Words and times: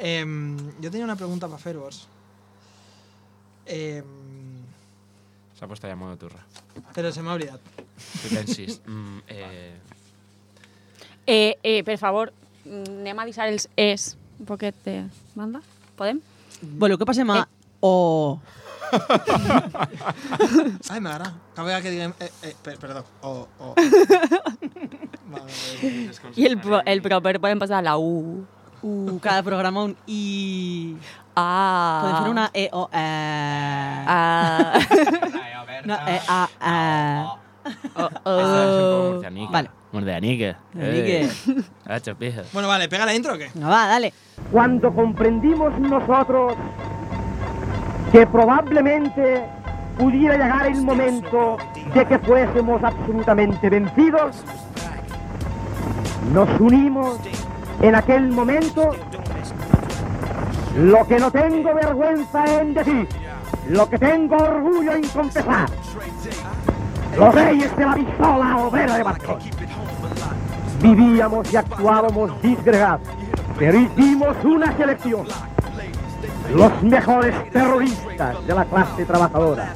Eh, 0.00 0.24
jo 0.80 0.88
tenia 0.90 1.04
una 1.04 1.16
pregunta 1.16 1.48
per 1.52 1.58
fer-vos. 1.60 2.06
Eh, 3.66 4.02
S'ha 5.58 5.68
posat 5.68 5.90
ja 5.92 5.96
molt 6.00 6.18
turra. 6.22 6.40
però 6.96 7.10
se 7.12 7.20
m'ha 7.22 7.34
oblidat. 7.36 7.60
Silencis. 8.24 8.80
Mm, 8.86 9.18
eh, 9.28 9.74
Eh, 11.30 11.58
eh, 11.62 11.82
per 11.84 11.98
favor, 12.00 12.32
anem 12.66 13.18
a 13.20 13.24
deixar 13.28 13.46
els 13.52 13.68
es 13.76 14.16
un 14.40 14.46
poquet 14.48 14.74
de 14.84 15.04
banda. 15.36 15.60
Podem? 15.96 16.18
Voleu 16.80 16.98
que 16.98 17.04
passem 17.06 17.28
a... 17.30 17.44
O... 17.80 18.40
Ai, 20.90 20.98
m'agrada. 20.98 21.34
Cada 21.54 21.66
vegada 21.68 21.82
que 21.84 21.90
diguem... 21.92 22.14
Eh, 22.18 22.30
eh, 22.42 22.54
per, 22.64 22.78
perdó. 22.82 23.04
O... 23.22 23.46
o. 23.60 23.74
I 26.36 26.46
el, 26.46 26.58
pro- 26.58 26.82
el 26.84 27.02
proper 27.04 27.38
podem 27.38 27.58
passar 27.62 27.78
a 27.78 27.82
la 27.84 27.96
U. 27.98 28.42
U, 28.82 29.18
cada 29.20 29.42
programa 29.42 29.84
un 29.84 29.96
I... 30.06 30.96
Ah. 31.36 32.00
Podem 32.02 32.22
fer 32.22 32.30
una 32.30 32.50
E 32.52 32.68
o 32.72 32.88
E. 32.92 33.06
Ah. 34.06 34.72
Una 35.84 35.98
E 36.08 36.20
A 36.28 36.48
E. 36.60 37.40
oh, 37.94 38.10
oh. 38.24 39.12
murcianica. 39.12 39.52
Vale. 39.52 39.70
Murcianica. 39.92 40.56
Pija. 42.18 42.42
Bueno, 42.52 42.68
vale, 42.68 42.88
pega 42.88 43.06
la 43.06 43.14
intro 43.14 43.34
o 43.34 43.38
qué? 43.38 43.50
No, 43.54 43.68
va, 43.68 43.86
dale. 43.86 44.12
cuando 44.52 44.92
comprendimos 44.92 45.78
nosotros 45.78 46.54
que 48.10 48.26
probablemente 48.26 49.44
pudiera 49.96 50.36
llegar 50.36 50.66
el 50.66 50.82
momento 50.82 51.56
de 51.94 52.06
que 52.06 52.18
fuésemos 52.18 52.82
absolutamente 52.82 53.68
vencidos, 53.70 54.36
nos 56.32 56.48
unimos 56.60 57.18
en 57.82 57.94
aquel 57.94 58.28
momento, 58.28 58.90
lo 60.76 61.06
que 61.06 61.18
no 61.18 61.30
tengo 61.30 61.74
vergüenza 61.74 62.60
en 62.60 62.74
decir, 62.74 63.08
lo 63.68 63.88
que 63.88 63.98
tengo 63.98 64.36
orgullo 64.36 64.92
en 64.92 65.08
confesar, 65.08 65.68
los 67.16 67.34
reyes 67.34 67.76
de 67.76 67.84
la 67.84 67.94
pistola 67.94 68.56
obrera 68.58 68.96
de 68.96 69.02
Barcos. 69.02 69.44
Vivíamos 70.82 71.52
y 71.52 71.56
actuábamos 71.56 72.42
disgregados, 72.42 73.08
pero 73.58 73.78
hicimos 73.78 74.36
una 74.44 74.76
selección. 74.76 75.26
Los 76.54 76.82
mejores 76.82 77.50
terroristas 77.50 78.46
de 78.46 78.54
la 78.54 78.64
clase 78.64 79.04
trabajadora. 79.04 79.72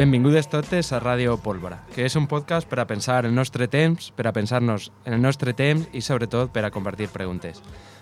Benvingudes 0.00 0.46
totes 0.48 0.94
a 0.96 0.98
Ràdio 1.02 1.34
Pólvora, 1.44 1.82
que 1.92 2.06
és 2.08 2.14
un 2.16 2.24
podcast 2.24 2.64
per 2.64 2.78
a 2.80 2.86
pensar 2.88 3.18
el 3.28 3.34
nostre 3.36 3.66
temps, 3.68 4.06
per 4.16 4.24
a 4.24 4.32
pensar-nos 4.32 4.86
en 5.04 5.12
el 5.12 5.20
nostre 5.20 5.52
temps 5.52 5.90
i 5.92 6.00
sobretot 6.00 6.48
per 6.54 6.62
a 6.64 6.70
compartir 6.72 7.10
preguntes. 7.12 7.58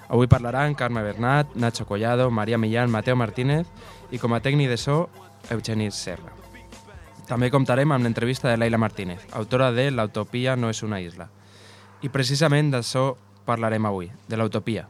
Avui 0.06 0.28
parlaran 0.30 0.76
Carme 0.78 1.02
Bernat, 1.02 1.56
Nacho 1.58 1.88
Collado, 1.88 2.28
Maria 2.30 2.54
Millán, 2.54 2.92
Mateo 2.94 3.16
Martínez 3.18 3.66
i 4.14 4.20
com 4.22 4.30
a 4.30 4.38
tècnic 4.38 4.70
de 4.70 4.76
so, 4.78 5.08
Eugeni 5.50 5.88
Serra. 5.90 6.30
També 7.26 7.50
comptarem 7.50 7.90
amb 7.90 8.06
l'entrevista 8.06 8.46
de 8.46 8.60
Leila 8.62 8.78
Martínez, 8.78 9.26
autora 9.32 9.72
de 9.72 9.88
L'Utopia 9.90 10.54
no 10.54 10.70
és 10.70 10.84
una 10.86 11.00
isla. 11.02 11.26
I 12.06 12.12
precisament 12.14 12.70
d'això 12.70 13.08
parlarem 13.42 13.90
avui, 13.90 14.12
de 14.28 14.38
l'utopia. 14.38 14.86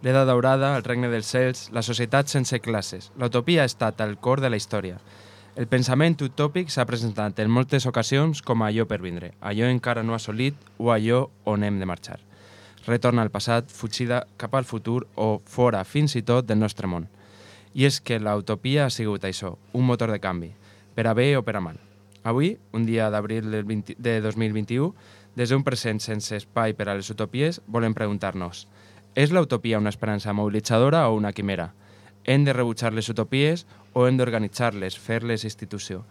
L'edat 0.00 0.24
daurada, 0.32 0.72
el 0.78 0.88
regne 0.88 1.12
dels 1.12 1.28
cels, 1.28 1.68
la 1.68 1.84
societat 1.84 2.32
sense 2.32 2.64
classes. 2.64 3.12
L'utopia 3.20 3.60
ha 3.60 3.68
estat 3.68 4.00
al 4.00 4.16
cor 4.16 4.40
de 4.40 4.48
la 4.48 4.56
història. 4.56 5.02
El 5.54 5.68
pensament 5.70 6.16
utòpic 6.24 6.70
s'ha 6.72 6.86
presentat 6.86 7.38
en 7.38 7.50
moltes 7.50 7.86
ocasions 7.86 8.40
com 8.42 8.62
a 8.62 8.70
allò 8.72 8.86
per 8.90 8.98
vindre, 9.02 9.32
allò 9.40 9.68
encara 9.70 10.02
no 10.02 10.16
assolit 10.16 10.56
o 10.78 10.90
allò 10.90 11.28
on 11.44 11.62
hem 11.62 11.78
de 11.78 11.86
marxar. 11.86 12.18
Retorna 12.86 13.22
al 13.22 13.30
passat, 13.30 13.70
fugida 13.70 14.24
cap 14.36 14.54
al 14.54 14.66
futur 14.66 15.06
o 15.14 15.40
fora 15.46 15.84
fins 15.84 16.16
i 16.18 16.22
tot 16.22 16.48
del 16.48 16.58
nostre 16.58 16.90
món. 16.90 17.06
I 17.74 17.86
és 17.86 18.00
que 18.00 18.18
l'utopia 18.18 18.86
ha 18.86 18.90
sigut 18.90 19.24
això, 19.24 19.54
un 19.72 19.86
motor 19.86 20.10
de 20.10 20.18
canvi, 20.18 20.50
per 20.94 21.06
a 21.06 21.14
bé 21.14 21.36
o 21.38 21.42
per 21.46 21.56
a 21.56 21.62
mal. 21.62 21.78
Avui, 22.24 22.56
un 22.72 22.86
dia 22.86 23.10
d'abril 23.10 23.50
del 23.50 23.64
20 23.64 23.94
de 23.98 24.20
2021, 24.26 24.90
des 25.36 25.50
d'un 25.50 25.62
present 25.62 26.00
sense 26.00 26.34
espai 26.36 26.74
per 26.74 26.88
a 26.88 26.98
les 26.98 27.10
utopies, 27.10 27.60
volem 27.66 27.94
preguntar-nos 27.94 28.66
és 29.14 29.30
l'utopia 29.30 29.78
una 29.78 29.92
esperança 29.94 30.32
mobilitzadora 30.32 31.08
o 31.08 31.14
una 31.14 31.32
quimera? 31.32 31.72
Hem 32.24 32.44
de 32.44 32.52
rebutjar 32.52 32.92
les 32.92 33.08
utopies 33.08 33.66
o 33.94 34.06
hem 34.06 34.18
d'organitzar-les, 34.18 34.98
fer-les 35.00 35.46
institució? 35.48 36.04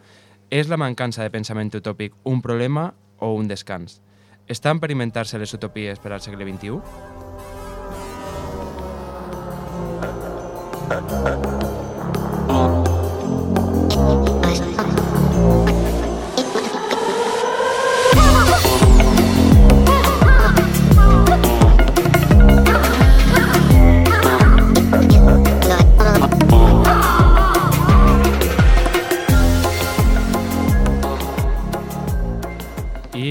És 0.50 0.70
la 0.72 0.80
mancança 0.80 1.24
de 1.24 1.32
pensament 1.34 1.72
utòpic 1.76 2.16
un 2.30 2.42
problema 2.42 2.94
o 3.20 3.34
un 3.38 3.48
descans? 3.48 4.02
Estan 4.48 4.80
per 4.80 4.92
inventar-se 4.92 5.40
les 5.40 5.54
utopies 5.56 6.00
per 6.00 6.12
al 6.12 6.22
segle 6.24 6.48
XXI? 6.50 6.80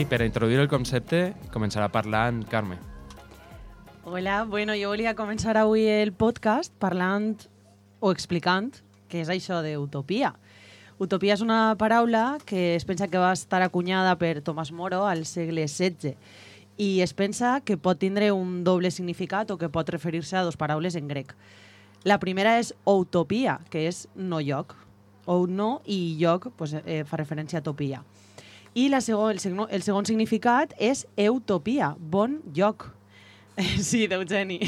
Per 0.09 0.19
introduir 0.25 0.59
el 0.59 0.69
concepte 0.69 1.33
començarà 1.55 1.87
parlant 1.93 2.43
Carme. 2.51 2.79
Hola, 4.05 4.43
bueno, 4.45 4.75
jo 4.75 4.91
volia 4.91 5.15
començar 5.15 5.55
avui 5.61 5.85
el 5.87 6.11
podcast 6.13 6.73
parlant 6.83 7.37
o 8.01 8.11
explicant 8.11 8.73
què 9.09 9.21
és 9.23 9.31
això 9.31 9.61
d'utopia. 9.63 10.33
Utopia 10.99 11.37
és 11.37 11.45
una 11.45 11.77
paraula 11.79 12.39
que 12.47 12.75
es 12.75 12.87
pensa 12.89 13.07
que 13.09 13.21
va 13.21 13.33
estar 13.37 13.63
acunyada 13.63 14.17
per 14.19 14.41
Tomàs 14.43 14.73
Moro 14.75 15.05
al 15.07 15.23
segle 15.25 15.69
XVI 15.69 16.17
i 16.83 17.01
es 17.05 17.15
pensa 17.15 17.61
que 17.61 17.79
pot 17.79 18.01
tindre 18.03 18.33
un 18.33 18.65
doble 18.65 18.91
significat 18.91 19.51
o 19.55 19.59
que 19.59 19.71
pot 19.71 19.89
referir-se 19.89 20.37
a 20.37 20.43
dos 20.43 20.59
paraules 20.59 20.97
en 20.99 21.07
grec. 21.07 21.37
La 22.03 22.19
primera 22.19 22.59
és 22.59 22.75
utopia, 22.85 23.61
que 23.71 23.87
és 23.87 24.09
no 24.17 24.43
lloc. 24.43 24.75
Ou 25.31 25.47
no 25.47 25.77
i 25.87 26.17
lloc 26.19 26.51
pues, 26.59 26.75
eh, 26.83 27.05
fa 27.07 27.21
referència 27.21 27.63
a 27.63 27.63
topia. 27.63 28.03
I 28.75 28.89
la 28.89 29.03
segon, 29.05 29.33
el, 29.35 29.41
segon, 29.41 29.69
el 29.71 29.83
segon 29.85 30.07
significat 30.09 30.73
és 30.81 31.07
utopia, 31.29 31.95
bon 31.99 32.41
lloc. 32.55 32.89
Sí, 33.85 34.07
d'Eugeni. 34.09 34.61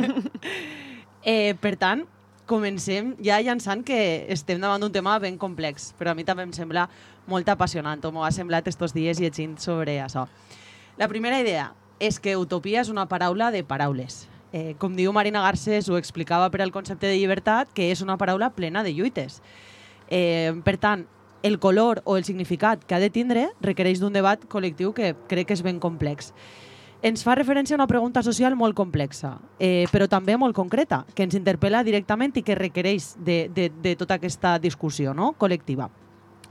eh, 1.28 1.52
per 1.60 1.74
tant, 1.76 2.06
comencem 2.48 3.12
ja 3.22 3.38
llançant 3.44 3.84
que 3.86 3.98
estem 4.32 4.58
davant 4.62 4.80
d'un 4.80 4.94
tema 4.94 5.18
ben 5.20 5.36
complex, 5.38 5.92
però 5.98 6.14
a 6.14 6.16
mi 6.16 6.24
també 6.24 6.46
em 6.48 6.54
sembla 6.56 6.88
molt 7.30 7.48
apassionant, 7.52 8.00
o 8.02 8.10
m'ho 8.10 8.24
ha 8.24 8.32
semblat 8.34 8.66
estos 8.72 8.96
dies 8.96 9.20
llegint 9.20 9.58
sobre 9.60 10.00
això. 10.00 10.24
La 10.98 11.08
primera 11.12 11.38
idea 11.44 11.70
és 12.00 12.18
que 12.18 12.38
utopia 12.40 12.80
és 12.80 12.88
una 12.88 13.06
paraula 13.06 13.52
de 13.52 13.62
paraules. 13.62 14.24
Eh, 14.50 14.74
com 14.82 14.96
diu 14.96 15.12
Marina 15.14 15.44
Garcés, 15.44 15.86
ho 15.88 16.00
explicava 16.00 16.48
per 16.50 16.64
al 16.64 16.72
concepte 16.72 17.06
de 17.06 17.20
llibertat, 17.20 17.68
que 17.76 17.92
és 17.92 18.00
una 18.02 18.16
paraula 18.18 18.50
plena 18.56 18.82
de 18.82 18.96
lluites. 18.96 19.38
Eh, 20.08 20.56
per 20.64 20.78
tant, 20.80 21.04
el 21.42 21.58
color 21.58 22.02
o 22.04 22.16
el 22.16 22.24
significat 22.24 22.84
que 22.84 22.94
ha 22.94 23.00
de 23.00 23.10
tindre 23.10 23.48
requereix 23.60 24.00
d'un 24.00 24.12
debat 24.12 24.42
col·lectiu 24.48 24.92
que 24.96 25.14
crec 25.28 25.48
que 25.48 25.56
és 25.56 25.62
ben 25.62 25.80
complex. 25.80 26.34
Ens 27.02 27.24
fa 27.24 27.32
referència 27.34 27.74
a 27.74 27.78
una 27.78 27.88
pregunta 27.88 28.22
social 28.22 28.56
molt 28.60 28.76
complexa, 28.76 29.38
eh, 29.58 29.86
però 29.88 30.04
també 30.08 30.36
molt 30.36 30.54
concreta, 30.54 31.06
que 31.14 31.24
ens 31.24 31.36
interpel·la 31.38 31.80
directament 31.82 32.36
i 32.36 32.44
que 32.44 32.58
requereix 32.58 33.14
de, 33.16 33.46
de, 33.48 33.70
de 33.72 33.94
tota 33.96 34.18
aquesta 34.20 34.58
discussió 34.60 35.14
no? 35.16 35.32
col·lectiva. 35.40 35.88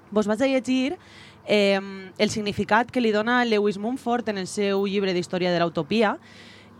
Vos 0.09 0.25
vaig 0.25 0.41
a 0.41 0.49
llegir 0.49 0.97
eh, 1.45 1.79
el 2.17 2.29
significat 2.33 2.89
que 2.89 3.01
li 3.01 3.13
dona 3.13 3.43
Lewis 3.45 3.77
Mumford 3.77 4.33
en 4.33 4.41
el 4.41 4.47
seu 4.49 4.87
llibre 4.87 5.13
d'Història 5.13 5.53
de 5.53 5.61
l'Utopia, 5.61 6.17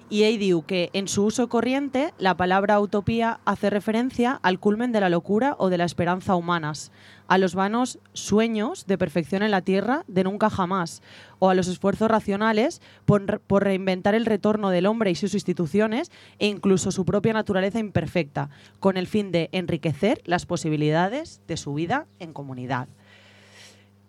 y 0.09 0.23
él 0.23 0.39
diu 0.39 0.63
que 0.65 0.89
en 0.93 1.07
su 1.07 1.23
uso 1.23 1.47
corriente 1.49 2.13
la 2.17 2.35
palabra 2.35 2.79
utopía 2.79 3.39
hace 3.45 3.69
referencia 3.69 4.39
al 4.41 4.59
culmen 4.59 4.91
de 4.91 5.01
la 5.01 5.09
locura 5.09 5.55
o 5.59 5.69
de 5.69 5.77
la 5.77 5.85
esperanza 5.85 6.35
humanas, 6.35 6.91
a 7.29 7.37
los 7.37 7.53
vanos 7.55 7.99
sueños 8.13 8.87
de 8.87 8.97
perfección 8.97 9.43
en 9.43 9.51
la 9.51 9.61
tierra 9.61 10.03
de 10.07 10.23
nunca 10.23 10.49
jamás, 10.49 11.01
o 11.37 11.49
a 11.49 11.55
los 11.55 11.67
esfuerzos 11.67 12.09
racionales 12.09 12.81
por, 13.05 13.39
por 13.41 13.63
reinventar 13.63 14.15
el 14.15 14.25
retorno 14.25 14.71
del 14.71 14.87
hombre 14.87 15.11
y 15.11 15.15
sus 15.15 15.35
instituciones 15.35 16.11
e 16.39 16.47
incluso 16.47 16.91
su 16.91 17.05
propia 17.05 17.31
naturaleza 17.31 17.79
imperfecta, 17.79 18.49
con 18.79 18.97
el 18.97 19.05
fin 19.05 19.31
de 19.31 19.49
enriquecer 19.51 20.21
las 20.25 20.47
posibilidades 20.47 21.41
de 21.47 21.55
su 21.55 21.75
vida 21.75 22.07
en 22.17 22.33
comunidad. 22.33 22.89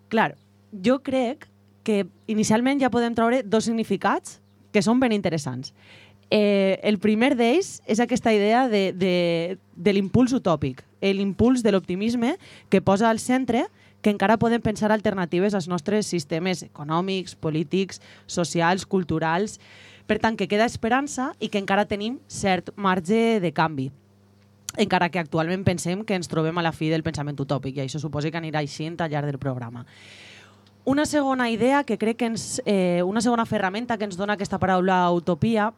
Clar, 0.09 0.35
jo 0.73 0.99
crec 1.03 1.47
que 1.83 2.07
inicialment 2.27 2.81
ja 2.81 2.89
podem 2.89 3.13
treure 3.13 3.43
dos 3.45 3.69
significats 3.69 4.39
que 4.73 4.81
són 4.81 4.99
ben 4.99 5.13
interessants. 5.13 5.75
Eh, 6.31 6.79
el 6.87 6.97
primer 7.03 7.33
d'ells 7.35 7.81
és 7.91 7.99
aquesta 7.99 8.31
idea 8.31 8.63
de, 8.71 8.93
de, 8.95 9.59
de 9.75 9.93
l'impuls 9.93 10.31
utòpic, 10.31 10.79
l'impuls 11.03 11.59
de 11.61 11.73
l'optimisme 11.75 12.37
que 12.71 12.79
posa 12.79 13.09
al 13.09 13.19
centre 13.19 13.65
que 14.01 14.09
encara 14.09 14.39
podem 14.39 14.63
pensar 14.63 14.93
alternatives 14.95 15.53
als 15.53 15.67
nostres 15.67 16.07
sistemes 16.07 16.63
econòmics, 16.63 17.35
polítics, 17.35 17.99
socials, 18.25 18.87
culturals. 18.87 19.59
Per 20.07 20.17
tant, 20.23 20.39
que 20.39 20.47
queda 20.47 20.65
esperança 20.65 21.33
i 21.39 21.51
que 21.51 21.59
encara 21.59 21.85
tenim 21.85 22.17
cert 22.27 22.71
marge 22.75 23.41
de 23.43 23.51
canvi 23.51 23.91
encara 24.77 25.09
que 25.11 25.19
actualment 25.19 25.65
pensem 25.67 26.05
que 26.07 26.15
ens 26.15 26.29
trobem 26.31 26.57
a 26.57 26.63
la 26.63 26.71
fi 26.71 26.87
del 26.87 27.03
pensament 27.03 27.39
utòpic 27.43 27.75
i 27.75 27.83
això 27.83 27.99
suposa 27.99 28.31
que 28.31 28.39
anirà 28.39 28.61
així 28.61 28.87
al 28.87 29.09
llarg 29.11 29.27
del 29.27 29.39
programa. 29.39 29.85
Una 30.85 31.05
segona 31.05 31.49
idea 31.51 31.83
que 31.83 31.97
crec 31.97 32.17
que 32.17 32.25
ens, 32.25 32.61
eh, 32.65 33.03
una 33.03 33.21
segona 33.21 33.45
ferramenta 33.45 33.97
que 33.97 34.05
ens 34.05 34.17
dona 34.17 34.33
aquesta 34.33 34.59
paraula 34.59 35.11
utopia 35.11 35.73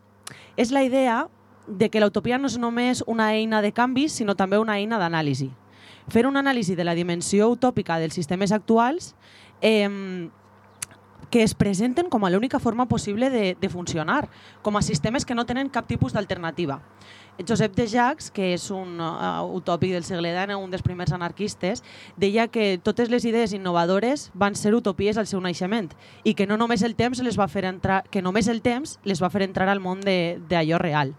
és 0.57 0.71
la 0.71 0.83
idea 0.83 1.27
de 1.67 1.89
que 1.89 2.01
l'utopia 2.03 2.37
no 2.37 2.49
és 2.51 2.57
només 2.59 3.03
una 3.07 3.31
eina 3.33 3.61
de 3.63 3.71
canvi, 3.71 4.09
sinó 4.09 4.35
també 4.35 4.59
una 4.59 4.77
eina 4.77 4.99
d'anàlisi. 4.99 5.49
Fer 6.11 6.25
un 6.27 6.37
anàlisi 6.37 6.75
de 6.75 6.83
la 6.83 6.95
dimensió 6.95 7.47
utòpica 7.53 7.99
dels 7.99 8.13
sistemes 8.13 8.51
actuals 8.51 9.13
eh, 9.61 10.29
que 11.33 11.41
es 11.41 11.55
presenten 11.55 12.09
com 12.13 12.25
a 12.25 12.29
l'única 12.29 12.59
forma 12.59 12.85
possible 12.85 13.29
de, 13.33 13.55
de 13.59 13.69
funcionar, 13.69 14.27
com 14.61 14.75
a 14.77 14.83
sistemes 14.83 15.25
que 15.25 15.33
no 15.33 15.47
tenen 15.49 15.71
cap 15.73 15.87
tipus 15.87 16.13
d'alternativa. 16.13 16.81
Josep 17.41 17.73
de 17.75 17.87
Jacques, 17.87 18.29
que 18.31 18.51
és 18.53 18.69
un 18.71 18.99
uh, 19.01 19.41
utòpic 19.57 19.93
del 19.95 20.05
segle 20.05 20.29
XIX, 20.33 20.57
un 20.61 20.73
dels 20.73 20.85
primers 20.85 21.13
anarquistes, 21.15 21.81
deia 22.17 22.47
que 22.47 22.77
totes 22.83 23.09
les 23.09 23.25
idees 23.25 23.55
innovadores 23.57 24.29
van 24.33 24.55
ser 24.55 24.75
utopies 24.77 25.17
al 25.17 25.27
seu 25.29 25.41
naixement 25.41 25.89
i 26.23 26.35
que 26.37 26.47
no 26.47 26.59
només 26.61 26.83
el 26.85 26.93
temps 26.95 27.23
les 27.25 27.39
va 27.39 27.49
fer 27.49 27.65
entrar, 27.65 28.03
que 28.11 28.21
només 28.21 28.47
el 28.47 28.61
temps 28.61 28.99
les 29.03 29.23
va 29.23 29.31
fer 29.33 29.43
entrar 29.47 29.69
al 29.69 29.81
món 29.81 30.03
d'allò 30.03 30.77
real. 30.81 31.15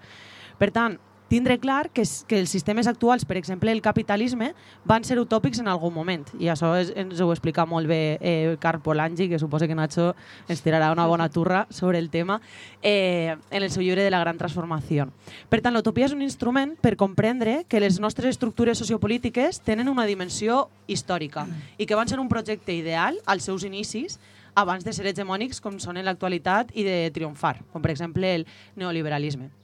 Per 0.59 0.71
tant, 0.71 1.01
tindre 1.29 1.59
clar 1.59 1.91
que, 1.91 2.03
que 2.29 2.39
els 2.39 2.51
sistemes 2.53 2.87
actuals, 2.87 3.25
per 3.25 3.37
exemple 3.37 3.73
el 3.73 3.83
capitalisme, 3.83 4.53
van 4.85 5.05
ser 5.05 5.19
utòpics 5.21 5.61
en 5.63 5.69
algun 5.69 5.95
moment. 5.95 6.27
I 6.39 6.51
això 6.53 6.75
és, 6.79 6.93
ens 6.97 7.21
ho 7.21 7.31
explica 7.33 7.65
molt 7.67 7.89
bé 7.91 8.19
eh, 8.21 8.57
Carl 8.61 8.83
Polanyi, 8.85 9.29
que 9.31 9.41
suposa 9.41 9.69
que 9.71 9.75
Nacho 9.75 10.13
ens 10.49 10.63
tirarà 10.65 10.93
una 10.93 11.07
bona 11.11 11.29
turra 11.33 11.65
sobre 11.71 11.99
el 11.99 12.11
tema, 12.11 12.41
eh, 12.83 13.35
en 13.51 13.63
el 13.63 13.71
seu 13.71 13.83
llibre 13.83 14.05
de 14.05 14.13
la 14.13 14.21
gran 14.21 14.39
transformació. 14.39 15.09
Per 15.49 15.63
tant, 15.65 15.75
l'utopia 15.75 16.07
és 16.11 16.15
un 16.15 16.23
instrument 16.23 16.77
per 16.81 16.97
comprendre 17.01 17.63
que 17.69 17.81
les 17.81 17.99
nostres 18.01 18.37
estructures 18.37 18.79
sociopolítiques 18.79 19.61
tenen 19.65 19.89
una 19.89 20.07
dimensió 20.07 20.69
històrica 20.87 21.47
i 21.79 21.87
que 21.87 21.97
van 21.99 22.09
ser 22.09 22.21
un 22.21 22.29
projecte 22.29 22.75
ideal 22.77 23.19
als 23.27 23.49
seus 23.49 23.65
inicis 23.65 24.21
abans 24.55 24.85
de 24.85 24.93
ser 24.95 25.09
hegemònics 25.11 25.61
com 25.61 25.81
són 25.83 25.99
en 25.99 26.07
l'actualitat 26.07 26.71
i 26.79 26.87
de 26.87 26.97
triomfar, 27.15 27.59
com 27.73 27.83
per 27.83 27.91
exemple 27.95 28.31
el 28.37 28.47
neoliberalisme. 28.79 29.64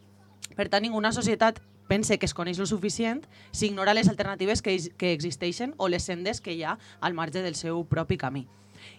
Per 0.61 0.67
tant, 0.69 0.83
ninguna 0.85 1.09
societat 1.17 1.57
pense 1.89 2.19
que 2.21 2.29
es 2.29 2.35
coneix 2.37 2.59
lo 2.61 2.67
suficient 2.69 3.23
si 3.49 3.71
ignora 3.71 3.95
les 3.97 4.11
alternatives 4.13 4.61
que, 4.61 4.75
que 5.01 5.15
existeixen 5.17 5.73
o 5.81 5.89
les 5.89 6.05
sendes 6.05 6.43
que 6.45 6.53
hi 6.53 6.67
ha 6.69 6.75
al 7.01 7.17
marge 7.17 7.41
del 7.41 7.57
seu 7.57 7.81
propi 7.89 8.19
camí. 8.21 8.43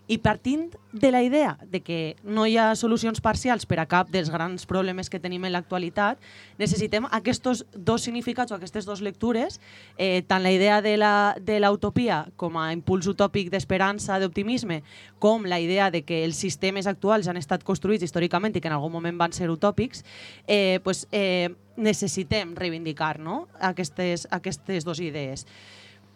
I 0.07 0.17
partint 0.17 0.73
de 0.91 1.11
la 1.11 1.21
idea 1.23 1.57
de 1.69 1.79
que 1.81 2.17
no 2.23 2.45
hi 2.45 2.57
ha 2.57 2.75
solucions 2.75 3.21
parcials 3.21 3.65
per 3.65 3.77
a 3.79 3.85
cap 3.87 4.09
dels 4.11 4.31
grans 4.33 4.65
problemes 4.67 5.09
que 5.09 5.21
tenim 5.23 5.45
en 5.45 5.53
l'actualitat, 5.53 6.19
necessitem 6.59 7.07
aquests 7.09 7.63
dos 7.75 8.03
significats 8.03 8.51
o 8.51 8.57
aquestes 8.57 8.85
dues 8.85 9.01
lectures, 9.01 9.61
eh, 9.97 10.23
tant 10.27 10.43
la 10.43 10.51
idea 10.51 10.81
de 10.81 11.59
l'utopia 11.63 12.25
com 12.35 12.57
a 12.59 12.71
impuls 12.73 13.07
utòpic 13.07 13.51
d'esperança, 13.53 14.19
d'optimisme, 14.19 14.81
com 15.19 15.45
la 15.45 15.61
idea 15.61 15.91
de 15.91 16.03
que 16.03 16.25
els 16.25 16.35
sistemes 16.35 16.87
actuals 16.87 17.27
han 17.27 17.37
estat 17.37 17.63
construïts 17.63 18.03
històricament 18.03 18.55
i 18.55 18.61
que 18.61 18.67
en 18.67 18.75
algun 18.75 18.91
moment 18.91 19.17
van 19.17 19.31
ser 19.31 19.49
utòpics, 19.49 20.03
eh, 20.47 20.79
pues, 20.83 21.07
eh, 21.11 21.49
necessitem 21.77 22.55
reivindicar 22.55 23.19
no? 23.19 23.47
aquestes, 23.59 24.27
aquestes 24.31 24.83
dues 24.83 24.99
idees 24.99 25.45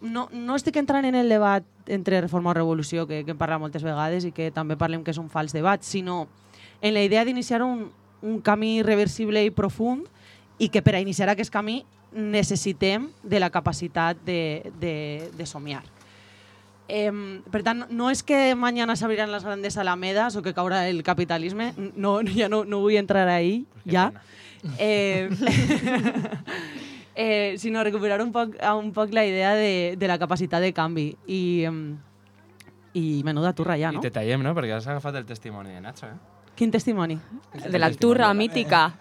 no, 0.06 0.28
no 0.32 0.56
estic 0.56 0.78
entrant 0.80 1.06
en 1.06 1.16
el 1.18 1.30
debat 1.30 1.66
entre 1.88 2.22
reforma 2.22 2.52
o 2.52 2.56
revolució, 2.58 3.06
que, 3.10 3.24
que 3.26 3.34
hem 3.34 3.40
parlat 3.40 3.62
moltes 3.62 3.84
vegades 3.84 4.26
i 4.26 4.32
que 4.36 4.52
també 4.54 4.78
parlem 4.80 5.04
que 5.04 5.14
és 5.14 5.22
un 5.22 5.30
fals 5.34 5.54
debat, 5.56 5.84
sinó 5.84 6.26
en 6.82 6.94
la 6.94 7.04
idea 7.04 7.26
d'iniciar 7.26 7.64
un, 7.64 7.90
un 8.22 8.40
camí 8.42 8.82
reversible 8.84 9.44
i 9.44 9.52
profund 9.52 10.08
i 10.58 10.70
que 10.70 10.82
per 10.86 10.96
a 10.96 11.04
iniciar 11.04 11.30
aquest 11.30 11.54
camí 11.54 11.84
necessitem 12.16 13.10
de 13.24 13.42
la 13.42 13.52
capacitat 13.52 14.18
de, 14.26 14.72
de, 14.80 14.96
de 15.36 15.46
somiar. 15.46 15.84
Eh, 16.88 17.12
per 17.52 17.64
tant, 17.66 17.88
no 17.90 18.12
és 18.14 18.22
que 18.24 18.54
mañana 18.56 18.96
s'abriran 18.96 19.34
les 19.34 19.44
grandes 19.44 19.78
alamedas 19.82 20.38
o 20.38 20.44
que 20.46 20.54
caurà 20.54 20.86
el 20.88 21.02
capitalisme, 21.04 21.74
no, 21.98 22.20
ja 22.30 22.48
no, 22.48 22.64
no 22.64 22.84
vull 22.86 22.98
entrar 23.02 23.28
ahí, 23.28 23.66
ja. 23.90 24.12
Eh, 24.80 25.30
eh, 27.16 27.56
sinó 27.58 27.84
recuperar 27.84 28.22
un 28.22 28.32
poc, 28.32 28.56
un 28.78 28.92
poc 28.94 29.14
la 29.14 29.26
idea 29.26 29.56
de, 29.56 29.96
de 29.98 30.08
la 30.08 30.20
capacitat 30.20 30.62
de 30.62 30.74
canvi. 30.74 31.16
I, 31.28 31.66
um, 31.70 31.98
i 32.96 33.22
menuda 33.28 33.54
turra 33.54 33.78
ja, 33.80 33.92
no? 33.92 34.00
I 34.00 34.08
te 34.08 34.14
tallem, 34.16 34.44
no? 34.44 34.54
Perquè 34.56 34.78
has 34.78 34.88
agafat 34.88 35.20
el 35.20 35.26
testimoni 35.28 35.74
de 35.76 35.82
Nacho, 35.84 36.08
eh? 36.08 36.18
Quin 36.56 36.72
testimoni? 36.72 37.18
De 37.68 37.80
la 37.80 37.92
turra 37.92 38.34
mítica. 38.34 38.94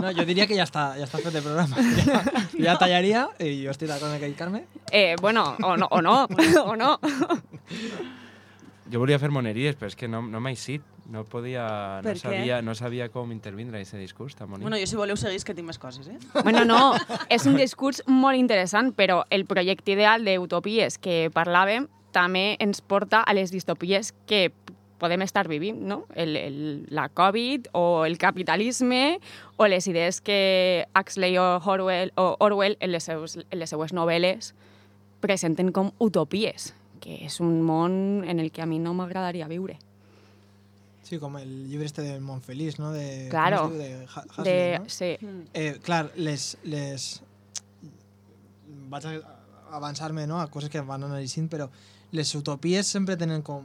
No, 0.00 0.10
jo 0.12 0.24
diria 0.28 0.46
que 0.48 0.56
ja 0.56 0.64
està, 0.64 0.90
ja 0.96 1.06
està 1.06 1.20
fet 1.20 1.34
el 1.40 1.44
programa. 1.44 1.80
Ja, 2.04 2.20
ja 2.66 2.76
tallaria 2.80 3.26
i 3.40 3.62
jo 3.64 3.72
estic 3.72 3.88
d'acord 3.88 4.10
amb 4.10 4.18
aquell 4.18 4.36
Carme. 4.36 4.64
Eh, 4.92 5.16
bueno, 5.20 5.56
o 5.64 5.76
no, 5.80 5.88
o 5.90 6.00
no, 6.04 6.26
o 6.64 6.76
no. 6.76 6.98
Jo 8.90 8.98
volia 8.98 9.20
fer 9.22 9.30
moneries, 9.30 9.76
però 9.78 9.90
és 9.90 9.96
que 9.98 10.08
no, 10.10 10.22
no 10.26 10.40
m'ha 10.42 10.50
eixit. 10.54 10.86
No 11.10 11.24
podia... 11.26 11.64
No 12.04 12.12
què? 12.12 12.18
sabia, 12.20 12.60
no 12.62 12.74
sabia 12.78 13.08
com 13.10 13.32
intervindre 13.34 13.78
en 13.78 13.82
aquest 13.82 13.98
discurs 13.98 14.36
tan 14.38 14.50
bonic. 14.50 14.62
Bueno, 14.62 14.78
jo 14.78 14.86
si 14.86 14.98
voleu 14.98 15.18
seguir 15.18 15.40
és 15.40 15.46
que 15.46 15.56
tinc 15.58 15.66
més 15.66 15.78
coses, 15.82 16.06
eh? 16.06 16.18
Bueno, 16.46 16.62
no, 16.66 16.94
és 17.30 17.46
un 17.50 17.58
discurs 17.58 18.04
molt 18.06 18.38
interessant, 18.38 18.92
però 18.94 19.24
el 19.30 19.46
projecte 19.50 19.96
ideal 19.96 20.26
d'utopies 20.26 21.00
que 21.02 21.24
parlàvem 21.34 21.88
també 22.14 22.54
ens 22.62 22.82
porta 22.82 23.22
a 23.22 23.34
les 23.34 23.50
distopies 23.54 24.12
que 24.30 24.50
podem 25.00 25.22
estar 25.24 25.48
vivint, 25.48 25.80
no? 25.82 26.04
El, 26.14 26.36
el, 26.36 26.58
la 26.94 27.08
Covid 27.08 27.70
o 27.72 28.04
el 28.04 28.18
capitalisme 28.18 29.18
o 29.56 29.66
les 29.66 29.86
idees 29.88 30.20
que 30.20 30.86
Huxley 30.94 31.38
o 31.38 31.56
Orwell, 31.64 32.12
o 32.20 32.36
Orwell 32.38 32.76
en, 32.78 32.92
les 32.92 33.08
seus, 33.08 33.38
en 33.40 33.58
les 33.58 33.72
seues 33.72 33.96
novel·les 33.96 34.52
presenten 35.24 35.72
com 35.72 35.90
utopies, 35.98 36.74
que 37.00 37.16
és 37.26 37.40
un 37.40 37.62
món 37.64 38.24
en 38.28 38.38
el 38.40 38.50
que 38.52 38.62
a 38.62 38.66
mi 38.66 38.78
no 38.78 38.92
m'agradaria 38.94 39.48
viure. 39.48 39.78
Sí, 41.02 41.18
com 41.18 41.38
el 41.40 41.48
llibre 41.68 41.86
este 41.88 42.02
del 42.06 42.20
Mont 42.22 42.44
Feliç, 42.44 42.76
no? 42.78 42.92
De, 42.92 43.26
Claro. 43.32 43.64
com 43.64 43.72
es 43.72 43.78
diu? 43.80 43.98
De 43.98 44.06
Ha- 44.14 44.24
Huxley, 44.28 44.44
De, 44.44 44.78
no? 44.78 44.88
sí. 44.88 45.16
Eh, 45.54 45.78
clar, 45.82 46.12
les, 46.16 46.56
les... 46.62 47.22
Vaig 48.90 49.06
a 49.06 49.14
avançar-me 49.76 50.26
no, 50.26 50.40
a 50.40 50.46
coses 50.50 50.70
que 50.70 50.80
van 50.82 51.02
analitzant, 51.06 51.48
però 51.50 51.66
les 52.12 52.30
utopies 52.34 52.86
sempre 52.90 53.16
tenen 53.18 53.42
com, 53.46 53.64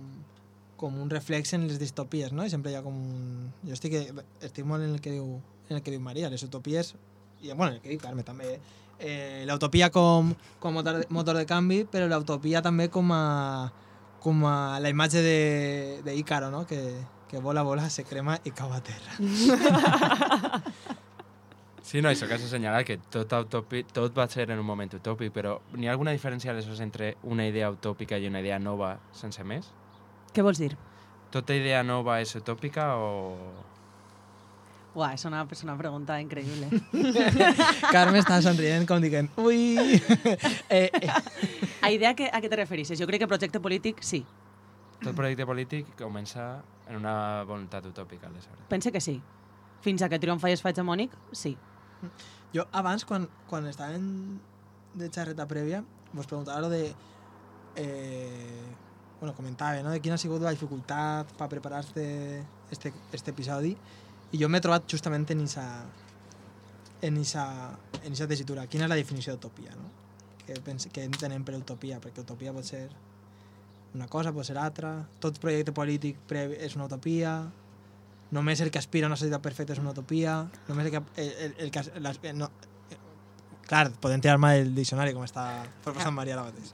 com 0.77 0.97
un 1.01 1.09
reflex 1.09 1.53
en 1.57 1.67
les 1.67 1.79
distopies, 1.81 2.31
no? 2.33 2.45
I 2.45 2.49
sempre 2.53 2.71
hi 2.71 2.75
ha 2.79 2.83
com 2.85 2.93
un... 2.97 3.51
Jo 3.65 3.73
estic, 3.77 3.95
estic 4.41 4.65
molt 4.65 4.85
en 4.85 4.93
el 4.97 5.01
que 5.01 5.13
diu, 5.17 5.39
en 5.69 5.77
el 5.79 5.83
que 5.85 5.93
diu 5.93 6.01
Maria, 6.01 6.29
les 6.29 6.43
utopies, 6.45 6.93
i 7.41 7.51
bueno, 7.53 7.71
en 7.73 7.77
el 7.77 7.81
que 7.81 7.89
diu 7.93 7.99
Carme 8.01 8.23
també, 8.25 8.55
eh, 8.55 8.59
l'utopia 9.49 9.89
com, 9.91 10.33
com 10.59 10.73
motor, 10.73 11.01
de, 11.01 11.07
motor 11.09 11.37
de 11.37 11.45
canvi, 11.49 11.83
però 11.89 12.07
l'utopia 12.07 12.61
també 12.65 12.89
com 12.89 13.11
a, 13.11 13.71
com 14.23 14.45
a 14.47 14.79
la 14.79 14.91
imatge 14.93 15.21
de, 15.25 15.39
de 16.05 16.15
Ícaro, 16.15 16.51
no? 16.51 16.65
Que, 16.65 16.81
que 17.29 17.39
vola, 17.39 17.63
vola, 17.63 17.89
se 17.89 18.05
crema 18.07 18.39
i 18.43 18.51
cau 18.55 18.71
a 18.73 18.81
terra. 18.83 19.19
Sí, 21.85 21.99
no, 22.01 22.09
això 22.09 22.25
que 22.25 22.33
has 22.33 22.41
assenyalat, 22.41 22.81
que 22.81 22.95
tot, 23.13 23.29
utopi, 23.45 23.83
tot 23.93 24.15
va 24.17 24.25
ser 24.25 24.47
en 24.49 24.57
un 24.57 24.65
moment 24.65 24.89
utòpic, 24.97 25.29
però 25.35 25.51
n'hi 25.77 25.85
ha 25.85 25.91
alguna 25.93 26.15
diferència 26.15 26.49
aleshores 26.49 26.79
entre 26.81 27.11
una 27.29 27.45
idea 27.45 27.69
utòpica 27.69 28.17
i 28.17 28.25
una 28.25 28.41
idea 28.41 28.57
nova 28.57 28.95
sense 29.13 29.45
més? 29.45 29.67
Què 30.33 30.41
vols 30.41 30.57
dir? 30.63 30.71
Tota 31.29 31.53
idea 31.53 31.83
nova 31.85 32.17
és 32.23 32.33
utòpica 32.39 32.87
o... 32.97 33.37
Uah, 34.95 35.11
és 35.11 35.25
una, 35.27 35.41
és 35.51 35.61
una 35.65 35.75
pregunta 35.75 36.15
increïble. 36.23 36.69
Carme 37.95 38.21
està 38.21 38.37
somrient 38.43 38.85
com 38.87 39.03
dient, 39.03 39.27
ui... 39.43 39.75
eh, 40.71 40.87
eh, 40.87 41.09
a 41.83 41.91
idea 41.91 42.13
que, 42.15 42.29
a 42.31 42.39
què 42.39 42.51
te 42.51 42.59
refereixes? 42.61 42.99
Jo 43.01 43.07
crec 43.09 43.25
que 43.25 43.27
projecte 43.27 43.59
polític, 43.59 43.99
sí. 43.99 44.21
Tot 45.01 45.11
projecte 45.17 45.43
polític 45.49 45.89
comença 45.99 46.45
en 46.87 47.01
una 47.01 47.43
voluntat 47.43 47.83
utòpica, 47.91 48.29
aleshores. 48.31 48.63
Pense 48.71 48.93
que 48.95 49.03
sí. 49.03 49.17
Fins 49.83 50.01
a 50.01 50.09
que 50.09 50.21
triomfa 50.21 50.49
i 50.49 50.55
es 50.55 50.63
fa 50.63 50.71
hegemònic, 50.71 51.11
sí. 51.35 51.57
jo 52.55 52.63
abans, 52.71 53.03
quan, 53.05 53.27
quan 53.51 53.67
estàvem 53.67 54.07
de 54.95 55.11
xerreta 55.11 55.43
prèvia, 55.49 55.83
vos 56.13 56.25
preguntava 56.25 56.63
lo 56.63 56.71
de... 56.71 56.87
Eh, 57.75 58.63
bueno, 59.19 59.35
comentava, 59.35 59.83
no?, 59.83 59.91
de 59.91 59.99
quina 59.99 60.15
ha 60.15 60.21
sigut 60.21 60.43
la 60.43 60.55
dificultat 60.55 61.35
per 61.35 61.51
preparar 61.51 61.83
este, 61.83 62.43
este, 62.71 62.93
este 63.11 63.35
episodi, 63.35 63.75
i 64.35 64.39
jo 64.41 64.49
m'he 64.51 64.59
trobat 64.59 64.83
justament 64.91 65.29
en 65.31 65.45
esa, 65.45 65.65
en 67.01 67.17
esa, 67.21 67.45
en 68.03 68.11
esa 68.11 68.27
tessitura. 68.27 68.67
Quina 68.67 68.87
és 68.87 68.91
la 68.91 68.99
definició 68.99 69.35
d'utopia, 69.35 69.75
no? 69.79 69.91
Què, 70.45 70.59
pense, 70.65 70.91
què 70.93 71.05
entenem 71.07 71.45
per 71.47 71.55
utopia? 71.57 72.01
Perquè 72.03 72.25
utopia 72.25 72.53
pot 72.53 72.67
ser 72.67 72.83
una 73.95 74.09
cosa, 74.11 74.33
pot 74.35 74.47
ser 74.47 74.57
altra, 74.59 74.97
tot 75.23 75.39
projecte 75.41 75.73
polític 75.75 76.19
previ 76.27 76.59
és 76.67 76.75
una 76.75 76.89
utopia, 76.89 77.37
només 78.35 78.61
el 78.61 78.71
que 78.73 78.81
aspira 78.81 79.07
a 79.07 79.11
una 79.13 79.17
societat 79.19 79.43
perfecta 79.45 79.73
és 79.73 79.79
una 79.79 79.93
utopia, 79.95 80.41
només 80.67 80.89
el 80.89 80.97
que, 80.97 81.03
el, 81.23 81.31
el, 81.45 81.55
el 81.65 81.71
que, 81.71 81.85
les, 82.03 82.19
no, 82.35 82.49
Clar, 83.65 83.89
podem 83.99 84.21
tirar-me 84.21 84.51
el 84.59 84.75
diccionari, 84.75 85.13
com 85.15 85.23
està 85.25 85.63
proposant 85.83 86.13
Maria 86.13 86.35
ara 86.35 86.43
mateix. 86.45 86.69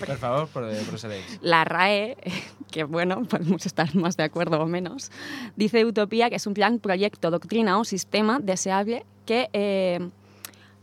Per 0.00 0.16
favor, 0.18 0.48
pro- 0.50 0.70
procedéis. 0.88 1.36
La 1.40 1.62
RAE, 1.64 2.16
que 2.72 2.82
bueno, 2.84 3.22
podemos 3.24 3.64
estar 3.66 3.94
más 3.94 4.16
de 4.16 4.24
acuerdo 4.24 4.60
o 4.60 4.66
menos, 4.66 5.12
dice 5.54 5.84
utopía 5.84 6.30
que 6.30 6.36
es 6.36 6.46
un 6.48 6.54
plan, 6.54 6.80
proyecto, 6.80 7.30
doctrina 7.30 7.78
o 7.78 7.84
sistema 7.84 8.40
deseable 8.40 9.04
que 9.24 9.48
eh, 9.52 10.00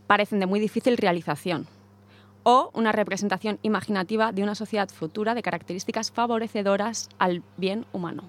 parecen 0.06 0.40
de 0.40 0.46
muy 0.46 0.60
difícil 0.60 0.96
realización 0.96 1.66
o 2.42 2.70
una 2.72 2.90
representación 2.90 3.58
imaginativa 3.60 4.32
de 4.32 4.42
una 4.42 4.54
sociedad 4.54 4.88
futura 4.88 5.34
de 5.34 5.42
características 5.42 6.10
favorecedoras 6.10 7.10
al 7.18 7.42
bien 7.58 7.84
humano. 7.92 8.24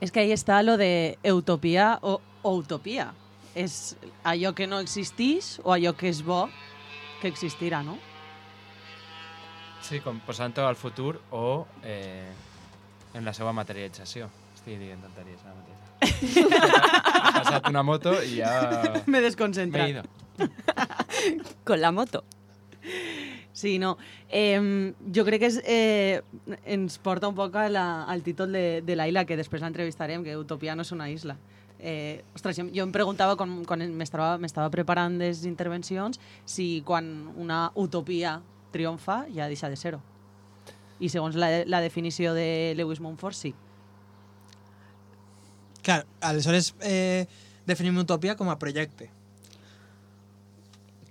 És 0.00 0.10
que 0.10 0.20
ahí 0.20 0.32
està 0.34 0.58
lo 0.66 0.74
de 0.76 1.16
utopia 1.32 2.00
o, 2.02 2.20
o 2.42 2.50
utopia. 2.58 3.14
És 3.54 3.94
allò 4.26 4.50
que 4.54 4.66
no 4.66 4.80
existeix 4.82 5.60
o 5.62 5.72
allò 5.74 5.94
que 5.96 6.08
és 6.10 6.22
bo 6.26 6.48
que 7.20 7.28
existirà, 7.30 7.82
no? 7.86 7.98
Sí, 9.84 10.00
com 10.00 10.18
posant-ho 10.24 10.64
al 10.66 10.76
futur 10.80 11.18
o 11.30 11.66
eh, 11.84 12.32
en 13.14 13.24
la 13.24 13.34
seva 13.36 13.52
materialització. 13.52 14.30
Estic 14.56 14.78
dient 14.80 15.02
tonteries 15.04 15.42
ara 15.44 15.54
mateix. 15.54 15.80
Ha 16.04 17.32
passat 17.38 17.68
una 17.70 17.82
moto 17.86 18.14
i 18.22 18.38
ja... 18.40 18.54
Me 19.06 19.18
M'he 19.18 19.20
desconcentra. 19.24 19.88
ido. 19.88 20.02
Con 21.64 21.80
la 21.80 21.92
moto. 21.92 22.24
Sí, 23.54 23.78
no. 23.78 23.96
Eh, 24.28 24.92
jo 25.14 25.24
crec 25.24 25.44
que 25.44 25.50
és, 25.52 25.60
eh, 25.62 26.22
ens 26.66 26.98
porta 26.98 27.28
un 27.30 27.36
poc 27.38 27.54
a 27.56 27.68
la, 27.70 27.84
al 28.10 28.24
títol 28.26 28.52
de, 28.52 28.82
de 28.82 28.96
la 28.96 29.06
isla, 29.08 29.24
que 29.28 29.38
després 29.38 29.62
l'entrevistarem, 29.62 30.24
que 30.26 30.34
Utopia 30.36 30.74
no 30.74 30.82
és 30.82 30.90
una 30.96 31.06
isla. 31.12 31.36
Eh, 31.84 32.24
ostres, 32.32 32.56
jo, 32.56 32.64
jo 32.72 32.84
em 32.86 32.92
preguntava, 32.94 33.36
quan, 33.36 33.58
quan 33.68 33.82
m'estava 33.92 34.70
preparant 34.72 35.18
les 35.20 35.42
intervencions, 35.44 36.16
si 36.48 36.80
quan 36.88 37.10
una 37.36 37.66
utopia 37.76 38.38
triomfa 38.72 39.26
ja 39.34 39.50
deixa 39.52 39.68
de 39.68 39.76
ser-ho. 39.76 40.00
I 41.04 41.10
segons 41.12 41.36
la, 41.36 41.50
la 41.68 41.82
definició 41.84 42.32
de 42.32 42.72
Lewis 42.78 43.02
Mumford, 43.04 43.36
sí. 43.36 43.52
Clar, 45.84 46.06
aleshores 46.24 46.72
eh, 46.80 47.28
definim 47.68 48.00
utopia 48.00 48.32
com 48.40 48.48
a 48.48 48.56
projecte. 48.56 49.10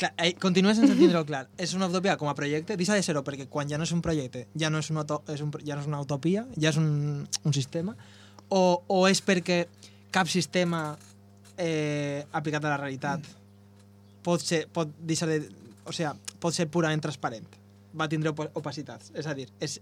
Clar, 0.02 0.10
eh, 0.18 0.34
continua 0.42 0.74
sense 0.74 0.98
tindre-ho 0.98 1.22
clar. 1.30 1.46
És 1.62 1.78
una 1.78 1.86
utopia 1.86 2.18
com 2.18 2.34
a 2.34 2.34
projecte, 2.34 2.80
deixa 2.82 2.98
de 2.98 3.06
ser-ho, 3.06 3.22
perquè 3.22 3.46
quan 3.46 3.70
ja 3.70 3.78
no 3.78 3.86
és 3.86 3.94
un 3.94 4.02
projecte, 4.02 4.48
ja 4.58 4.74
no 4.74 4.82
és 4.82 4.90
una, 4.90 5.06
és 5.30 5.46
un, 5.46 5.54
ja 5.62 5.78
no 5.78 5.86
és 5.86 5.94
una 5.94 6.02
utopia, 6.02 6.48
ja 6.58 6.74
és 6.74 6.82
un, 6.82 7.28
un 7.30 7.54
sistema, 7.54 7.94
o, 8.50 8.82
o 8.90 9.04
és 9.06 9.22
perquè 9.22 9.68
cap 10.14 10.30
sistema 10.30 10.94
eh, 11.58 12.24
aplicat 12.32 12.64
a 12.66 12.74
la 12.76 12.78
realitat 12.78 13.26
pot, 14.24 14.42
ser, 14.42 14.66
pot 14.72 14.90
deixar 15.00 15.30
de... 15.30 15.42
O 15.84 15.92
sigui, 15.92 16.14
pot 16.40 16.56
ser 16.56 16.70
purament 16.72 17.02
transparent. 17.04 17.48
Va 17.98 18.08
tindre 18.10 18.32
opa- 18.32 18.50
opacitats. 18.56 19.12
És 19.20 19.28
a 19.28 19.34
dir, 19.36 19.50
és, 19.60 19.80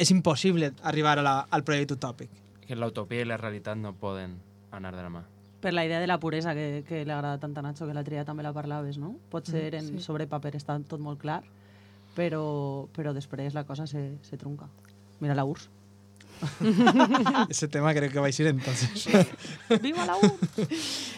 és 0.00 0.10
impossible 0.10 0.72
arribar 0.82 1.18
a 1.20 1.24
la, 1.24 1.34
al 1.50 1.62
projecte 1.64 1.94
utòpic. 1.94 2.32
Que 2.66 2.76
la 2.78 2.88
utopia 2.90 3.22
i 3.22 3.28
la 3.28 3.38
realitat 3.38 3.78
no 3.78 3.94
poden 3.98 4.34
anar 4.74 4.94
de 4.96 5.04
la 5.04 5.12
mà. 5.12 5.22
Per 5.60 5.74
la 5.74 5.84
idea 5.84 6.00
de 6.00 6.08
la 6.08 6.16
puresa 6.18 6.54
que, 6.56 6.82
que 6.88 7.04
li 7.04 7.12
agrada 7.12 7.38
tant 7.38 7.54
a 7.60 7.62
Nacho, 7.62 7.86
que 7.86 7.94
l'altre 7.94 8.16
dia 8.16 8.24
també 8.24 8.42
la 8.42 8.54
parlaves, 8.56 8.96
no? 8.98 9.14
Pot 9.30 9.50
ser 9.50 9.74
en, 9.76 9.90
sí. 9.98 10.02
sobre 10.02 10.26
paper 10.26 10.54
està 10.56 10.78
tot 10.88 11.02
molt 11.04 11.20
clar, 11.20 11.42
però, 12.16 12.88
però 12.96 13.12
després 13.14 13.54
la 13.54 13.66
cosa 13.68 13.86
se, 13.86 14.16
se 14.24 14.38
trunca. 14.40 14.70
Mira 15.20 15.36
la 15.36 15.44
URSS. 15.44 15.68
Ese 17.48 17.68
tema 17.68 17.92
creo 17.94 18.10
que 18.10 18.18
va 18.20 18.26
a 18.26 18.30
ir 18.30 18.46
entonces. 18.46 19.08
Viva 19.82 20.06
la 20.06 20.16
URSS! 20.16 21.16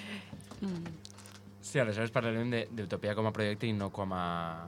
Sí, 1.61 1.79
aleshores 1.79 2.11
parlarem 2.12 2.50
de- 2.50 2.69
d'utopia 2.71 3.14
com 3.17 3.26
a 3.26 3.33
projecte 3.33 3.67
i 3.67 3.73
no 3.73 3.88
com 3.91 4.12
a 4.12 4.67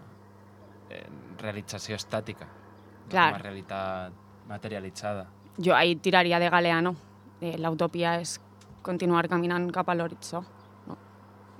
eh, 0.91 1.05
realització 1.39 1.97
estàtica. 1.97 2.47
no 2.47 3.11
Clar. 3.11 3.33
Com 3.35 3.41
a 3.41 3.43
realitat 3.43 4.13
materialitzada. 4.49 5.27
Yo 5.59 5.75
ahí 5.77 5.97
tiraría 5.97 6.39
de 6.39 6.49
Galeano. 6.49 6.97
Eh, 7.41 7.59
la 7.59 7.71
utopía 7.71 8.21
es 8.21 8.41
continuar 8.83 9.29
caminant 9.29 9.71
cap 9.71 9.89
a 9.91 9.95
l'horitzó. 9.95 10.45
No. 10.87 10.97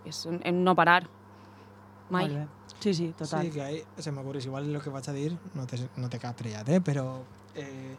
És 0.07 0.25
un, 0.27 0.41
en 0.45 0.65
no 0.65 0.75
parar. 0.75 1.07
Mai. 2.11 2.29
Molt 2.29 2.39
bé. 2.39 2.47
Sí, 2.81 2.95
sí, 2.95 3.15
total. 3.17 3.43
Sí, 3.45 3.51
que 3.51 3.63
ahí 3.63 3.83
se 3.99 4.13
me 4.13 4.21
ocurre, 4.21 4.41
igual 4.41 4.73
lo 4.73 4.81
que 4.81 4.91
vaig 4.91 5.09
a 5.09 5.13
dir 5.13 5.37
no 5.55 5.67
té, 5.67 5.79
no 5.97 6.09
té 6.09 6.19
cap 6.21 6.37
trellat, 6.37 6.69
eh? 6.69 6.81
però 6.85 7.23
eh, 7.55 7.95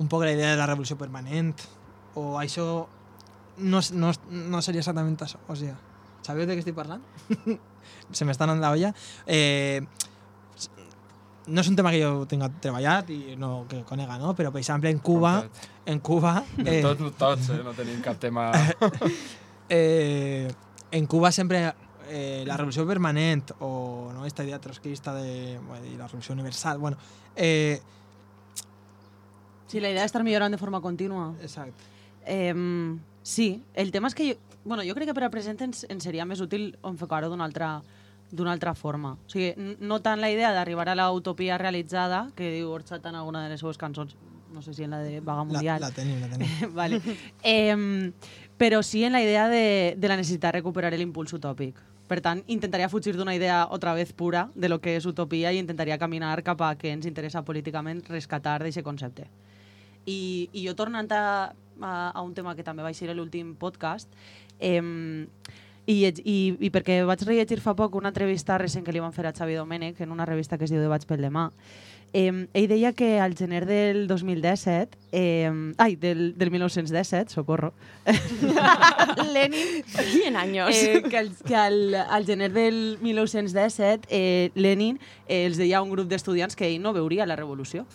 un 0.00 0.08
poc 0.08 0.24
la 0.24 0.32
idea 0.32 0.54
de 0.54 0.58
la 0.58 0.66
revolució 0.66 0.96
permanent 0.98 1.54
o 2.18 2.40
això 2.40 2.66
no, 3.60 3.80
no, 3.92 4.12
no 4.30 4.62
seria 4.64 4.80
exactament 4.80 5.18
això. 5.20 5.40
O 5.48 5.56
sigui, 5.58 5.74
sabeu 6.24 6.48
de 6.48 6.56
què 6.56 6.64
estic 6.64 6.76
parlant? 6.76 7.04
se 8.16 8.26
m'està 8.26 8.46
anant 8.46 8.62
la 8.62 8.72
olla. 8.72 8.94
Eh, 9.26 9.82
no 11.50 11.62
és 11.64 11.68
un 11.68 11.76
tema 11.76 11.92
que 11.92 12.00
jo 12.02 12.24
tinga 12.30 12.48
treballat 12.62 13.10
i 13.12 13.36
no, 13.40 13.64
que 13.68 13.82
conega, 13.88 14.18
no? 14.20 14.34
però 14.38 14.52
per 14.54 14.60
exemple 14.62 14.90
en 14.92 15.00
Cuba, 15.02 15.34
en 15.88 16.00
Cuba 16.04 16.34
eh, 16.62 16.80
Tots, 16.84 17.14
tots, 17.18 17.52
eh? 17.56 17.60
no 17.64 17.74
tenim 17.74 18.00
cap 18.04 18.20
tema... 18.22 18.50
eh, 19.68 20.50
en 20.90 21.06
Cuba 21.06 21.32
sempre 21.32 21.64
eh, 22.08 22.44
la 22.46 22.56
revolució 22.56 22.86
permanent 22.86 23.54
o 23.60 24.10
no, 24.14 24.26
esta 24.26 24.44
idea 24.44 24.60
trotskista 24.60 25.14
de 25.14 25.58
bueno, 25.58 25.86
la 25.96 26.06
revolució 26.06 26.34
universal, 26.34 26.78
bueno, 26.78 26.98
eh, 27.34 27.80
Sí, 29.70 29.80
la 29.80 29.90
idea 29.92 30.02
d'estar 30.02 30.24
millorant 30.26 30.50
de 30.52 30.58
forma 30.58 30.80
contínua. 30.82 31.32
exacte. 31.40 31.88
Eh, 32.26 32.54
sí, 33.22 33.62
el 33.74 33.92
tema 33.92 34.08
és 34.10 34.14
que 34.14 34.32
jo, 34.32 34.38
bueno, 34.64 34.82
jo 34.84 34.94
crec 34.94 35.08
que 35.08 35.14
per 35.14 35.24
a 35.24 35.30
present 35.30 35.60
ens, 35.62 35.86
ens 35.88 36.04
seria 36.04 36.26
més 36.26 36.40
útil 36.42 36.74
enfocar-ho 36.84 37.30
d'una 37.30 37.46
altra, 37.46 37.80
d'una 38.30 38.52
altra 38.52 38.74
forma. 38.74 39.14
O 39.14 39.30
sigui, 39.30 39.54
no 39.80 40.00
tant 40.02 40.20
la 40.20 40.30
idea 40.30 40.52
d'arribar 40.52 40.88
a 40.90 40.96
la 40.98 41.10
utopia 41.14 41.58
realitzada, 41.58 42.28
que 42.36 42.50
diu 42.56 42.70
Orchat 42.70 43.06
en 43.06 43.14
alguna 43.16 43.44
de 43.44 43.54
les 43.54 43.60
seues 43.62 43.78
cançons, 43.78 44.16
no 44.52 44.62
sé 44.62 44.74
si 44.74 44.82
en 44.84 44.90
la 44.90 44.98
de 44.98 45.20
Vaga 45.20 45.44
La, 45.44 45.44
Mundial. 45.44 45.80
la 45.80 45.90
tenim, 45.94 46.20
la 46.20 46.28
tenim. 46.28 46.74
vale. 46.74 47.00
eh, 47.42 48.12
però 48.58 48.82
sí 48.82 49.04
en 49.04 49.12
la 49.12 49.22
idea 49.22 49.48
de, 49.48 49.94
de 49.96 50.08
la 50.08 50.16
necessitat 50.16 50.50
de 50.52 50.58
recuperar 50.58 50.92
l'impuls 50.92 51.32
utòpic. 51.32 51.78
Per 52.10 52.18
tant, 52.20 52.42
intentaria 52.50 52.88
fugir 52.90 53.14
d'una 53.16 53.36
idea 53.36 53.68
otra 53.70 53.94
vez 53.94 54.12
pura 54.12 54.50
de 54.56 54.68
lo 54.68 54.80
que 54.82 54.96
és 54.98 55.06
utopia 55.06 55.52
i 55.54 55.60
intentaria 55.62 55.96
caminar 55.96 56.34
cap 56.42 56.60
a 56.66 56.74
què 56.74 56.90
ens 56.90 57.06
interessa 57.06 57.44
políticament 57.46 58.02
rescatar 58.10 58.58
d'aquest 58.58 58.84
concepte. 58.84 59.28
I, 60.10 60.48
i 60.52 60.66
jo 60.66 60.74
tornant 60.78 61.10
a, 61.14 61.24
a, 61.80 61.94
a 62.10 62.22
un 62.22 62.34
tema 62.34 62.56
que 62.58 62.66
també 62.66 62.86
vaig 62.86 62.98
ser 62.98 63.10
a 63.12 63.16
l'últim 63.16 63.54
podcast, 63.60 64.10
eh, 64.58 64.82
i, 65.90 66.04
i, 66.06 66.38
i 66.60 66.70
perquè 66.70 67.00
vaig 67.08 67.22
rellegir 67.26 67.60
fa 67.62 67.74
poc 67.78 67.96
una 67.98 68.12
entrevista 68.12 68.58
recent 68.60 68.84
que 68.86 68.92
li 68.94 69.02
van 69.02 69.14
fer 69.16 69.26
a 69.26 69.32
Xavi 69.36 69.56
Domènech 69.58 70.02
en 70.04 70.12
una 70.12 70.26
revista 70.28 70.58
que 70.58 70.66
es 70.68 70.72
diu 70.72 70.82
Debats 70.82 71.08
pel 71.08 71.24
demà, 71.24 71.48
eh, 72.12 72.46
ell 72.54 72.68
deia 72.70 72.92
que 72.96 73.18
al 73.20 73.34
gener 73.38 73.64
del 73.66 74.06
2017, 74.10 74.98
eh, 75.12 75.50
ai, 75.78 75.96
del, 75.96 76.34
del 76.38 76.50
1917, 76.50 77.32
socorro, 77.32 77.72
Lenin 79.32 79.82
100 79.86 80.36
años. 80.36 80.70
eh, 80.74 81.02
que, 81.08 81.18
al, 81.18 81.32
que 81.36 81.56
al, 81.56 81.94
al 81.94 82.26
gener 82.26 82.52
del 82.52 82.98
1917 83.00 84.08
eh, 84.10 84.50
Lenin 84.54 85.00
eh, 85.26 85.46
els 85.46 85.58
deia 85.58 85.78
a 85.78 85.82
un 85.82 85.90
grup 85.90 86.10
d'estudiants 86.10 86.56
que 86.56 86.68
ell 86.68 86.80
no 86.82 86.92
veuria 86.92 87.26
la 87.26 87.36
revolució. 87.36 87.86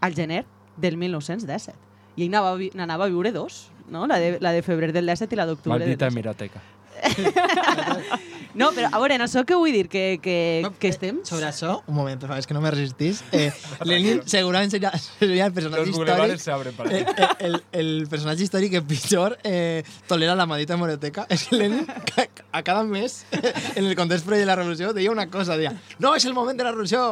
Al 0.00 0.14
gener 0.14 0.44
del 0.76 0.96
1917. 0.96 1.76
I 2.16 2.22
ell 2.24 2.30
n'anava, 2.30 2.52
a 2.52 2.56
vi- 2.56 2.70
n'anava 2.74 3.04
a 3.04 3.08
viure 3.08 3.32
dos, 3.32 3.70
no? 3.90 4.06
la, 4.06 4.18
de, 4.18 4.38
la 4.40 4.52
de 4.52 4.62
febrer 4.62 4.92
del 4.92 5.06
17 5.06 5.34
i 5.34 5.36
la 5.36 5.46
d'octubre 5.46 5.78
del 5.78 5.88
Maldita 5.88 6.08
17. 6.08 6.12
hemeroteca. 6.14 6.60
No, 8.56 8.70
però 8.72 8.88
a 8.90 9.00
veure, 9.02 9.16
en 9.18 9.24
això 9.24 9.42
què 9.46 9.56
vull 9.58 9.74
dir? 9.74 9.86
Que, 9.92 10.04
que, 10.22 10.36
No, 10.64 10.72
que 10.80 10.88
estem... 10.92 11.20
Sobre 11.28 11.46
això, 11.48 11.80
un 11.86 11.96
moment, 11.96 12.18
per 12.18 12.30
favor, 12.30 12.40
és 12.40 12.48
que 12.48 12.56
no 12.56 12.62
me 12.64 12.70
resistís. 12.72 13.22
Eh, 13.36 13.50
Lenin 13.84 14.22
segurament 14.28 14.72
seria, 14.72 14.92
seria 14.96 15.46
el 15.50 15.54
personatge 15.56 15.92
històric 15.92 16.40
se 16.40 16.52
abren 16.54 16.76
para 16.76 16.92
eh, 16.94 17.04
eh, 17.04 17.28
el, 17.48 17.58
el 17.76 17.90
personatge 18.10 18.46
històric 18.46 18.72
que 18.76 18.82
pitjor 18.86 19.36
eh, 19.44 19.84
tolera 20.08 20.34
la 20.38 20.46
maldita 20.48 20.76
hemeroteca 20.76 21.26
és 21.32 21.44
que 21.46 21.58
Lenin 21.58 21.86
a 21.86 22.62
cada 22.64 22.82
mes 22.84 23.18
en 23.32 23.84
el 23.84 23.94
context 23.98 24.26
previ 24.26 24.40
de 24.40 24.48
la 24.48 24.56
revolució 24.56 24.92
deia 24.96 25.12
una 25.12 25.28
cosa, 25.30 25.56
deia 25.60 25.74
no, 25.98 26.14
és 26.16 26.24
el 26.24 26.34
moment 26.36 26.56
de 26.58 26.64
la 26.64 26.72
revolució 26.72 27.02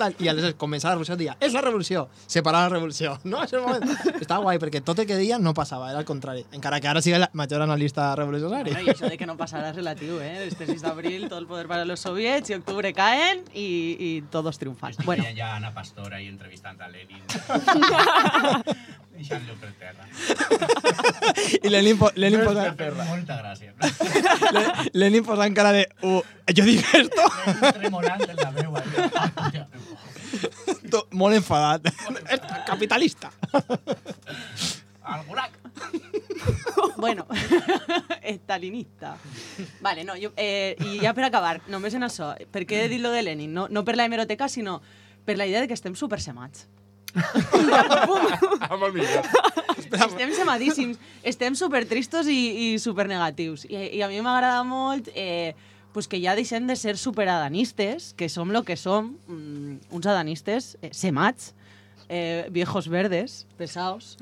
tal, 0.00 0.16
i 0.18 0.30
aleshores 0.30 0.56
començava 0.60 0.94
la 0.94 0.98
revolució 0.98 1.18
deia 1.20 1.36
és 1.44 1.52
la 1.52 1.62
revolució, 1.64 2.06
separar 2.26 2.64
la 2.66 2.72
revolució 2.72 3.18
no, 3.30 3.42
és 3.44 3.52
el 3.52 3.64
moment, 3.66 3.84
estava 4.16 4.40
guai 4.46 4.60
perquè 4.62 4.80
tot 4.84 5.04
el 5.04 5.08
que 5.10 5.18
deia 5.20 5.38
no 5.42 5.54
passava, 5.56 5.90
era 5.92 6.00
al 6.00 6.08
contrari 6.08 6.46
encara 6.56 6.80
que 6.80 6.90
ara 6.90 7.04
sigui 7.04 7.18
el 7.18 7.28
major 7.32 7.62
analista 7.66 8.14
revolucionari 8.16 8.72
Bueno, 8.72 8.86
y 8.86 8.90
eso 8.90 9.08
de 9.08 9.18
que 9.18 9.26
no 9.26 9.36
pasará 9.36 9.70
es 9.70 9.76
relativo, 9.76 10.20
¿eh? 10.20 10.46
Este 10.46 10.66
6 10.66 10.82
de 10.82 10.88
abril, 10.94 11.28
todo 11.28 11.38
el 11.38 11.46
poder 11.46 11.66
para 11.68 11.84
los 11.84 12.00
soviets, 12.00 12.48
y 12.50 12.54
octubre 12.54 12.92
caen 12.94 13.42
y, 13.52 13.96
y 13.98 14.22
todos 14.30 14.58
triunfan. 14.58 14.90
Estic 14.92 15.04
Bueno, 15.06 15.24
ja 15.36 15.56
Ana 15.56 15.74
Pastora 15.74 16.20
i 16.22 16.28
entrevistant 16.30 16.80
a 16.80 16.88
Lenin. 16.88 17.22
Deixant-lo 19.14 19.54
per 19.62 19.70
terra. 19.78 20.06
i 21.62 21.68
Lenin, 21.70 21.98
Lenin, 22.16 22.40
Per 22.40 22.48
posa, 22.48 22.64
terra. 22.76 23.04
Molta 23.06 23.36
gràcia. 23.42 23.74
Le- 24.56 24.90
Lenin 24.92 25.24
posant 25.26 25.54
cara 25.54 25.70
de 25.76 25.84
uh, 26.02 26.20
jo 26.50 26.64
dic 26.66 26.82
esto 26.98 27.22
Tremolant 27.78 28.24
en 28.26 28.36
la 28.42 28.50
veu. 28.56 28.74
molt 31.14 31.34
enfadat 31.38 31.86
capitalista 32.66 33.30
Al 35.04 35.22
gulag. 35.28 35.50
bueno. 36.96 37.26
Estalinista. 38.22 39.16
Vale, 39.80 40.04
no, 40.04 40.14
jo, 40.20 40.32
eh, 40.36 40.76
i 40.80 41.00
ja 41.02 41.14
per 41.14 41.26
acabar, 41.28 41.58
només 41.68 41.94
en 41.94 42.06
això, 42.06 42.32
per 42.52 42.64
què 42.68 42.84
he 42.84 42.92
dit 42.92 43.02
lo 43.02 43.12
de 43.14 43.22
Lenin? 43.22 43.52
No, 43.54 43.66
no 43.68 43.84
per 43.84 43.96
la 43.98 44.06
hemeroteca, 44.08 44.48
sinó 44.48 44.80
per 45.24 45.36
la 45.38 45.46
idea 45.46 45.60
de 45.60 45.68
que 45.68 45.76
estem 45.76 45.94
supersemats. 45.96 46.66
Ah, 47.14 48.74
molt 48.80 48.94
millor. 48.94 49.28
estem 49.94 50.32
semadíssims, 50.34 50.98
estem 51.22 51.54
super 51.54 51.84
tristos 51.86 52.26
i, 52.26 52.40
i 52.74 52.78
super 52.82 53.06
negatius. 53.08 53.68
I, 53.68 53.94
I 53.98 54.02
a 54.02 54.10
mi 54.10 54.18
m'agrada 54.24 54.64
molt 54.66 55.10
eh, 55.14 55.54
pues 55.94 56.08
que 56.10 56.18
ja 56.18 56.34
deixem 56.34 56.66
de 56.66 56.74
ser 56.74 56.96
super 56.98 57.28
adanistes, 57.30 58.12
que 58.18 58.28
som 58.28 58.50
lo 58.50 58.64
que 58.66 58.76
som, 58.76 59.14
mm, 59.28 59.94
uns 59.94 60.06
adanistes 60.10 60.74
eh, 60.82 60.90
semats, 60.90 61.52
eh, 62.08 62.48
viejos 62.50 62.88
verdes, 62.90 63.46
pesados, 63.56 64.18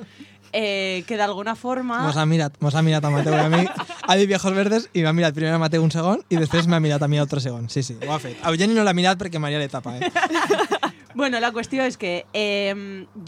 eh, 0.53 1.05
que 1.09 1.17
d'alguna 1.17 1.55
forma... 1.57 2.03
Mos 2.07 2.17
ha 2.17 2.27
mirat, 2.29 2.59
mos 2.61 2.75
ha 2.75 2.83
mirat 2.85 3.05
a 3.05 3.11
Mateu 3.11 3.35
i 3.35 3.41
a 3.41 3.49
mi. 3.53 3.65
Ha 3.67 4.17
dit 4.21 4.29
viejos 4.29 4.55
verdes 4.55 4.89
i 4.93 5.03
m'ha 5.03 5.15
mirat 5.17 5.35
primer 5.35 5.55
a 5.57 5.61
Mateu 5.63 5.83
un 5.85 5.91
segon 5.95 6.23
i 6.29 6.39
després 6.41 6.69
m'ha 6.69 6.81
mirat 6.81 7.03
a 7.03 7.09
mi 7.09 7.21
altre 7.23 7.41
segon. 7.41 7.69
Sí, 7.73 7.83
sí, 7.83 7.99
ho 8.07 8.13
ha 8.13 8.21
fet. 8.23 8.39
A 8.43 8.53
Eugeni 8.53 8.77
no 8.77 8.85
l'ha 8.85 8.95
mirat 8.97 9.21
perquè 9.21 9.41
Maria 9.43 9.63
le 9.63 9.71
tapa, 9.73 9.97
eh? 9.99 10.13
Bueno, 11.15 11.39
la 11.41 11.51
qüestió 11.53 11.85
és 11.85 11.99
que 12.01 12.25
eh, 12.33 12.73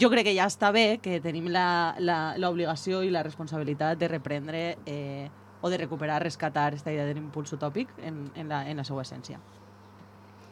jo 0.01 0.09
crec 0.09 0.25
que 0.25 0.33
ja 0.33 0.47
està 0.49 0.71
bé 0.73 0.97
que 1.03 1.19
tenim 1.21 1.51
l'obligació 1.53 3.03
i 3.05 3.11
la 3.13 3.21
responsabilitat 3.21 3.99
de 4.01 4.09
reprendre 4.09 4.63
eh, 4.89 5.29
o 5.61 5.69
de 5.69 5.77
recuperar, 5.77 6.23
rescatar 6.23 6.71
aquesta 6.71 6.91
idea 6.93 7.05
de 7.05 7.13
l'impuls 7.13 7.53
utòpic 7.53 7.93
en, 8.01 8.31
en, 8.33 8.49
la, 8.49 8.63
en 8.69 8.81
la 8.81 8.85
seva 8.87 9.05
essència. 9.05 9.37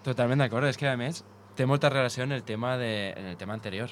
Totalment 0.06 0.46
d'acord, 0.46 0.68
és 0.70 0.78
que 0.78 0.90
a 0.90 0.98
més 1.00 1.24
té 1.58 1.66
molta 1.66 1.90
relació 1.90 2.24
en 2.28 2.34
el 2.38 2.44
tema, 2.44 2.78
de, 2.78 3.14
en 3.18 3.34
el 3.34 3.38
tema 3.38 3.54
anterior. 3.58 3.90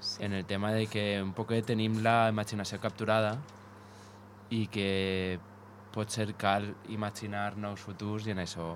Sí. 0.00 0.24
En 0.24 0.32
el 0.32 0.44
tema 0.44 0.72
de 0.72 0.86
que 0.86 1.22
un 1.22 1.32
poc 1.36 1.52
tenim 1.66 2.00
la 2.02 2.30
imaginació 2.32 2.80
capturada 2.80 3.34
i 4.50 4.66
que 4.72 5.38
pot 5.92 6.10
ser 6.10 6.32
cal 6.38 6.70
imaginar 6.88 7.56
nous 7.56 7.80
futurs 7.80 8.26
i 8.26 8.34
en 8.34 8.40
això 8.42 8.72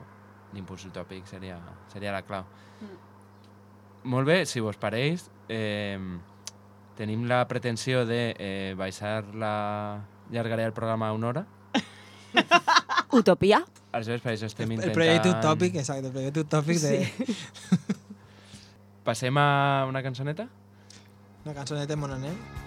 l'impuls 0.55 0.85
utòpic 0.87 1.27
seria, 1.27 1.59
seria 1.93 2.13
la 2.15 2.23
clau. 2.23 2.45
Mm. 2.81 3.03
Molt 4.13 4.29
bé, 4.29 4.45
si 4.47 4.61
vos 4.61 4.77
pareix, 4.77 5.25
eh, 5.49 5.99
tenim 6.99 7.25
la 7.27 7.43
pretensió 7.49 8.05
de 8.07 8.35
eh, 8.39 8.75
baixar 8.79 9.25
la 9.35 10.05
llargaré 10.31 10.65
el 10.65 10.73
programa 10.73 11.09
a 11.09 11.13
una 11.13 11.29
hora. 11.29 11.47
Utopia? 13.15 13.65
Aleshores, 13.95 14.23
per 14.23 14.35
això 14.35 14.51
estem 14.51 14.71
El 14.71 14.79
intentant... 14.81 14.97
projecte 14.99 15.31
utòpic, 15.31 15.79
exacte, 15.79 16.11
el 16.11 16.15
projecte 16.15 16.43
utòpic 16.43 16.81
de... 16.83 16.95
Passem 19.09 19.37
a 19.39 19.85
una 19.89 20.03
cançoneta? 20.03 20.49
Una 21.45 21.53
cançoneta 21.53 21.97
monaner. 21.97 22.33
My 22.33 22.64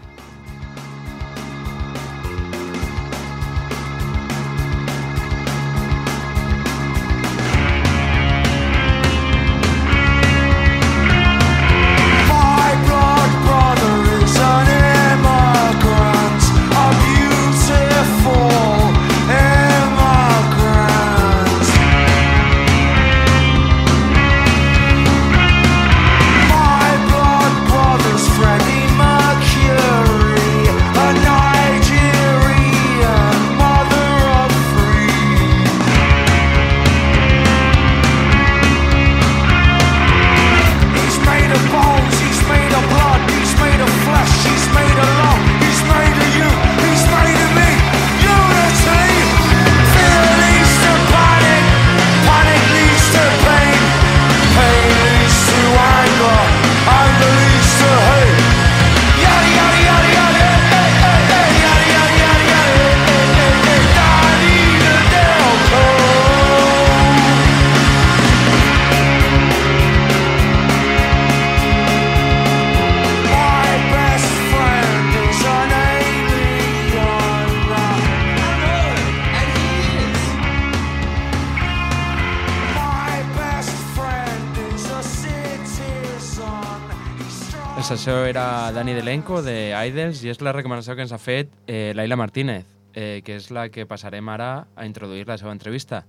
era 88.27 88.72
Dani 88.74 88.92
Delenco 88.94 89.42
de 89.42 89.72
Idols 89.72 90.20
i 90.25 90.31
és 90.33 90.42
la 90.44 90.51
recomanació 90.51 90.98
que 90.98 91.03
ens 91.05 91.13
ha 91.16 91.20
fet 91.22 91.51
eh, 91.66 91.94
Laila 91.96 92.18
Martínez, 92.20 92.66
eh, 92.92 93.22
que 93.24 93.37
és 93.40 93.48
la 93.55 93.68
que 93.72 93.85
passarem 93.87 94.27
ara 94.27 94.68
a 94.75 94.87
introduir 94.87 95.27
la 95.29 95.37
seva 95.40 95.53
entrevista. 95.55 96.01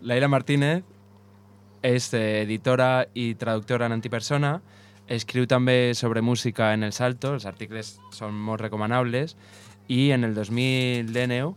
Laila 0.00 0.30
Martínez 0.32 0.80
és 1.84 2.06
eh, 2.14 2.42
editora 2.46 3.04
i 3.12 3.34
traductora 3.36 3.90
en 3.90 3.98
antipersona, 3.98 4.54
escriu 5.12 5.44
també 5.50 5.92
sobre 5.98 6.22
música 6.24 6.72
en 6.72 6.88
El 6.88 6.96
Salto, 6.96 7.34
els 7.36 7.44
articles 7.44 7.98
són 8.16 8.32
molt 8.34 8.64
recomanables, 8.64 9.36
i 9.92 10.12
en 10.16 10.24
el 10.24 10.32
2019 10.34 11.52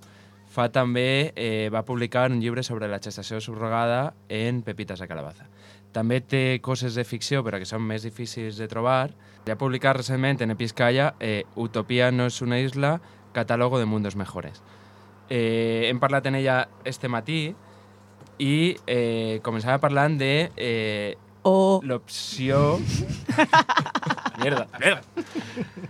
fa 0.54 0.68
també, 0.76 1.32
eh, 1.36 1.70
va 1.74 1.86
publicar 1.88 2.30
un 2.32 2.42
llibre 2.42 2.64
sobre 2.64 2.90
la 2.92 3.00
gestació 3.00 3.40
subrogada 3.40 4.14
en 4.28 4.62
Pepitas 4.62 5.00
de 5.00 5.08
Calabaza. 5.08 5.48
També 5.94 6.20
té 6.22 6.60
coses 6.62 6.96
de 6.98 7.06
ficció, 7.06 7.46
però 7.46 7.62
que 7.62 7.70
són 7.70 7.86
més 7.86 8.04
difícils 8.04 8.58
de 8.58 8.68
trobar. 8.68 9.14
Ja 9.46 9.56
ha 9.56 9.60
publicat 9.60 9.98
recentment 9.98 10.42
en 10.42 10.54
Episcaya 10.54 11.14
eh, 11.20 11.44
Utopia 11.60 12.12
no 12.12 12.30
és 12.32 12.40
una 12.42 12.62
isla, 12.64 13.00
catàlogo 13.36 13.80
de 13.80 13.86
mundos 13.86 14.16
mejores. 14.16 14.62
Eh, 15.30 15.90
hem 15.90 16.00
parlat 16.00 16.28
en 16.30 16.38
ella 16.40 16.68
este 16.88 17.10
matí 17.12 17.54
i 18.40 18.56
eh, 18.88 19.40
començava 19.44 19.82
parlant 19.84 20.18
de 20.20 20.34
eh, 20.56 21.16
O... 21.44 21.82
l'opció... 21.84 22.80
Mierda, 24.44 24.66
mierda. 24.80 25.02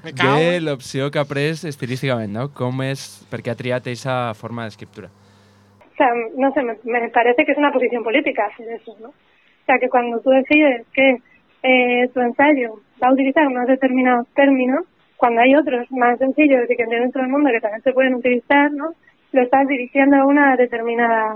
De 0.04 0.60
l'opció 0.60 1.08
que 1.10 1.22
ha 1.22 1.24
pres 1.26 1.64
estilísticament, 1.64 2.34
no? 2.34 2.50
Com 2.58 2.82
és... 2.84 3.06
Per 3.32 3.40
què 3.42 3.54
ha 3.54 3.58
triat 3.58 3.86
aquesta 3.88 4.34
forma 4.36 4.66
d'escriptura? 4.68 5.08
O 5.08 5.96
sea, 5.96 6.10
no 6.36 6.50
sé, 6.54 6.64
me, 6.66 6.76
me 6.84 7.08
parece 7.10 7.46
que 7.46 7.54
es 7.54 7.58
una 7.58 7.72
posición 7.72 8.04
política 8.04 8.50
hacer 8.52 8.68
eso, 8.82 8.98
¿no? 9.00 9.10
O 9.10 9.66
sea, 9.66 9.80
que 9.80 9.90
cuando 9.90 10.20
tú 10.20 10.32
decides 10.32 10.86
que 10.94 11.22
eh, 11.64 12.10
tu 12.14 12.20
ensayo 12.20 12.82
va 13.02 13.08
a 13.08 13.14
utilizar 13.14 13.48
unos 13.48 13.68
determinados 13.68 14.28
términos, 14.34 14.86
cuando 15.18 15.42
hay 15.42 15.56
otros 15.56 15.90
más 15.92 16.20
sencillos 16.20 16.70
y 16.70 16.76
que 16.76 16.84
entienden 16.84 17.12
todo 17.12 17.24
el 17.24 17.30
mundo 17.30 17.50
que 17.52 17.62
también 17.62 17.82
se 17.82 17.94
pueden 17.94 18.16
utilizar, 18.16 18.72
¿no? 18.72 18.94
Lo 19.32 19.42
estás 19.42 19.68
dirigiendo 19.68 20.18
a 20.18 20.26
una 20.26 20.56
determinada, 20.58 21.36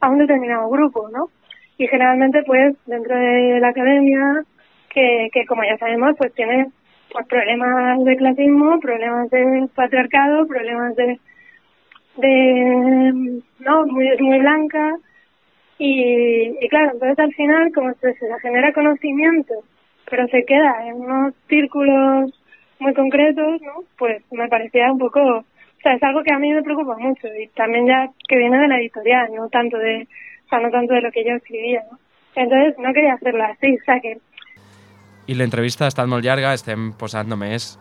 a 0.00 0.08
un 0.08 0.18
determinado 0.18 0.68
grupo, 0.68 1.08
¿no? 1.10 1.28
Y 1.78 1.86
generalmente, 1.86 2.42
pues, 2.44 2.76
dentro 2.86 3.16
de 3.16 3.60
la 3.60 3.68
academia, 3.68 4.44
que, 4.90 5.28
que 5.32 5.46
como 5.46 5.62
ya 5.64 5.76
sabemos, 5.78 6.14
pues 6.16 6.32
tiene 6.34 6.68
pues, 7.12 7.26
problemas 7.26 8.04
de 8.04 8.16
clasismo, 8.16 8.80
problemas 8.80 9.30
de 9.30 9.68
patriarcado, 9.74 10.46
problemas 10.46 10.96
de, 10.96 11.18
de 12.16 13.42
no 13.60 13.86
muy 13.86 14.08
muy 14.18 14.38
blanca 14.38 14.96
y, 15.78 16.56
y 16.60 16.68
claro 16.68 16.92
entonces 16.92 17.18
al 17.18 17.32
final 17.34 17.72
como 17.72 17.92
se, 17.94 18.14
se 18.14 18.26
genera 18.42 18.72
conocimiento 18.72 19.54
pero 20.10 20.26
se 20.28 20.44
queda 20.44 20.86
en 20.86 20.96
unos 21.00 21.34
círculos 21.48 22.32
muy 22.78 22.94
concretos 22.94 23.60
no 23.62 23.84
pues 23.96 24.22
me 24.30 24.48
parecía 24.48 24.92
un 24.92 24.98
poco 24.98 25.20
o 25.20 25.44
sea 25.82 25.94
es 25.94 26.02
algo 26.02 26.22
que 26.22 26.32
a 26.32 26.38
mí 26.38 26.52
me 26.52 26.62
preocupa 26.62 26.96
mucho 26.98 27.28
y 27.28 27.48
también 27.48 27.86
ya 27.86 28.10
que 28.28 28.36
viene 28.36 28.58
de 28.58 28.68
la 28.68 28.78
editorial 28.78 29.34
no 29.34 29.48
tanto 29.48 29.78
de 29.78 30.06
o 30.46 30.48
sea 30.48 30.60
no 30.60 30.70
tanto 30.70 30.94
de 30.94 31.02
lo 31.02 31.10
que 31.10 31.24
yo 31.24 31.34
escribía 31.34 31.82
no 31.90 31.98
entonces 32.34 32.78
no 32.78 32.92
quería 32.92 33.14
hacerlo 33.14 33.44
así 33.44 33.76
o 33.76 33.84
sea 33.84 34.00
que 34.00 34.18
I 35.26 35.32
l'entrevista 35.32 35.86
ha 35.86 35.88
estat 35.88 36.04
molt 36.04 36.20
llarga, 36.20 36.50
estem 36.52 36.90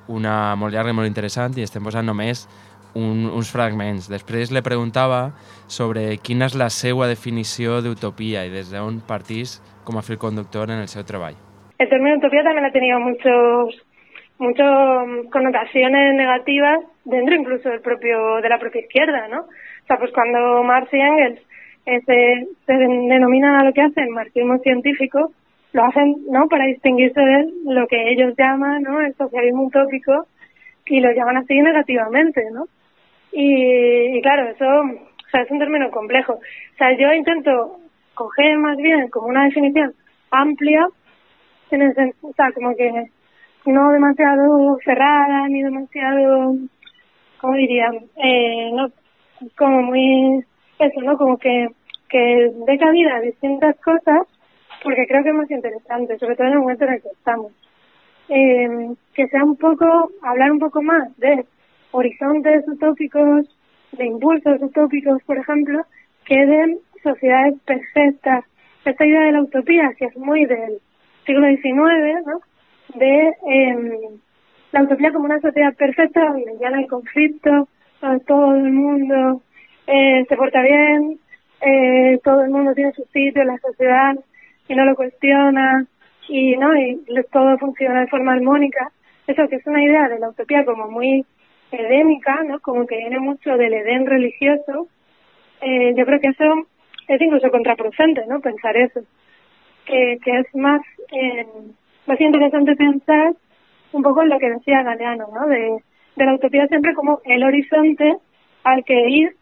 una 0.07 0.55
molt 0.55 0.71
llarga 0.73 0.91
i 0.91 0.95
molt 0.95 1.09
interessant 1.09 1.57
i 1.57 1.65
estem 1.65 1.83
posant 1.83 2.07
només 2.07 2.47
un, 2.95 3.43
fragments. 3.43 4.07
Després 4.07 4.51
le 4.51 4.61
preguntava 4.61 5.33
sobre 5.67 6.17
quina 6.23 6.45
és 6.45 6.55
la 6.55 6.69
seva 6.69 7.07
definició 7.07 7.81
d'utopia 7.81 8.45
i 8.45 8.49
des 8.53 8.71
d'on 8.71 9.01
partís 9.01 9.61
com 9.83 9.97
a 9.97 10.01
fil 10.01 10.17
conductor 10.17 10.69
en 10.69 10.79
el 10.79 10.87
seu 10.87 11.03
treball. 11.03 11.35
El 11.77 11.89
término 11.89 12.17
utopía 12.17 12.43
también 12.43 12.65
ha 12.65 12.71
tenido 12.71 12.99
muchos 12.99 13.85
muchas 14.39 14.67
connotaciones 15.31 16.15
negativas 16.15 16.79
dentro 17.05 17.35
incluso 17.35 17.69
del 17.69 17.81
propio, 17.81 18.41
de 18.41 18.49
la 18.49 18.59
propia 18.59 18.81
izquierda, 18.81 19.27
¿no? 19.27 19.41
O 19.41 19.85
sea, 19.87 19.97
pues 19.97 20.11
cuando 20.11 20.63
Marx 20.63 20.91
y 20.93 20.99
Engels 20.99 21.39
eh, 21.85 22.01
se, 22.05 22.47
se 22.65 22.73
den- 22.73 23.07
denominan 23.07 23.55
a 23.55 23.63
lo 23.63 23.73
que 23.73 23.81
hacen 23.81 24.09
marxismo 24.09 24.57
científico, 24.59 25.31
lo 25.73 25.85
hacen, 25.85 26.15
¿no? 26.29 26.47
Para 26.47 26.65
distinguirse 26.65 27.19
de 27.19 27.45
lo 27.65 27.87
que 27.87 28.09
ellos 28.11 28.33
llaman, 28.37 28.81
¿no? 28.83 29.01
El 29.01 29.13
socialismo 29.15 29.63
utópico 29.67 30.25
y 30.87 30.99
lo 30.99 31.11
llaman 31.11 31.37
así 31.37 31.55
negativamente, 31.61 32.43
¿no? 32.51 32.65
Y, 33.31 34.17
y 34.17 34.21
claro, 34.21 34.49
eso 34.49 34.65
o 34.65 35.29
sea, 35.31 35.41
es 35.41 35.51
un 35.51 35.59
término 35.59 35.89
complejo. 35.91 36.33
O 36.33 36.77
sea, 36.77 36.95
yo 36.97 37.13
intento 37.13 37.77
coger 38.13 38.57
más 38.57 38.77
bien 38.77 39.09
como 39.09 39.27
una 39.27 39.45
definición 39.45 39.93
amplia, 40.31 40.87
en 41.75 41.81
el 41.81 42.13
o 42.21 42.33
sea, 42.33 42.51
como 42.51 42.75
que 42.75 42.91
no 43.65 43.91
demasiado 43.91 44.77
cerrada 44.83 45.47
ni 45.47 45.61
demasiado, 45.61 46.55
¿cómo 47.39 47.53
diría? 47.55 47.89
Eh, 48.23 48.71
no, 48.73 48.87
como 49.57 49.81
muy, 49.83 50.43
eso, 50.79 51.01
¿no? 51.01 51.17
Como 51.17 51.37
que, 51.37 51.67
que 52.09 52.51
dé 52.67 52.77
cabida 52.77 53.15
a 53.15 53.21
distintas 53.21 53.75
cosas, 53.79 54.27
porque 54.83 55.05
creo 55.07 55.23
que 55.23 55.29
es 55.29 55.35
más 55.35 55.51
interesante, 55.51 56.17
sobre 56.19 56.35
todo 56.35 56.47
en 56.47 56.53
el 56.53 56.59
momento 56.59 56.85
en 56.85 56.93
el 56.93 57.01
que 57.01 57.09
estamos. 57.09 57.51
Eh, 58.29 58.95
que 59.13 59.27
sea 59.27 59.43
un 59.43 59.57
poco, 59.57 60.11
hablar 60.21 60.51
un 60.51 60.59
poco 60.59 60.81
más 60.81 61.15
de 61.17 61.45
horizontes 61.91 62.67
utópicos, 62.67 63.47
de 63.91 64.05
impulsos 64.05 64.61
utópicos, 64.61 65.21
por 65.23 65.37
ejemplo, 65.37 65.81
que 66.25 66.45
de 66.45 66.77
sociedades 67.03 67.55
perfectas. 67.65 68.45
Esta 68.85 69.05
idea 69.05 69.21
de 69.21 69.31
la 69.31 69.43
utopía, 69.43 69.93
que 69.97 70.05
es 70.05 70.17
muy 70.17 70.45
del 70.45 70.79
siglo 71.25 71.47
XIX, 71.47 72.25
¿no? 72.25 72.41
De 72.95 73.33
em, 73.47 73.91
la 74.71 74.83
utopía 74.83 75.11
como 75.11 75.25
una 75.25 75.39
sociedad 75.39 75.75
perfecta 75.75 76.25
donde 76.25 76.57
ya 76.59 76.69
no 76.69 76.77
hay 76.77 76.87
conflicto, 76.87 77.67
todo 78.25 78.55
el 78.55 78.71
mundo 78.71 79.41
eh, 79.87 80.25
se 80.27 80.35
porta 80.35 80.61
bien, 80.61 81.19
eh, 81.61 82.19
todo 82.23 82.43
el 82.43 82.49
mundo 82.49 82.73
tiene 82.73 82.91
su 82.93 83.03
sitio 83.05 83.41
en 83.41 83.47
la 83.47 83.57
sociedad 83.59 84.15
y 84.67 84.75
no 84.75 84.85
lo 84.85 84.95
cuestiona 84.95 85.85
y 86.27 86.57
no 86.57 86.75
y 86.75 86.99
todo 87.31 87.57
funciona 87.57 88.01
de 88.01 88.07
forma 88.07 88.33
armónica. 88.33 88.91
Eso 89.27 89.47
que 89.47 89.55
es 89.57 89.67
una 89.67 89.83
idea 89.83 90.09
de 90.09 90.19
la 90.19 90.29
utopía 90.29 90.65
como 90.65 90.89
muy 90.89 91.25
edémica, 91.71 92.43
¿no? 92.43 92.59
Como 92.59 92.85
que 92.85 92.97
viene 92.97 93.19
mucho 93.19 93.57
del 93.57 93.73
Edén 93.73 94.05
religioso. 94.05 94.87
Eh, 95.61 95.93
yo 95.95 96.05
creo 96.05 96.19
que 96.19 96.27
eso 96.27 96.67
es 97.07 97.21
incluso 97.21 97.49
contraproducente, 97.49 98.25
¿no? 98.27 98.41
Pensar 98.41 98.75
eso. 98.75 99.01
Que, 99.85 100.17
que 100.23 100.39
es 100.39 100.55
más, 100.55 100.81
eh, 101.11 101.45
más 102.07 102.19
interesante 102.21 102.75
pensar 102.75 103.33
un 103.91 104.01
poco 104.01 104.23
en 104.23 104.29
lo 104.29 104.39
que 104.39 104.49
decía 104.49 104.83
Galeano, 104.83 105.27
¿no? 105.33 105.47
De, 105.47 105.83
de 106.15 106.25
la 106.25 106.35
utopía 106.35 106.67
siempre 106.67 106.93
como 106.93 107.19
el 107.25 107.43
horizonte 107.43 108.17
al 108.63 108.83
que 108.85 109.09
ir, 109.09 109.35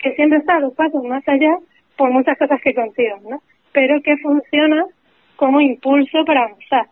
que 0.00 0.14
siempre 0.14 0.38
está 0.38 0.56
a 0.56 0.60
dos 0.60 0.74
pasos 0.74 1.02
más 1.04 1.26
allá 1.28 1.56
por 1.96 2.10
muchas 2.10 2.36
cosas 2.38 2.60
que 2.62 2.74
consigan, 2.74 3.22
¿no? 3.28 3.42
Pero 3.72 4.00
que 4.02 4.16
funciona 4.18 4.84
como 5.36 5.60
impulso 5.60 6.24
para 6.24 6.44
avanzar. 6.44 6.86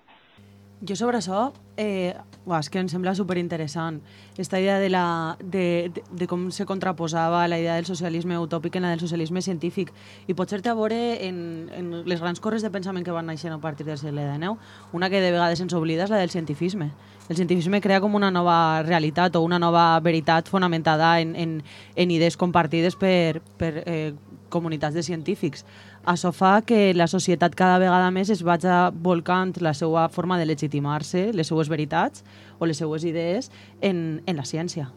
Jo 0.83 0.96
sobre 0.96 1.18
això, 1.18 1.52
eh, 1.76 2.14
uah, 2.44 2.58
és 2.58 2.68
que 2.70 2.80
em 2.80 2.88
sembla 2.90 3.14
superinteressant. 3.14 4.00
Esta 4.37 4.58
idea 4.61 4.78
de, 4.78 4.88
la, 4.90 5.37
de, 5.40 5.90
de, 5.94 6.02
de 6.11 6.26
com 6.26 6.50
se 6.50 6.66
contraposava 6.66 7.46
la 7.48 7.58
idea 7.61 7.76
del 7.76 7.87
socialisme 7.87 8.38
utòpic 8.38 8.76
en 8.76 8.87
la 8.87 8.90
del 8.90 9.00
socialisme 9.00 9.42
científic. 9.42 9.92
I 10.26 10.35
potser 10.35 10.62
té 10.62 10.72
a 10.72 10.76
veure 10.78 10.98
en, 11.26 11.70
en 11.76 11.92
les 12.08 12.20
grans 12.20 12.40
corres 12.40 12.62
de 12.62 12.72
pensament 12.74 13.06
que 13.06 13.14
van 13.14 13.30
néixer 13.30 13.52
a 13.52 13.61
partir 13.62 13.87
del 13.87 14.00
segle 14.00 14.26
XIX. 14.26 14.58
Una 14.92 15.11
que 15.11 15.22
de 15.22 15.30
vegades 15.30 15.62
ens 15.62 15.74
oblida 15.78 16.08
és 16.08 16.12
la 16.12 16.20
del 16.20 16.35
cientifisme. 16.35 16.90
El 17.28 17.38
cientifisme 17.38 17.80
crea 17.80 18.00
com 18.02 18.14
una 18.18 18.32
nova 18.35 18.82
realitat 18.82 19.37
o 19.38 19.44
una 19.46 19.61
nova 19.62 20.00
veritat 20.00 20.50
fonamentada 20.50 21.20
en, 21.20 21.37
en, 21.37 21.62
en 21.94 22.11
idees 22.11 22.37
compartides 22.37 22.98
per, 22.98 23.40
per 23.56 23.85
eh, 23.87 24.12
comunitats 24.52 24.94
de 24.94 25.02
científics. 25.02 25.66
Això 26.04 26.30
fa 26.36 26.58
que 26.66 26.92
la 26.94 27.08
societat 27.10 27.56
cada 27.58 27.80
vegada 27.82 28.12
més 28.14 28.30
es 28.30 28.44
vaja 28.46 28.90
volcant 28.92 29.56
la 29.64 29.74
seva 29.74 30.08
forma 30.12 30.38
de 30.38 30.46
legitimar-se, 30.52 31.30
les 31.32 31.48
seues 31.48 31.72
veritats 31.72 32.26
o 32.58 32.68
les 32.68 32.78
seues 32.78 33.08
idees 33.08 33.50
en, 33.80 34.20
en 34.26 34.36
la 34.36 34.46
ciència. 34.46 34.92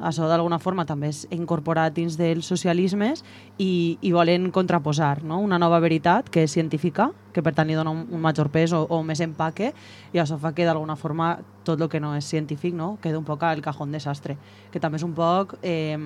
Això 0.00 0.24
d'alguna 0.30 0.56
forma 0.58 0.86
també 0.88 1.10
és 1.12 1.26
incorporat 1.34 1.92
dins 1.92 2.14
dels 2.16 2.46
socialismes 2.48 3.20
i, 3.60 3.98
i 4.00 4.12
volen 4.14 4.48
contraposar 4.50 5.20
no? 5.28 5.42
una 5.44 5.58
nova 5.60 5.76
veritat 5.84 6.30
que 6.32 6.46
és 6.46 6.54
científica, 6.56 7.10
que 7.34 7.44
per 7.44 7.52
tant 7.54 7.68
li 7.68 7.76
dona 7.76 7.92
un, 7.92 8.06
un 8.08 8.22
major 8.22 8.48
pes 8.48 8.72
o, 8.72 8.80
o 8.88 9.02
més 9.04 9.20
empaque 9.20 9.74
i 10.14 10.22
això 10.22 10.38
fa 10.40 10.54
que 10.56 10.64
d'alguna 10.64 10.96
forma 10.96 11.34
tot 11.68 11.84
el 11.84 11.90
que 11.92 12.00
no 12.00 12.14
és 12.16 12.24
científic 12.24 12.72
no? 12.74 12.94
queda 13.02 13.20
un 13.20 13.28
poc 13.28 13.44
al 13.44 13.60
cajón 13.60 13.92
desastre, 13.92 14.38
que 14.72 14.80
també 14.80 15.00
és 15.00 15.04
un 15.04 15.12
poc... 15.16 15.58
Eh, 15.60 15.98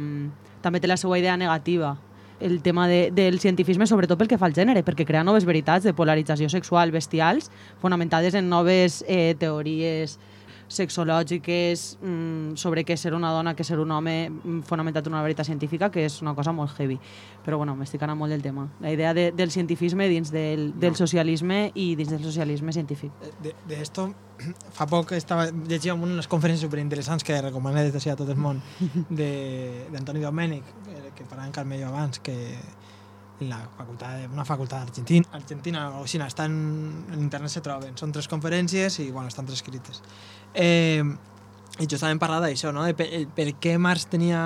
també 0.65 0.81
té 0.81 0.89
la 0.89 0.97
seva 0.97 1.19
idea 1.21 1.37
negativa 1.37 1.91
el 2.41 2.61
tema 2.63 2.89
de, 2.89 3.11
del 3.15 3.41
cientifisme, 3.41 3.87
sobretot 3.87 4.19
pel 4.19 4.31
que 4.31 4.39
fa 4.39 4.49
al 4.51 4.57
gènere, 4.57 4.85
perquè 4.87 5.07
crea 5.07 5.25
noves 5.25 5.47
veritats 5.49 5.87
de 5.87 5.95
polarització 5.97 6.51
sexual 6.53 6.93
bestials 6.95 7.51
fonamentades 7.83 8.35
en 8.35 8.49
noves 8.51 9.03
eh, 9.09 9.35
teories 9.39 10.19
sexològiques 10.69 11.99
mm, 12.01 12.55
sobre 12.57 12.85
què 12.85 12.97
ser 12.97 13.15
una 13.15 13.31
dona, 13.35 13.55
què 13.57 13.65
ser 13.65 13.79
un 13.83 13.91
home, 13.93 14.31
mm, 14.31 14.61
fonamentat 14.69 15.07
en 15.07 15.13
una 15.15 15.23
veritat 15.23 15.47
científica, 15.47 15.91
que 15.91 16.05
és 16.07 16.21
una 16.23 16.35
cosa 16.35 16.53
molt 16.53 16.73
heavy. 16.79 16.99
Però 17.45 17.59
bueno, 17.61 17.75
m'estic 17.77 18.03
anant 18.03 18.19
molt 18.19 18.33
del 18.33 18.43
tema. 18.43 18.69
La 18.81 18.91
idea 18.93 19.13
de, 19.15 19.31
del 19.33 19.51
cientifisme 19.51 20.09
dins 20.09 20.31
del, 20.33 20.73
del 20.81 20.97
socialisme 20.97 21.71
i 21.75 21.95
dins 21.97 22.11
del 22.11 22.23
socialisme 22.25 22.73
científic. 22.73 23.13
De, 23.43 23.55
de 23.69 23.81
esto, 23.83 24.09
fa 24.77 24.87
poc 24.87 25.13
estava 25.13 25.51
llegia 25.51 25.95
unes 25.95 26.29
conferències 26.29 26.65
superinteressants 26.67 27.25
que 27.25 27.41
recomano 27.43 27.83
des 27.85 27.93
d'ací 27.93 28.11
a 28.11 28.17
tot 28.17 28.29
el 28.33 28.41
món 28.41 28.63
de- 29.11 29.87
d'Antoni 29.93 30.21
Domènech, 30.25 30.65
que, 30.87 31.13
que 31.21 31.29
parlàvem 31.29 31.53
Carmello 31.53 31.89
abans, 31.93 32.19
que 32.21 32.35
en 33.41 33.49
la 33.51 33.59
facultat, 33.77 34.17
de- 34.21 34.29
una 34.33 34.45
facultat 34.47 34.83
argentina, 34.89 35.27
argentina 35.33 35.89
o 35.99 36.07
sigui, 36.07 36.25
estan, 36.25 36.53
en 37.13 37.21
internet 37.21 37.51
se 37.51 37.61
troben. 37.61 37.97
Són 37.99 38.13
tres 38.15 38.29
conferències 38.31 39.01
i 39.03 39.11
bueno, 39.11 39.29
estan 39.29 39.45
transcrites. 39.47 40.01
Eh, 40.55 41.03
I 41.83 41.87
justament 41.91 42.21
parlava 42.23 42.47
d'això, 42.47 42.71
no? 42.71 42.85
de 42.87 42.95
per, 42.95 43.09
per 43.35 43.49
què 43.59 43.75
Marx 43.83 44.07
tenia 44.07 44.41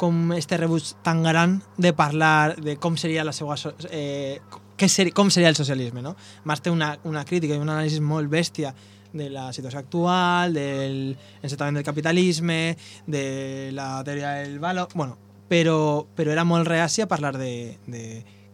com 0.00 0.32
este 0.32 0.56
rebuig 0.56 0.94
tan 1.04 1.22
gran 1.22 1.58
de 1.76 1.92
parlar 1.92 2.56
de 2.56 2.76
com 2.80 2.96
seria 2.96 3.24
la 3.24 3.34
seva... 3.36 3.56
Eh, 3.90 4.40
què 4.74 4.88
ser, 4.90 5.12
com 5.14 5.30
seria 5.30 5.52
el 5.52 5.58
socialisme, 5.58 6.02
no? 6.02 6.16
Marx 6.48 6.64
té 6.64 6.70
una, 6.72 6.96
una 7.06 7.22
crítica 7.24 7.54
i 7.54 7.62
un 7.62 7.70
anàlisi 7.70 8.00
molt 8.02 8.30
bèstia 8.32 8.72
de 9.14 9.28
la 9.30 9.52
situació 9.54 9.78
actual, 9.78 10.56
del 10.56 11.14
encetament 11.42 11.78
del 11.78 11.86
capitalisme, 11.86 12.76
de 13.06 13.70
la 13.72 14.02
teoria 14.02 14.32
del 14.40 14.58
valor... 14.58 14.88
Bueno, 14.94 15.18
però, 15.48 16.06
però 16.16 16.32
era 16.34 16.42
molt 16.48 16.66
reaci 16.66 17.04
a 17.04 17.06
parlar 17.06 17.36
de, 17.38 17.76
de 17.86 18.02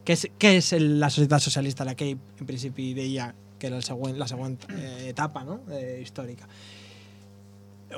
què, 0.05 0.19
és, 0.19 0.27
què 0.37 0.53
és 0.59 0.75
la 1.01 1.09
societat 1.09 1.41
socialista, 1.41 1.87
la 1.89 1.97
que 1.97 2.11
en 2.13 2.47
principi 2.47 2.93
deia 2.99 3.31
que 3.61 3.69
era 3.69 3.79
el 3.81 3.85
següent, 3.85 4.19
la 4.21 4.29
següent 4.29 4.59
eh, 4.75 5.09
etapa 5.15 5.45
no? 5.45 5.63
eh, 5.73 6.01
històrica 6.03 6.49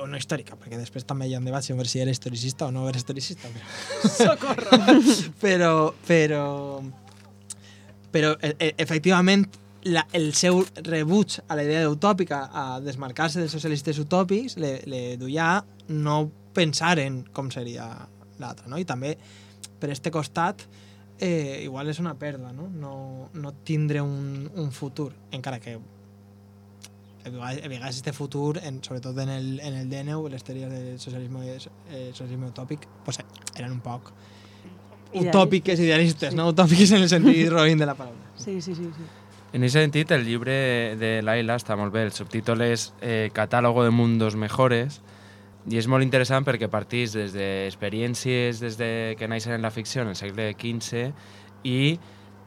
o 0.01 0.05
no 0.09 0.17
històrica, 0.17 0.57
perquè 0.59 0.79
després 0.79 1.05
també 1.05 1.27
hi 1.29 1.35
ha 1.37 1.41
debat 1.43 1.65
sobre 1.65 1.87
si 1.89 2.01
era 2.01 2.11
historicista 2.11 2.67
o 2.67 2.71
no 2.73 2.87
era 2.89 2.97
historicista. 2.97 3.49
Però... 3.53 4.13
Socorro! 4.19 4.79
però, 5.41 5.73
però, 6.07 6.45
però 8.11 8.33
e 8.41 8.55
e 8.57 8.73
efectivament 8.77 9.45
la, 9.83 10.05
el 10.15 10.31
seu 10.33 10.63
rebuig 10.87 11.39
a 11.47 11.57
la 11.59 11.65
idea 11.65 11.89
utòpica, 11.91 12.47
a 12.51 12.79
desmarcar-se 12.83 13.41
dels 13.41 13.51
socialistes 13.51 13.99
utòpics, 13.99 14.57
le, 14.57 14.77
le 14.87 15.03
duia 15.19 15.57
no 15.89 16.17
pensar 16.53 16.97
en 17.03 17.23
com 17.33 17.51
seria 17.51 17.89
l'altre, 18.39 18.69
no? 18.69 18.79
I 18.79 18.87
també 18.87 19.17
per 19.79 19.91
este 19.91 20.11
costat 20.13 20.63
eh, 21.19 21.63
igual 21.63 21.89
és 21.91 21.99
una 21.99 22.15
pèrdua, 22.19 22.53
no? 22.55 22.69
No, 22.69 22.93
no 23.33 23.53
tindre 23.65 24.01
un, 24.01 24.47
un 24.55 24.71
futur, 24.71 25.11
encara 25.31 25.59
que 25.59 25.77
a 27.25 27.29
vegades, 27.29 27.63
a 27.63 27.67
vegades 27.67 27.95
este 27.95 28.13
futur, 28.13 28.59
en, 28.63 28.83
sobretot 28.83 29.17
en 29.19 29.29
el, 29.29 29.59
en 29.59 29.75
el 29.75 29.89
DNU, 29.89 30.27
les 30.29 30.43
teories 30.43 30.69
del 30.69 30.99
socialisme, 30.99 31.57
eh, 31.91 32.11
socialisme 32.13 32.47
utòpic, 32.47 32.87
pues, 33.05 33.19
eh, 33.19 33.25
eren 33.55 33.71
un 33.71 33.81
poc 33.81 34.13
utòpiques, 35.13 35.79
idealistes, 35.79 36.31
sí. 36.31 36.35
no 36.35 36.49
utòpiques 36.49 36.91
en 36.91 37.03
el 37.05 37.09
sentit 37.09 37.49
roïn 37.51 37.77
de 37.77 37.85
la 37.85 37.95
paraula. 37.95 38.33
Sí, 38.35 38.59
sí, 38.61 38.75
sí. 38.75 38.89
sí. 38.95 39.09
En 39.53 39.61
aquest 39.61 39.77
sentit, 39.77 40.11
el 40.11 40.25
llibre 40.25 40.53
de 40.97 41.19
Laila 41.21 41.59
està 41.59 41.77
molt 41.77 41.93
bé. 41.93 42.07
El 42.07 42.13
subtítol 42.15 42.63
és 42.65 42.87
eh, 43.01 43.29
Catálogo 43.33 43.83
de 43.85 43.91
mundos 43.93 44.33
mejores 44.33 45.03
i 45.69 45.77
és 45.77 45.87
molt 45.87 46.03
interessant 46.03 46.43
perquè 46.43 46.67
partís 46.73 47.13
des 47.13 47.35
d'experiències 47.37 48.59
des 48.59 48.79
de 48.79 48.89
que 49.19 49.29
naixen 49.29 49.53
en 49.53 49.61
la 49.61 49.71
ficció 49.71 50.01
en 50.01 50.09
el 50.11 50.17
segle 50.17 50.49
XV 50.57 51.13
i 51.69 51.99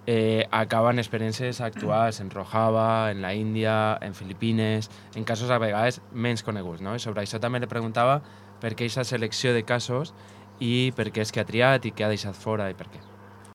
eh, 0.06 0.46
acaben 0.50 0.98
experiències 1.02 1.60
actuals 1.60 2.20
en 2.20 2.30
Rojava, 2.30 3.10
en 3.10 3.22
la 3.22 3.34
Índia, 3.34 3.98
en 4.00 4.14
Filipines, 4.14 4.90
en 5.16 5.24
casos 5.24 5.50
a 5.50 5.58
vegades 5.58 6.00
menys 6.12 6.42
coneguts. 6.46 6.82
No? 6.82 6.94
I 6.94 7.02
sobre 7.02 7.24
això 7.24 7.40
també 7.42 7.60
le 7.60 7.70
preguntava 7.70 8.20
per 8.62 8.72
què 8.74 8.86
aquesta 8.86 9.04
selecció 9.04 9.52
de 9.52 9.64
casos 9.66 10.14
i 10.60 10.92
per 10.96 11.10
què 11.12 11.26
és 11.26 11.32
que 11.34 11.42
ha 11.42 11.48
triat 11.48 11.84
i 11.84 11.92
què 11.92 12.06
ha 12.06 12.12
deixat 12.12 12.38
fora 12.38 12.70
i 12.70 12.78
per 12.78 12.88
què. 12.88 13.02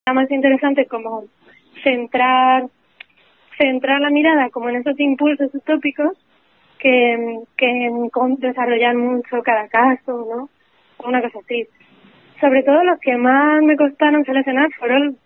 Era 0.06 0.14
más 0.14 0.30
interesante 0.32 0.86
como 0.86 1.26
centrar 1.84 2.68
centrar 3.58 4.02
la 4.02 4.10
mirada 4.10 4.50
como 4.50 4.70
en 4.70 4.78
esos 4.78 5.00
impulsos 5.00 5.54
utópicos 5.54 6.18
que, 6.80 7.44
que 7.58 7.92
desarrollar 8.40 8.96
mucho 8.96 9.44
cada 9.44 9.68
caso, 9.68 10.26
¿no? 10.30 10.50
una 11.08 11.22
cosa 11.22 11.40
así. 11.40 11.68
Sobre 12.40 12.64
todo 12.64 12.84
los 12.84 13.00
que 13.00 13.18
más 13.18 13.62
me 13.62 13.78
costaron 13.78 14.26
seleccionar 14.26 14.70
fueron 14.80 15.18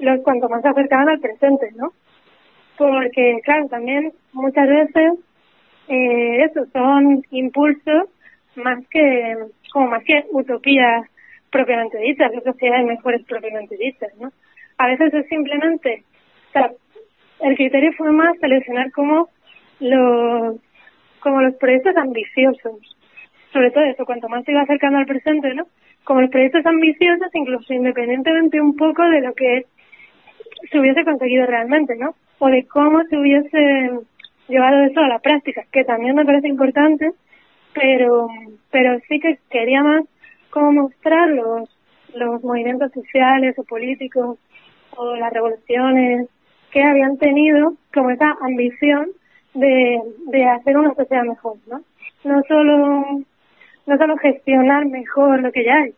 los 0.00 0.20
cuanto 0.22 0.48
más 0.48 0.62
se 0.62 0.68
acercaban 0.68 1.08
al 1.08 1.20
presente, 1.20 1.70
¿no? 1.76 1.92
Porque, 2.76 3.40
claro, 3.44 3.68
también 3.68 4.12
muchas 4.32 4.68
veces 4.68 5.12
eh, 5.88 6.44
eso 6.44 6.66
son 6.72 7.22
impulsos 7.30 8.08
más 8.56 8.86
que, 8.88 9.36
como 9.72 9.88
más 9.88 10.02
que 10.04 10.24
utopías 10.30 11.06
propiamente 11.50 11.98
dichas, 11.98 12.30
o 12.36 12.40
sociedades 12.40 12.86
mejores 12.86 13.22
propiamente 13.26 13.76
dichas, 13.76 14.10
¿no? 14.18 14.30
A 14.78 14.86
veces 14.86 15.12
es 15.12 15.26
simplemente, 15.28 16.04
el 17.40 17.56
criterio 17.56 17.92
fue 17.98 18.12
más 18.12 18.38
seleccionar 18.38 18.90
como 18.92 19.28
los, 19.80 20.56
como 21.20 21.42
los 21.42 21.54
proyectos 21.56 21.96
ambiciosos, 21.96 22.96
sobre 23.52 23.70
todo 23.72 23.84
eso, 23.84 24.06
cuanto 24.06 24.28
más 24.28 24.44
se 24.44 24.52
iba 24.52 24.62
acercando 24.62 24.98
al 24.98 25.06
presente, 25.06 25.54
¿no? 25.54 25.64
Como 26.04 26.22
los 26.22 26.30
proyectos 26.30 26.64
ambiciosos, 26.64 27.28
incluso 27.34 27.74
independientemente 27.74 28.60
un 28.60 28.76
poco 28.76 29.02
de 29.10 29.20
lo 29.20 29.34
que 29.34 29.66
se 30.70 30.78
hubiese 30.78 31.04
conseguido 31.04 31.46
realmente, 31.46 31.96
¿no? 31.96 32.14
O 32.38 32.48
de 32.48 32.66
cómo 32.66 33.02
se 33.04 33.16
hubiese 33.16 33.90
llevado 34.48 34.84
eso 34.84 35.00
a 35.00 35.08
la 35.08 35.18
práctica, 35.20 35.64
que 35.72 35.84
también 35.84 36.16
me 36.16 36.24
parece 36.24 36.48
importante, 36.48 37.10
pero, 37.72 38.28
pero 38.70 38.98
sí 39.08 39.20
que 39.20 39.38
quería 39.48 39.82
más 39.82 40.04
como 40.50 40.72
mostrar 40.72 41.28
los, 41.30 41.68
los 42.14 42.42
movimientos 42.42 42.92
sociales 42.92 43.58
o 43.58 43.64
políticos 43.64 44.38
o 44.96 45.16
las 45.16 45.32
revoluciones 45.32 46.28
que 46.72 46.82
habían 46.82 47.16
tenido 47.18 47.74
como 47.92 48.10
esa 48.10 48.36
ambición 48.40 49.10
de, 49.54 50.00
de 50.26 50.44
hacer 50.46 50.76
una 50.76 50.94
sociedad 50.94 51.24
mejor, 51.24 51.56
¿no? 51.66 51.82
No 52.24 52.42
solo, 52.48 53.22
no 53.86 53.96
solo 53.96 54.16
gestionar 54.18 54.86
mejor 54.86 55.40
lo 55.40 55.52
que 55.52 55.64
ya 55.64 55.74
hay, 55.74 55.94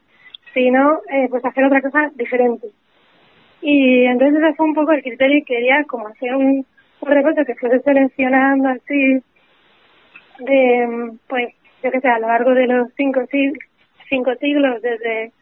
sino 0.55 1.01
eh, 1.11 1.27
pues 1.29 1.45
hacer 1.45 1.65
otra 1.65 1.83
cosa 1.83 2.11
diferente. 2.15 2.69
Y 3.63 4.05
entonces 4.07 4.43
ese 4.43 4.55
fue 4.55 4.67
un 4.67 4.75
poco 4.75 4.93
el 4.93 5.03
criterio 5.03 5.39
y 5.39 5.45
quería 5.45 5.85
como 5.85 6.09
hacer 6.09 6.35
un, 6.35 6.67
un 7.01 7.09
recorte 7.09 7.45
que 7.45 7.55
fuese 7.55 7.81
seleccionando 7.81 8.69
así 8.69 9.23
de, 10.41 11.13
pues, 11.29 11.55
yo 11.83 11.91
que 11.91 12.01
sé, 12.01 12.09
a 12.09 12.19
lo 12.19 12.29
largo 12.29 12.55
de 12.55 12.67
los 12.67 12.89
cinco 12.97 13.25
siglos, 13.27 13.59
cinco 14.09 14.35
siglos 14.41 14.83
desde, 14.83 15.33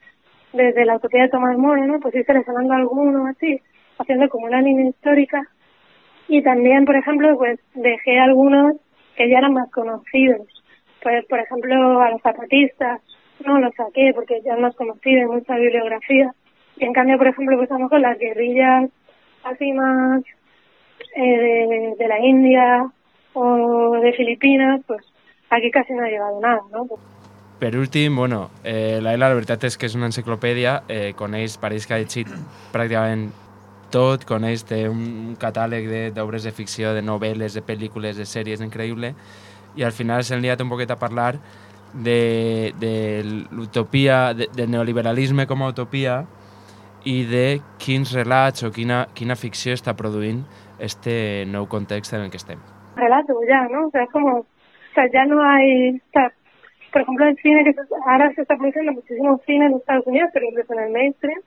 desde 0.52 0.84
la 0.84 0.96
utopía 0.96 1.22
de 1.22 1.28
Tomás 1.28 1.56
Moro, 1.56 1.84
¿no? 1.86 1.98
Pues 2.00 2.14
ir 2.14 2.24
seleccionando 2.24 2.74
algunos 2.74 3.28
así, 3.28 3.60
haciendo 3.98 4.28
como 4.28 4.46
una 4.46 4.62
línea 4.62 4.90
histórica. 4.90 5.42
Y 6.28 6.42
también, 6.42 6.84
por 6.84 6.96
ejemplo, 6.96 7.36
pues 7.36 7.58
dejé 7.74 8.18
algunos 8.18 8.76
que 9.16 9.28
ya 9.28 9.38
eran 9.38 9.54
más 9.54 9.70
conocidos. 9.70 10.46
Pues, 11.02 11.24
por 11.26 11.40
ejemplo, 11.40 12.00
a 12.00 12.10
los 12.10 12.22
zapatistas, 12.22 13.00
no 13.44 13.58
los 13.58 13.74
saqué 13.74 14.12
porque 14.14 14.40
ya 14.44 14.54
es 14.54 14.60
más 14.60 14.76
conocido 14.76 15.22
en 15.22 15.28
mucha 15.28 15.56
bibliografía. 15.56 16.34
Y 16.80 16.84
en 16.86 16.94
cambio, 16.94 17.18
por 17.18 17.28
ejemplo, 17.28 17.58
pues 17.58 17.68
lo 17.68 17.78
mejor 17.78 18.00
las 18.00 18.18
guerrillas 18.18 18.88
así 19.44 19.72
más 19.72 20.22
eh, 21.14 21.20
de, 21.20 21.94
de 21.98 22.08
la 22.08 22.18
India 22.18 22.90
o 23.34 24.00
de 24.00 24.12
Filipinas, 24.14 24.80
pues 24.86 25.02
aquí 25.50 25.70
casi 25.70 25.92
no 25.92 26.02
ha 26.02 26.08
llegado 26.08 26.40
nada, 26.40 26.60
¿no? 26.72 26.86
Per 27.58 27.76
últim, 27.76 28.16
bueno, 28.16 28.50
eh, 28.64 29.00
la 29.02 29.12
Ela, 29.12 29.28
la 29.28 29.34
veritat 29.34 29.66
és 29.68 29.76
que 29.76 29.84
és 29.84 29.94
una 29.94 30.08
enciclopèdia, 30.08 30.78
eh, 30.88 31.12
coneix, 31.12 31.58
pareix 31.60 31.84
que 31.84 31.92
ha 31.92 31.98
llegit 32.00 32.30
pràcticament 32.72 33.26
tot, 33.92 34.24
coneix, 34.24 34.64
té 34.64 34.86
un 34.88 35.36
catàleg 35.36 36.14
d'obres 36.16 36.46
de, 36.46 36.48
de 36.48 36.56
ficció, 36.56 36.94
de 36.96 37.04
novel·les, 37.04 37.52
de 37.52 37.60
pel·lícules, 37.60 38.16
de 38.16 38.24
sèries 38.24 38.64
increïble, 38.64 39.12
i 39.76 39.84
al 39.84 39.92
final 39.92 40.24
s'han 40.24 40.40
liat 40.40 40.64
un 40.64 40.72
poquet 40.72 40.88
a 40.88 40.96
parlar 40.96 41.34
de, 41.92 42.72
de 42.80 42.94
l'utopia, 43.52 44.32
de, 44.32 44.48
del 44.56 44.72
neoliberalisme 44.72 45.44
com 45.44 45.60
a 45.60 45.68
utopia 45.74 46.22
i 47.04 47.24
de 47.24 47.60
quins 47.78 48.12
relats 48.12 48.62
o 48.62 48.70
quina, 48.70 49.06
quina 49.14 49.36
ficció 49.36 49.72
està 49.72 49.94
produint 49.96 50.44
este 50.78 51.46
nou 51.48 51.66
context 51.68 52.12
en 52.14 52.26
el 52.26 52.30
que 52.30 52.40
estem. 52.40 52.60
relato 52.96 53.34
ya, 53.48 53.68
¿no? 53.68 53.86
O 53.86 53.90
sea, 53.90 54.02
es 54.02 54.10
como, 54.10 54.38
o 54.40 54.46
sea, 54.94 55.06
ya 55.10 55.24
no 55.24 55.42
hay, 55.42 55.96
o 55.96 56.10
sea, 56.12 56.32
por 56.92 57.02
ejemplo, 57.02 57.26
el 57.26 57.36
cine 57.36 57.64
que 57.64 57.74
ahora 58.06 58.32
se 58.34 58.42
está 58.42 58.56
produciendo 58.56 58.92
muchísimo 58.92 59.40
cine 59.46 59.66
en 59.66 59.74
Estados 59.76 60.06
Unidos, 60.06 60.30
pero 60.32 60.46
incluso 60.46 60.72
en 60.74 60.80
el 60.80 60.92
mainstream, 60.92 61.40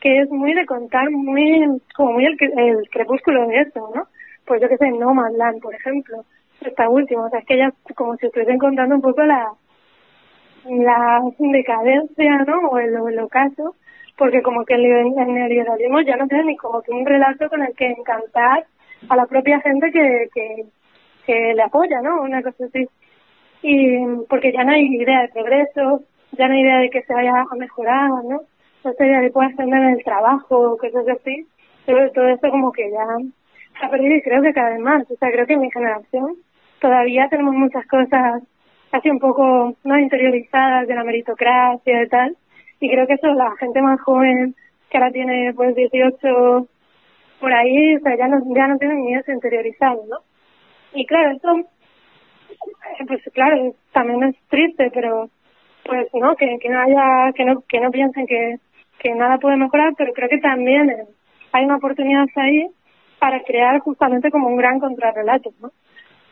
que 0.00 0.20
es 0.20 0.30
muy 0.30 0.54
de 0.54 0.66
contar, 0.66 1.10
muy, 1.10 1.80
como 1.94 2.12
muy 2.12 2.24
el, 2.24 2.36
el 2.40 2.88
crepúsculo 2.90 3.46
de 3.48 3.60
eso, 3.62 3.90
¿no? 3.94 4.04
Pues 4.46 4.62
yo 4.62 4.68
que 4.68 4.76
sé, 4.76 4.90
No 4.90 5.12
Man's 5.12 5.36
Land, 5.36 5.60
por 5.60 5.74
ejemplo, 5.74 6.24
esta 6.60 6.88
última, 6.88 7.26
o 7.26 7.30
sea, 7.30 7.40
es 7.40 7.46
que 7.46 7.58
ya 7.58 7.72
como 7.94 8.16
si 8.16 8.26
estuviesen 8.26 8.58
contando 8.58 8.94
un 8.94 9.02
poco 9.02 9.22
la, 9.22 9.52
la 10.64 11.20
decadencia, 11.38 12.44
¿no? 12.46 12.68
O 12.68 12.78
el, 12.78 12.96
o 12.96 13.08
el 13.08 13.18
ocaso, 13.18 13.74
porque 14.16 14.42
como 14.42 14.64
que 14.64 14.74
el, 14.74 14.84
el 14.84 15.14
neoliberalismo 15.14 16.00
ya 16.00 16.16
no 16.16 16.26
tiene 16.26 16.44
ni 16.44 16.56
como 16.56 16.82
que 16.82 16.92
un 16.92 17.04
relato 17.04 17.48
con 17.48 17.62
el 17.62 17.74
que 17.74 17.86
encantar 17.86 18.64
a 19.08 19.16
la 19.16 19.26
propia 19.26 19.60
gente 19.60 19.90
que, 19.92 20.28
que, 21.26 21.54
le 21.54 21.62
apoya, 21.62 22.00
¿no? 22.02 22.22
Una 22.22 22.42
cosa 22.42 22.64
así. 22.64 22.88
Y 23.62 23.98
porque 24.28 24.52
ya 24.52 24.64
no 24.64 24.72
hay 24.72 24.86
idea 24.86 25.22
de 25.22 25.28
progreso, 25.28 26.02
ya 26.32 26.48
no 26.48 26.54
hay 26.54 26.60
idea 26.60 26.78
de 26.78 26.90
que 26.90 27.02
se 27.02 27.12
vaya 27.12 27.44
a 27.50 27.56
mejorar, 27.56 28.10
¿no? 28.24 28.40
No 28.84 28.92
sé, 28.92 29.06
idea 29.06 29.20
de 29.20 29.30
pueda 29.30 29.48
ascender 29.48 29.80
en 29.80 29.90
el 29.90 30.04
trabajo, 30.04 30.76
cosas 30.78 31.06
así. 31.08 31.46
Pero 31.84 32.10
todo 32.12 32.28
eso 32.28 32.50
como 32.50 32.72
que 32.72 32.90
ya 32.90 33.04
se 33.78 33.86
ha 33.86 33.90
perdido 33.90 34.16
y 34.16 34.22
creo 34.22 34.42
que 34.42 34.52
cada 34.52 34.70
vez 34.70 34.80
más. 34.80 35.10
O 35.10 35.16
sea, 35.16 35.30
creo 35.30 35.46
que 35.46 35.54
en 35.54 35.60
mi 35.60 35.70
generación 35.70 36.36
todavía 36.80 37.28
tenemos 37.28 37.54
muchas 37.54 37.86
cosas 37.86 38.42
así 38.92 39.10
un 39.10 39.18
poco 39.18 39.74
no 39.84 39.98
interiorizadas 39.98 40.86
de 40.86 40.94
la 40.94 41.04
meritocracia 41.04 42.02
y 42.02 42.08
tal. 42.08 42.36
Y 42.80 42.90
creo 42.90 43.06
que 43.06 43.14
eso 43.14 43.28
la 43.34 43.56
gente 43.56 43.80
más 43.80 44.00
joven 44.00 44.54
que 44.90 44.98
ahora 44.98 45.10
tiene 45.10 45.52
pues 45.54 45.74
18 45.74 46.68
por 47.40 47.52
ahí, 47.52 47.96
o 47.96 48.00
sea, 48.00 48.16
ya 48.16 48.28
no, 48.28 48.38
ya 48.54 48.66
no 48.66 48.78
tienen 48.78 49.02
ni 49.02 49.14
eso 49.14 49.32
interiorizado, 49.32 50.02
¿no? 50.08 50.18
Y 50.94 51.04
claro, 51.06 51.32
esto, 51.32 51.54
eh, 51.58 53.04
pues 53.06 53.22
claro, 53.34 53.74
también 53.92 54.22
es 54.24 54.36
triste, 54.48 54.90
pero 54.92 55.28
pues 55.84 56.08
no, 56.14 56.34
que, 56.36 56.58
que 56.60 56.68
no 56.68 56.80
haya, 56.80 57.32
que 57.34 57.44
no, 57.44 57.62
que 57.68 57.80
no 57.80 57.90
piensen 57.90 58.26
que, 58.26 58.56
que 58.98 59.14
nada 59.14 59.38
puede 59.38 59.56
mejorar, 59.56 59.92
pero 59.96 60.12
creo 60.12 60.28
que 60.28 60.38
también 60.38 60.90
eh, 60.90 61.04
hay 61.52 61.64
una 61.64 61.76
oportunidad 61.76 62.26
ahí 62.36 62.66
para 63.18 63.42
crear 63.42 63.80
justamente 63.80 64.30
como 64.30 64.48
un 64.48 64.56
gran 64.56 64.80
contrarrelato, 64.80 65.50
¿no? 65.60 65.70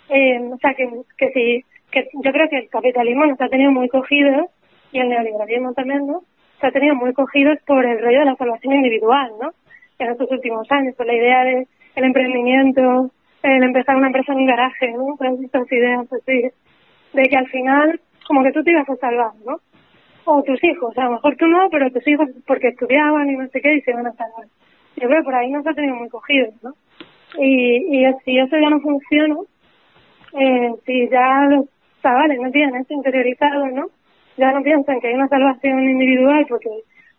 Eh, 0.09 0.41
o 0.53 0.59
sea, 0.59 0.75
que, 0.75 0.89
que 1.19 1.31
sí, 1.33 1.65
que 1.91 2.09
yo 2.23 2.33
creo 2.33 2.49
que 2.49 2.59
el 2.59 2.69
capitalismo 2.69 3.27
nos 3.27 3.41
ha 3.41 3.49
tenido 3.49 3.71
muy 3.71 3.89
cogidos, 3.89 4.47
y 4.95 5.01
el 5.01 5.09
neoliberalismo 5.09 5.75
también, 5.75 6.07
¿no? 6.07 6.23
Se 6.65 6.69
ha 6.69 6.73
tenido 6.73 6.95
muy 6.95 7.13
cogidos 7.13 7.59
por 7.67 7.85
el 7.85 8.01
rollo 8.01 8.21
de 8.21 8.25
la 8.25 8.37
salvación 8.37 8.77
individual, 8.77 9.33
¿no? 9.39 9.51
En 9.99 10.13
estos 10.13 10.31
últimos 10.31 10.67
años, 10.73 10.95
por 10.97 11.05
la 11.05 11.13
idea 11.13 11.45
de 11.45 11.69
el 11.95 12.05
emprendimiento, 12.05 13.11
el 13.43 13.63
empezar 13.65 13.97
una 13.97 14.07
empresa 14.07 14.33
en 14.33 14.39
un 14.39 14.47
garaje, 14.47 14.93
¿no? 14.93 15.15
Todas 15.19 15.39
estas 15.43 15.71
ideas 15.71 16.11
así, 16.11 16.49
de 17.13 17.23
que 17.25 17.37
al 17.37 17.49
final, 17.49 18.01
como 18.27 18.43
que 18.43 18.53
tú 18.53 18.65
te 18.65 18.71
ibas 18.71 18.89
a 18.89 18.97
salvar, 18.97 19.33
¿no? 19.45 19.59
O 20.25 20.43
tus 20.43 20.65
hijos, 20.65 20.97
a 20.97 21.05
lo 21.05 21.11
mejor 21.11 21.37
tú 21.37 21.47
no, 21.49 21.69
pero 21.71 21.91
tus 21.91 22.09
hijos 22.09 22.31
porque 22.47 22.69
estudiaban 22.69 23.29
y 23.29 23.37
no 23.37 23.47
sé 23.49 23.61
qué 23.61 23.75
y 23.75 23.83
se 23.83 23.93
van 23.93 24.07
a 24.07 24.13
salvar. 24.13 24.47
Yo 24.97 25.07
creo 25.07 25.21
que 25.21 25.25
por 25.25 25.35
ahí 25.35 25.51
nos 25.51 25.67
ha 25.67 25.75
tenido 25.75 25.97
muy 25.97 26.09
cogidos, 26.09 26.55
¿no? 26.63 26.73
Y, 27.39 27.99
y 27.99 28.11
si 28.25 28.39
eso 28.39 28.57
ya 28.57 28.71
no 28.71 28.81
funciona, 28.81 29.37
eh, 30.33 30.73
si 30.87 31.11
ya 31.11 31.47
los 31.51 31.67
chavales 32.03 32.41
no 32.41 32.51
tienen 32.51 32.77
eso 32.77 32.95
interiorizado, 32.95 33.67
¿no? 33.67 33.89
Ya 34.37 34.53
no 34.53 34.63
piensan 34.63 35.01
que 35.01 35.09
hay 35.09 35.15
una 35.15 35.29
salvación 35.29 35.81
individual 35.81 36.45
porque, 36.49 36.69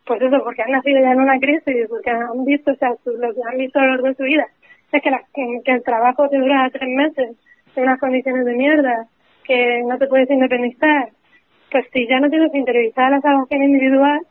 pues 0.06 0.22
eso, 0.22 0.38
porque 0.44 0.62
han 0.64 0.72
nacido 0.72 1.00
ya 1.02 1.12
en 1.12 1.22
una 1.22 1.40
crisis, 1.40 1.88
porque 1.90 2.10
han 2.10 2.44
visto, 2.46 2.72
o 2.72 2.76
sea, 2.76 2.90
lo 3.06 3.34
que 3.34 3.42
han 3.50 3.58
visto 3.58 3.80
a 3.80 3.84
lo 3.84 3.92
largo 3.92 4.08
de 4.08 4.16
su 4.16 4.24
vida, 4.24 4.46
es 4.92 5.02
que, 5.02 5.10
la- 5.12 5.24
que, 5.34 5.62
que 5.64 5.72
el 5.72 5.84
trabajo 5.84 6.28
te 6.30 6.38
dura 6.38 6.70
tres 6.72 6.90
meses 6.90 7.38
en 7.76 7.84
unas 7.84 8.00
condiciones 8.00 8.46
de 8.46 8.54
mierda, 8.56 9.08
que 9.44 9.82
no 9.86 9.98
te 9.98 10.08
puedes 10.08 10.30
independizar, 10.30 11.10
pues 11.72 11.86
si 11.94 12.08
ya 12.08 12.20
no 12.20 12.30
tienes 12.30 12.54
interiorizada 12.54 13.10
la 13.12 13.22
salvación 13.22 13.64
individual, 13.64 14.22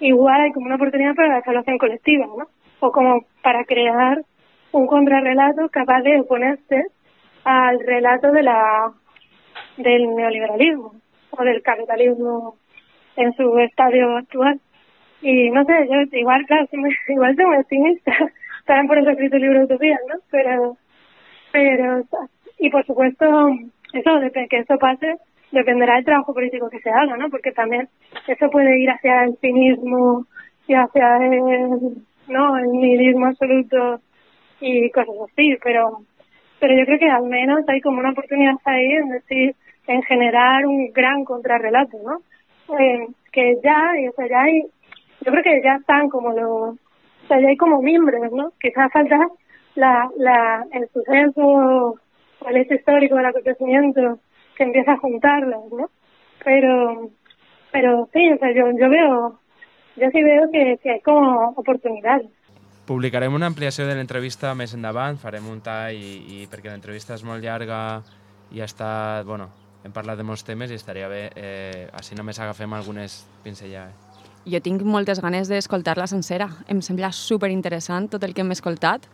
igual 0.00 0.40
hay 0.40 0.52
como 0.52 0.66
una 0.66 0.76
oportunidad 0.76 1.14
para 1.14 1.28
la 1.36 1.42
salvación 1.42 1.78
colectiva, 1.78 2.26
¿no? 2.26 2.46
O 2.80 2.90
como 2.92 3.24
para 3.42 3.64
crear 3.64 4.18
un 4.72 4.86
contrarrelato 4.86 5.68
capaz 5.70 6.02
de 6.02 6.20
oponerse 6.20 6.86
al 7.44 7.78
relato 7.80 8.32
de 8.32 8.42
la 8.42 8.92
del 9.76 10.14
neoliberalismo 10.14 10.94
o 11.32 11.44
del 11.44 11.62
capitalismo 11.62 12.56
en 13.16 13.32
su 13.34 13.58
estadio 13.58 14.16
actual. 14.16 14.60
Y 15.22 15.50
no 15.50 15.64
sé, 15.64 15.72
yo 15.90 16.18
igual, 16.18 16.44
claro, 16.46 16.66
sí 16.70 16.76
me- 16.76 16.90
igual 17.08 17.36
soy 17.36 17.56
optimista, 17.56 18.12
también 18.66 18.88
por 18.88 18.98
eso 18.98 19.10
he 19.10 19.12
escrito 19.12 19.36
el 19.36 19.42
libro 19.42 19.64
Utopía, 19.64 19.98
¿no? 20.08 20.20
Pero, 20.30 20.76
pero, 21.52 22.02
y 22.58 22.70
por 22.70 22.84
supuesto, 22.86 23.26
eso, 23.92 24.10
que 24.50 24.58
eso 24.58 24.78
pase, 24.78 25.16
dependerá 25.52 25.96
del 25.96 26.04
trabajo 26.04 26.34
político 26.34 26.70
que 26.70 26.80
se 26.80 26.90
haga, 26.90 27.16
¿no? 27.16 27.28
Porque 27.30 27.52
también 27.52 27.88
eso 28.26 28.50
puede 28.50 28.80
ir 28.80 28.90
hacia 28.90 29.24
el 29.24 29.36
cinismo 29.38 30.26
y 30.66 30.74
hacia 30.74 31.16
el, 31.18 31.96
¿no? 32.28 32.56
El 32.58 32.72
nihilismo 32.72 33.26
absoluto 33.26 34.00
y 34.60 34.90
cosas 34.90 35.14
así, 35.30 35.56
pero, 35.62 35.98
pero 36.60 36.74
yo 36.78 36.84
creo 36.86 36.98
que 36.98 37.10
al 37.10 37.24
menos 37.24 37.68
hay 37.68 37.80
como 37.80 37.98
una 37.98 38.10
oportunidad 38.12 38.54
ahí 38.64 38.92
en 38.92 39.08
decir, 39.10 39.54
en 39.86 40.02
generar 40.02 40.66
un 40.66 40.92
gran 40.92 41.24
contrarrelato, 41.24 41.98
¿no? 42.04 42.22
Eh, 42.78 43.06
que 43.32 43.58
ya, 43.62 43.92
o 44.10 44.12
sea, 44.14 44.28
ya 44.28 44.42
hay, 44.42 44.62
yo 45.20 45.32
creo 45.32 45.42
que 45.42 45.62
ya 45.62 45.76
están 45.76 46.08
como 46.08 46.32
los, 46.32 46.74
o 46.74 47.26
sea, 47.28 47.40
ya 47.40 47.48
hay 47.48 47.56
como 47.56 47.82
miembros, 47.82 48.32
¿no? 48.32 48.52
Quizás 48.60 48.92
falta 48.92 49.18
la, 49.74 50.08
la, 50.16 50.66
el 50.72 50.88
suceso 50.88 51.98
el 52.48 52.56
hecho 52.56 52.74
histórico 52.74 53.16
del 53.16 53.26
acontecimiento 53.26 54.18
que 54.56 54.64
empieza 54.64 54.92
a 54.92 54.98
juntarlos, 54.98 55.72
¿no? 55.72 55.90
Pero, 56.44 57.10
pero 57.70 58.08
sí, 58.12 58.32
o 58.32 58.38
sea, 58.38 58.52
yo, 58.54 58.66
yo 58.78 58.88
veo, 58.88 59.38
yo 59.96 60.10
sí 60.10 60.22
veo 60.22 60.50
que, 60.50 60.78
que 60.82 60.90
hay 60.90 61.00
como 61.00 61.50
oportunidades. 61.56 62.28
Publicarem 62.86 63.32
una 63.32 63.46
ampliació 63.46 63.86
de 63.86 63.94
l'entrevista 63.94 64.56
més 64.58 64.72
endavant, 64.74 65.14
farem 65.22 65.46
un 65.46 65.60
tall 65.62 65.94
i, 65.94 66.42
i 66.42 66.46
perquè 66.50 66.72
l'entrevista 66.72 67.14
és 67.14 67.22
molt 67.22 67.38
llarga 67.44 68.02
i 68.50 68.60
ha 68.60 68.66
estat, 68.66 69.22
bueno, 69.24 69.46
hem 69.84 69.92
parlat 69.92 70.18
de 70.18 70.26
molts 70.26 70.44
temes 70.46 70.70
i 70.70 70.78
estaria 70.78 71.08
bé, 71.10 71.24
eh, 71.34 71.88
així 71.98 72.16
només 72.18 72.38
agafem 72.38 72.72
algunes 72.72 73.22
pinzellades. 73.42 74.10
Jo 74.42 74.58
tinc 74.62 74.82
moltes 74.82 75.20
ganes 75.22 75.48
d'escoltar-la 75.50 76.08
sencera. 76.10 76.48
Em 76.66 76.80
sembla 76.82 77.12
super 77.14 77.50
interessant 77.50 78.08
tot 78.10 78.24
el 78.24 78.34
que 78.34 78.42
hem 78.42 78.50
escoltat 78.50 79.06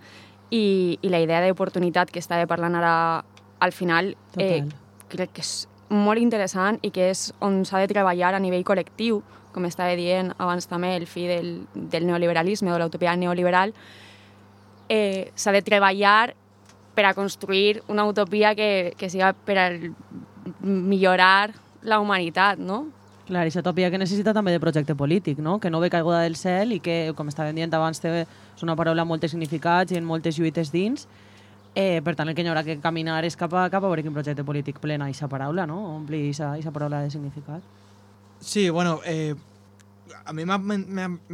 i, 0.50 0.98
i 1.02 1.08
la 1.12 1.20
idea 1.20 1.42
d'oportunitat 1.44 2.10
que 2.12 2.20
estava 2.22 2.46
parlant 2.48 2.78
ara 2.78 3.24
al 3.60 3.74
final 3.74 4.14
eh, 4.38 4.62
crec 5.10 5.34
que 5.36 5.44
és 5.44 5.52
molt 5.88 6.20
interessant 6.20 6.78
i 6.84 6.92
que 6.94 7.10
és 7.12 7.28
on 7.44 7.62
s'ha 7.68 7.80
de 7.82 7.90
treballar 7.90 8.34
a 8.34 8.40
nivell 8.40 8.64
col·lectiu, 8.64 9.22
com 9.52 9.64
estava 9.64 9.96
dient 9.96 10.34
abans 10.38 10.68
també, 10.68 10.94
el 10.96 11.06
fi 11.08 11.26
del, 11.28 11.52
del 11.74 12.06
neoliberalisme 12.06 12.70
o 12.70 12.76
de 12.76 12.84
l'utopia 12.84 13.16
neoliberal, 13.16 13.72
eh, 14.88 15.30
s'ha 15.34 15.52
de 15.52 15.64
treballar 15.64 16.34
per 16.94 17.06
a 17.06 17.14
construir 17.14 17.82
una 17.88 18.04
utopia 18.08 18.54
que, 18.58 18.94
que 18.98 19.08
siga 19.10 19.32
per 19.32 19.58
a 19.58 19.66
millorar 20.60 21.54
la 21.82 22.00
humanitat, 22.00 22.58
no? 22.58 22.86
Clar, 23.28 23.44
i 23.44 23.52
utopia 23.60 23.90
que 23.92 23.98
necessita 24.00 24.32
també 24.32 24.54
de 24.54 24.60
projecte 24.60 24.94
polític, 24.96 25.38
no? 25.44 25.58
que 25.60 25.68
no 25.68 25.80
ve 25.80 25.90
caiguda 25.92 26.22
del 26.24 26.36
cel 26.40 26.72
i 26.72 26.78
que, 26.80 27.12
com 27.16 27.28
estàvem 27.28 27.58
dient 27.58 27.74
abans, 27.76 28.00
té, 28.00 28.22
és 28.24 28.62
una 28.64 28.76
paraula 28.76 29.04
amb 29.04 29.12
moltes 29.12 29.34
significats 29.34 29.92
i 29.92 29.98
en 30.00 30.06
moltes 30.08 30.38
lluites 30.40 30.72
dins. 30.72 31.04
Eh, 31.74 32.00
per 32.04 32.14
tant, 32.16 32.30
el 32.30 32.34
que 32.34 32.42
hi 32.42 32.48
haurà 32.48 32.62
que 32.64 32.78
caminar 32.80 33.20
és 33.28 33.36
cap 33.36 33.52
a, 33.52 33.66
cap 33.68 33.84
a 33.84 33.90
veure 33.90 34.02
quin 34.02 34.16
projecte 34.16 34.46
polític 34.48 34.80
plena 34.80 35.10
aquesta 35.10 35.28
paraula, 35.28 35.66
no? 35.68 35.76
ompli 35.98 36.30
aquesta 36.32 36.72
paraula 36.72 37.02
de 37.04 37.12
significat. 37.12 37.60
Sí, 38.40 38.70
bueno, 38.70 39.02
eh, 39.04 39.34
a 40.24 40.32
mi 40.32 40.48
m'ha 40.48 40.58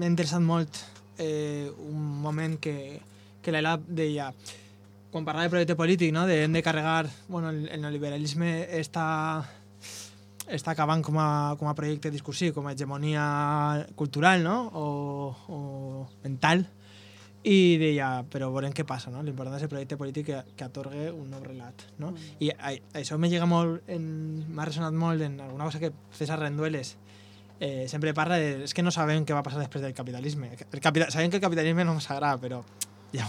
interessat 0.08 0.42
molt 0.42 0.82
eh, 1.18 1.70
un 1.78 2.02
moment 2.26 2.58
que, 2.58 3.00
que 3.40 3.54
l'Ela 3.54 3.76
deia, 3.78 4.32
quan 5.14 5.22
parlava 5.26 5.46
de 5.46 5.52
projecte 5.54 5.76
polític, 5.78 6.10
no? 6.12 6.26
de 6.26 6.40
hem 6.44 6.52
de 6.56 6.62
carregar, 6.66 7.06
bueno, 7.30 7.50
el, 7.54 7.68
el 7.70 7.80
neoliberalisme 7.84 8.64
està, 8.80 9.04
està 10.50 10.72
acabant 10.74 11.04
com 11.06 11.16
a, 11.22 11.54
com 11.60 11.68
a 11.70 11.74
projecte 11.78 12.10
discursiu, 12.10 12.50
com 12.56 12.66
a 12.66 12.72
hegemonia 12.74 13.24
cultural 13.94 14.42
no? 14.42 14.56
o, 14.74 14.86
o 15.54 15.58
mental, 16.24 16.66
i 17.44 17.76
deia, 17.76 18.24
però 18.32 18.48
veurem 18.50 18.72
què 18.72 18.86
passa, 18.88 19.10
no? 19.12 19.20
L'important 19.22 19.58
és 19.58 19.66
el 19.66 19.68
projecte 19.68 19.98
polític 20.00 20.26
que, 20.30 20.38
que 20.56 20.64
atorgue 20.64 21.10
un 21.12 21.26
nou 21.28 21.42
relat, 21.44 21.82
no? 22.00 22.14
I 22.40 22.48
a, 22.56 22.70
això 22.96 23.18
me 23.20 23.28
llega 23.28 23.44
molt, 23.44 23.82
en- 23.92 24.46
m'ha 24.48 24.64
resonat 24.64 24.96
molt 24.96 25.20
en 25.26 25.36
alguna 25.44 25.66
cosa 25.68 25.78
que 25.82 25.90
César 26.16 26.38
Rendueles 26.40 26.94
eh, 27.60 27.84
sempre 27.86 28.14
parla 28.16 28.38
de, 28.40 28.64
és 28.64 28.72
que 28.72 28.82
no 28.82 28.90
sabem 28.90 29.26
què 29.28 29.36
va 29.36 29.42
passar 29.44 29.60
després 29.60 29.84
del 29.84 29.92
capitalisme. 29.92 30.54
El 30.72 30.80
capital, 30.80 31.12
sabem 31.12 31.28
que 31.28 31.36
el 31.36 31.44
capitalisme 31.44 31.84
no 31.84 31.92
ens 31.98 32.08
agrada, 32.10 32.40
però 32.40 32.62
ja, 33.14 33.24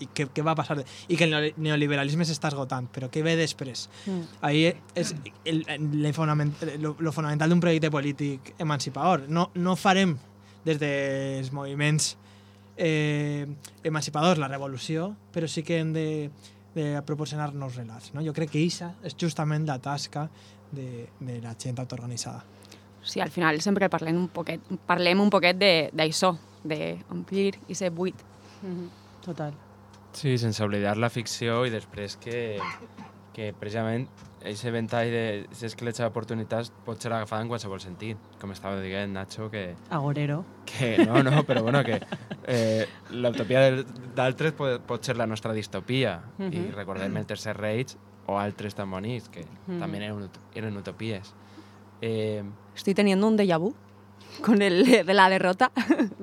i 0.00 0.06
què, 0.14 0.28
què 0.30 0.42
va 0.46 0.54
passar? 0.54 0.78
I 1.10 1.16
que 1.18 1.26
el 1.26 1.32
neoli- 1.34 1.52
neoliberalisme 1.58 2.24
s'està 2.28 2.52
esgotant, 2.52 2.86
però 2.94 3.08
què 3.10 3.22
ve 3.26 3.34
després? 3.36 3.88
Mm. 4.06 4.20
Ahí 4.46 4.64
és 4.94 5.14
el, 5.44 5.64
el, 5.68 6.12
fonament, 6.14 6.54
lo, 6.78 6.94
lo 7.02 7.12
fonamental 7.12 7.50
d'un 7.50 7.60
projecte 7.62 7.90
polític 7.90 8.54
emancipador. 8.62 9.26
No, 9.28 9.48
no 9.54 9.74
farem 9.76 10.16
des 10.64 10.78
dels 10.80 11.50
moviments 11.52 12.14
eh, 12.76 13.46
emancipadors 13.84 14.38
la 14.40 14.48
revolució, 14.48 15.10
però 15.34 15.48
sí 15.50 15.62
que 15.66 15.78
hem 15.82 15.92
de, 15.92 16.06
de 16.74 16.88
proporcionar-nos 17.06 17.76
relats. 17.76 18.12
No? 18.14 18.22
Jo 18.24 18.32
crec 18.34 18.54
que 18.54 18.62
això 18.64 18.92
és 19.04 19.14
justament 19.20 19.66
la 19.68 19.78
tasca 19.82 20.28
de, 20.74 21.08
de 21.20 21.40
la 21.42 21.52
gent 21.58 21.78
autoorganitzada. 21.82 22.42
Sí, 23.04 23.20
al 23.20 23.28
final 23.30 23.60
sempre 23.60 23.90
parlem 23.92 24.16
un 24.16 24.28
poquet, 24.32 24.62
parlem 24.88 25.20
un 25.20 25.28
poquet 25.30 25.58
de- 25.60 25.90
d'això, 25.92 26.32
d'omplir 26.64 27.50
i 27.68 27.74
ser 27.76 27.90
buit. 27.92 28.16
Total. 29.24 29.54
Sí, 30.12 30.36
sense 30.38 30.62
oblidar 30.62 30.96
la 30.96 31.10
ficció 31.10 31.64
i 31.66 31.70
després 31.70 32.16
que, 32.16 32.58
que 33.34 33.52
precisament 33.58 34.06
aquest 34.44 34.68
ventall 34.70 35.08
d'escletxa 35.50 36.04
d'oportunitats 36.04 36.70
pot 36.84 37.00
ser 37.00 37.10
agafada 37.16 37.42
en 37.42 37.48
qualsevol 37.48 37.80
sentit. 37.80 38.18
Com 38.40 38.52
estava 38.52 38.78
dient 38.84 39.10
Nacho, 39.16 39.48
que, 39.50 39.74
Agorero. 39.90 40.44
que 40.68 40.98
no, 41.06 41.22
no, 41.24 41.42
però 41.48 41.62
bueno, 41.64 41.82
que 41.82 42.00
eh, 42.46 42.86
l'utopia 43.10 43.60
del- 43.64 43.86
d'altres 44.14 44.52
pot, 44.52 44.82
pot 44.86 45.02
ser 45.02 45.16
la 45.16 45.26
nostra 45.26 45.52
distopia. 45.56 46.20
I 46.38 46.42
Mhm. 46.50 46.74
recordem 46.76 47.16
el 47.16 47.26
Tercer 47.26 47.56
Reich 47.56 47.96
o 48.26 48.38
altres 48.38 48.74
tan 48.74 48.90
bonics, 48.90 49.28
que 49.30 49.46
Mhm. 49.66 49.80
també 49.80 49.96
eren, 49.98 50.22
ut- 50.28 50.38
eren 50.54 50.76
utopies. 50.76 51.34
Eh, 52.02 52.44
Estoy 52.76 52.92
teniendo 52.94 53.26
un 53.26 53.36
déjà 53.38 53.58
vu 53.58 53.74
con 54.42 54.60
el 54.62 54.84
de 55.06 55.14
la 55.14 55.28
derrota. 55.30 55.72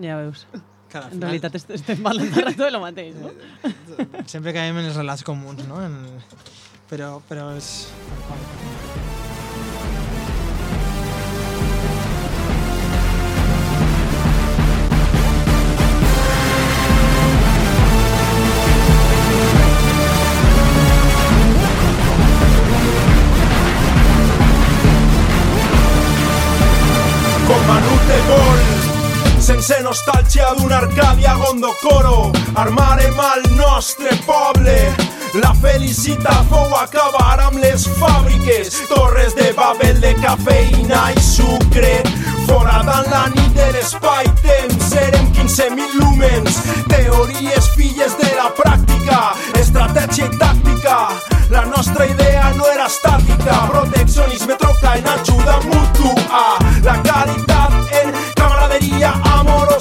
Ja 0.02 0.16
veus. 0.18 0.48
Clar, 0.92 1.04
al 1.06 1.10
En 1.10 1.14
final, 1.16 1.30
realitat 1.30 1.56
est- 1.56 1.72
estem 1.78 2.02
parlant 2.04 2.34
de 2.36 2.42
rato 2.48 2.64
de 2.66 2.72
lo 2.76 2.82
mateix, 2.84 3.16
no? 3.16 3.32
sempre 4.28 4.52
caiem 4.58 4.78
en 4.82 4.90
els 4.92 4.98
relats 5.00 5.24
comuns, 5.24 5.64
no? 5.70 5.80
En, 5.86 5.96
però, 6.92 7.14
però 7.30 7.50
és... 7.56 7.72
com 8.28 8.71
sense 29.52 29.82
nostàlgia 29.84 30.54
d'una 30.58 30.78
Arcàdia 30.80 31.34
Gondokoro 31.36 32.32
armarem 32.62 33.20
al 33.20 33.42
nostre 33.58 34.14
poble. 34.26 34.76
La 35.44 35.52
felicitat 35.64 36.48
fou 36.52 36.72
acabar 36.80 37.40
amb 37.48 37.60
les 37.60 37.84
fàbriques. 38.00 38.80
Torres 38.88 39.36
de 39.36 39.50
Babel 39.58 40.00
de 40.04 40.14
cafeïna 40.22 41.04
i 41.16 41.24
sucre. 41.26 41.92
Foradant 42.48 43.10
la 43.12 43.26
nit 43.36 43.52
de 43.58 43.68
l'espai-temps 43.76 44.88
serem 44.94 45.28
15.000 45.36 46.00
lúmens 46.00 46.62
teories 46.88 47.72
filles 47.76 48.16
de 48.24 48.32
la 48.40 48.50
pràctica 48.56 49.22
estratègia 49.60 50.32
i 50.32 50.38
tàctica. 50.40 51.00
La 51.52 51.66
nostra 51.68 52.08
idea 52.08 52.54
no 52.56 52.68
era 52.72 52.88
estàtica. 52.88 53.66
Proteccionisme 53.74 54.56
troca 54.64 54.96
en 54.96 55.12
ajuda 55.18 55.60
mútua. 55.68 56.46
La 56.88 57.02
caritat 57.04 57.61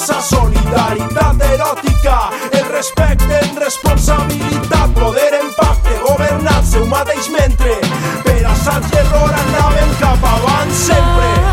amorosa 0.01 0.21
solidaritat 0.23 1.43
eròtica 1.53 2.31
el 2.53 2.65
respecte 2.73 3.41
en 3.43 3.57
responsabilitat 3.57 4.95
poder 4.95 5.33
en 5.43 5.53
pacte 5.59 5.99
governant-se 6.07 6.81
un 6.81 6.89
mateix 6.89 7.29
mentre 7.37 7.77
per 8.25 8.41
assaig 8.55 8.91
i 8.95 9.01
error 9.05 9.39
anàvem 9.45 9.97
cap 10.01 10.29
avant 10.35 10.77
sempre 10.87 11.50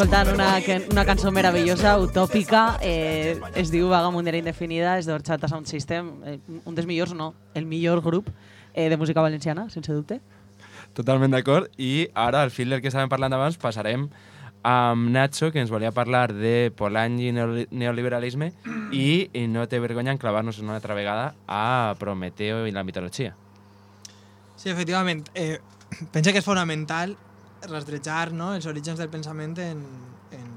escoltant 0.00 0.30
una, 0.32 0.54
una 0.90 1.02
cançó 1.04 1.30
meravellosa, 1.30 1.98
utòpica, 2.00 2.78
eh, 2.80 3.36
es 3.60 3.68
diu 3.68 3.90
Vaga 3.90 4.08
Mundera 4.08 4.38
Indefinida, 4.40 4.94
és 4.96 5.04
d'Orxata 5.04 5.48
Sound 5.50 5.68
System, 5.68 6.08
eh, 6.24 6.38
un 6.64 6.74
dels 6.74 6.88
millors, 6.88 7.12
no, 7.12 7.34
el 7.52 7.66
millor 7.68 8.00
grup 8.00 8.30
eh, 8.72 8.88
de 8.88 8.96
música 8.96 9.20
valenciana, 9.20 9.66
sense 9.68 9.92
dubte. 9.92 10.22
Totalment 10.96 11.36
d'acord. 11.36 11.68
I 11.76 12.08
ara, 12.16 12.40
al 12.40 12.48
fil 12.50 12.72
del 12.72 12.80
que 12.80 12.88
estàvem 12.88 13.12
parlant 13.12 13.36
abans, 13.36 13.60
passarem 13.60 14.08
amb 14.64 15.12
Nacho, 15.12 15.52
que 15.52 15.60
ens 15.60 15.68
volia 15.68 15.92
parlar 15.92 16.32
de 16.32 16.72
Polanyi 16.80 17.28
i 17.28 17.36
neoli- 17.36 17.68
neoliberalisme 17.68 18.54
i, 18.96 19.28
i 19.36 19.46
no 19.52 19.68
té 19.68 19.84
vergonya 19.84 20.16
en 20.16 20.22
clavar-nos 20.22 20.64
una 20.64 20.78
altra 20.80 20.96
vegada 20.96 21.34
a 21.46 21.94
Prometeo 22.00 22.64
i 22.64 22.72
la 22.72 22.88
mitologia. 22.88 23.34
Sí, 24.56 24.70
efectivament. 24.72 25.28
Eh, 25.34 25.58
penso 26.10 26.32
que 26.32 26.40
és 26.40 26.44
fonamental 26.48 27.18
rastrejar 27.68 28.32
no, 28.32 28.54
els 28.56 28.66
orígens 28.66 28.98
del 28.98 29.10
pensament 29.12 29.58
en, 29.60 29.82
en, 30.32 30.50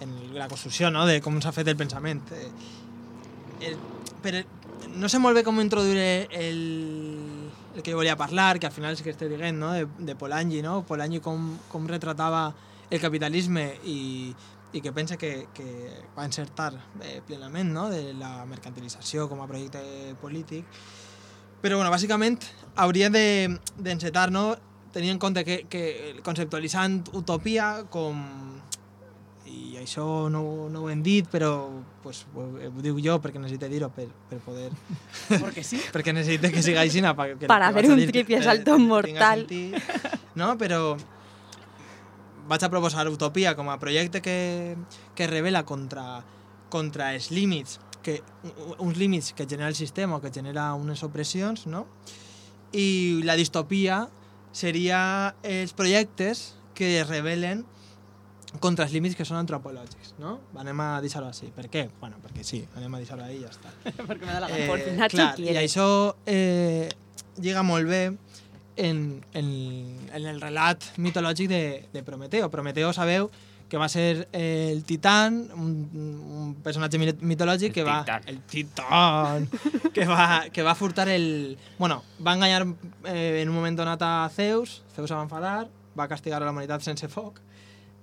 en 0.00 0.14
la 0.34 0.48
construcció 0.48 0.90
no, 0.90 1.06
de 1.06 1.20
com 1.22 1.38
s'ha 1.42 1.52
fet 1.54 1.68
el 1.70 1.76
pensament. 1.78 2.22
Eh, 2.34 2.50
el, 3.68 3.76
però 4.22 4.42
no 4.98 5.08
sé 5.08 5.20
molt 5.22 5.38
bé 5.38 5.44
com 5.46 5.60
introduir 5.62 6.26
el, 6.34 6.62
el 7.76 7.82
que 7.82 7.92
jo 7.92 8.00
volia 8.00 8.16
parlar, 8.18 8.58
que 8.58 8.66
al 8.66 8.74
final 8.74 8.96
és 8.96 9.02
que 9.02 9.14
estic 9.14 9.30
dient, 9.30 9.58
no? 9.58 9.72
de, 9.76 9.86
de 9.98 10.16
Polanyi, 10.18 10.62
no? 10.64 10.80
Polanyi 10.86 11.20
com, 11.22 11.52
com 11.70 11.86
retratava 11.90 12.48
el 12.92 13.00
capitalisme 13.00 13.68
i, 13.88 14.34
i 14.72 14.80
que 14.84 14.92
pensa 14.92 15.16
que, 15.16 15.46
que 15.54 15.68
va 16.16 16.26
encertar 16.26 16.72
eh, 17.00 17.20
plenament 17.26 17.70
no? 17.72 17.86
de 17.92 18.12
la 18.18 18.42
mercantilització 18.50 19.28
com 19.30 19.40
a 19.40 19.48
projecte 19.48 19.80
polític. 20.20 20.66
Però, 21.62 21.78
bueno, 21.78 21.92
bàsicament 21.94 22.40
hauria 22.82 23.08
de- 23.14 23.54
d'encetar, 23.78 24.28
de, 24.28 24.34
no? 24.34 24.44
Tenint 24.92 25.16
en 25.16 25.20
compte 25.22 25.44
que, 25.44 25.62
que 25.72 25.84
conceptualitzant 26.24 27.02
utopia 27.18 27.84
com 27.90 28.20
i 29.52 29.76
això 29.76 30.30
no, 30.32 30.42
no 30.72 30.84
ho 30.84 30.90
hem 30.90 31.02
dit, 31.04 31.26
però 31.28 31.50
pues, 32.02 32.22
ho, 32.34 32.44
ho 32.68 32.84
dic 32.84 33.00
jo 33.04 33.18
perquè 33.20 33.40
necessito 33.40 33.68
dir-ho 33.68 33.90
per, 33.92 34.06
per 34.30 34.38
poder... 34.44 34.70
Porque 35.28 35.64
sí. 35.66 35.80
perquè 35.94 36.14
necessito 36.14 36.48
que 36.52 36.62
siga 36.64 36.84
així. 36.84 37.02
Pa, 37.02 37.26
que, 37.34 37.50
Para 37.50 37.68
hacer 37.68 37.90
un 37.90 38.00
que 38.06 38.42
salto 38.42 38.78
mortal. 38.78 39.46
no? 40.40 40.54
Però 40.58 40.96
vaig 42.48 42.64
a 42.64 42.70
proposar 42.70 43.08
Utopia 43.10 43.54
com 43.58 43.70
a 43.70 43.78
projecte 43.82 44.22
que, 44.22 44.76
que 45.14 45.28
revela 45.28 45.64
contra, 45.68 46.22
contra 46.72 47.12
els 47.14 47.30
límits, 47.30 47.78
que, 48.02 48.20
uns 48.78 48.96
límits 48.98 49.32
que 49.36 49.46
genera 49.46 49.68
el 49.68 49.76
sistema 49.76 50.16
o 50.16 50.22
que 50.22 50.32
genera 50.32 50.72
unes 50.74 51.04
opressions, 51.04 51.66
no? 51.66 51.86
I 52.72 53.20
la 53.28 53.36
distopia 53.36 54.06
seria 54.52 55.34
els 55.42 55.72
projectes 55.76 56.52
que 56.76 57.02
revelen 57.08 57.64
contra 58.60 58.84
els 58.84 58.92
límits 58.92 59.16
que 59.16 59.24
són 59.24 59.38
antropològics, 59.40 60.14
no? 60.20 60.36
Anem 60.60 60.80
a 60.84 60.88
deixar-ho 61.04 61.30
així. 61.30 61.48
Per 61.56 61.68
què? 61.72 61.86
Bueno, 62.00 62.18
perquè 62.20 62.44
sí, 62.44 62.60
anem 62.76 62.94
a 62.94 63.00
deixar-ho 63.00 63.24
ahí 63.24 63.38
i 63.38 63.46
ja 63.46 63.52
està. 63.52 63.72
Porque 64.06 64.26
me 64.26 64.32
da 64.34 64.42
la. 64.44 64.50
Eh, 64.52 64.66
Por 64.68 64.82
clar. 65.14 65.30
I 65.40 65.56
això 65.62 65.86
eh, 66.28 66.90
lliga 67.40 67.64
molt 67.64 67.88
bé 67.88 68.02
en, 68.76 69.22
en, 69.32 69.48
en 70.12 70.26
el 70.34 70.40
relat 70.40 70.84
mitològic 71.00 71.48
de, 71.48 71.62
de 71.92 72.04
Prometeo. 72.04 72.50
Prometeo 72.52 72.92
sabeu 72.92 73.30
que 73.72 73.78
va 73.80 73.88
ser 73.88 74.28
eh, 74.36 74.68
el 74.70 74.84
titán, 74.84 75.48
un, 75.56 75.70
un 76.28 76.48
personatge 76.60 76.98
mi- 77.00 77.14
mitològic 77.24 77.70
El 77.70 77.72
que 77.72 77.84
va... 77.86 77.94
titán. 78.02 78.22
El 78.28 78.40
titán! 78.44 79.46
que, 79.94 80.04
va, 80.04 80.26
que 80.52 80.62
va 80.62 80.74
furtar 80.76 81.08
el... 81.08 81.56
Bueno, 81.78 82.02
va 82.20 82.34
enganyar 82.34 82.66
eh, 83.06 83.40
en 83.40 83.48
un 83.48 83.54
moment 83.54 83.78
donat 83.78 84.02
a 84.04 84.28
Zeus, 84.28 84.82
Zeus 84.92 85.08
va 85.16 85.22
enfadar, 85.24 85.70
va 85.96 86.04
castigar 86.10 86.42
a 86.42 86.44
la 86.44 86.52
humanitat 86.52 86.84
sense 86.84 87.08
foc, 87.08 87.38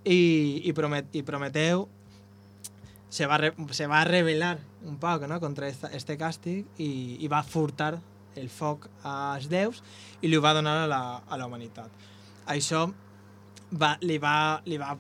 i, 0.01 0.63
i, 0.65 0.73
Promet, 0.73 1.13
i 1.13 1.21
Prometeu 1.27 1.85
se 3.13 3.27
va, 3.29 3.37
re, 3.37 3.51
se 3.69 3.85
va 3.85 4.01
revelar 4.09 4.55
un 4.89 4.97
poc 4.97 5.27
no? 5.29 5.37
contra 5.39 5.69
esta, 5.69 5.91
este 5.93 6.17
càstig 6.17 6.65
i, 6.81 6.89
i 7.21 7.29
va 7.29 7.43
furtar 7.45 7.91
el 8.33 8.49
foc 8.49 8.87
als 9.05 9.45
déus 9.53 9.83
i 10.25 10.33
li 10.33 10.33
ho 10.33 10.41
va 10.41 10.55
donar 10.57 10.79
a 10.87 10.89
la, 10.89 11.01
a 11.29 11.37
la 11.37 11.45
humanitat. 11.45 11.93
Això 12.49 12.87
va, 13.69 13.93
li, 14.01 14.17
va, 14.17 14.63
li 14.65 14.81
va 14.81 14.95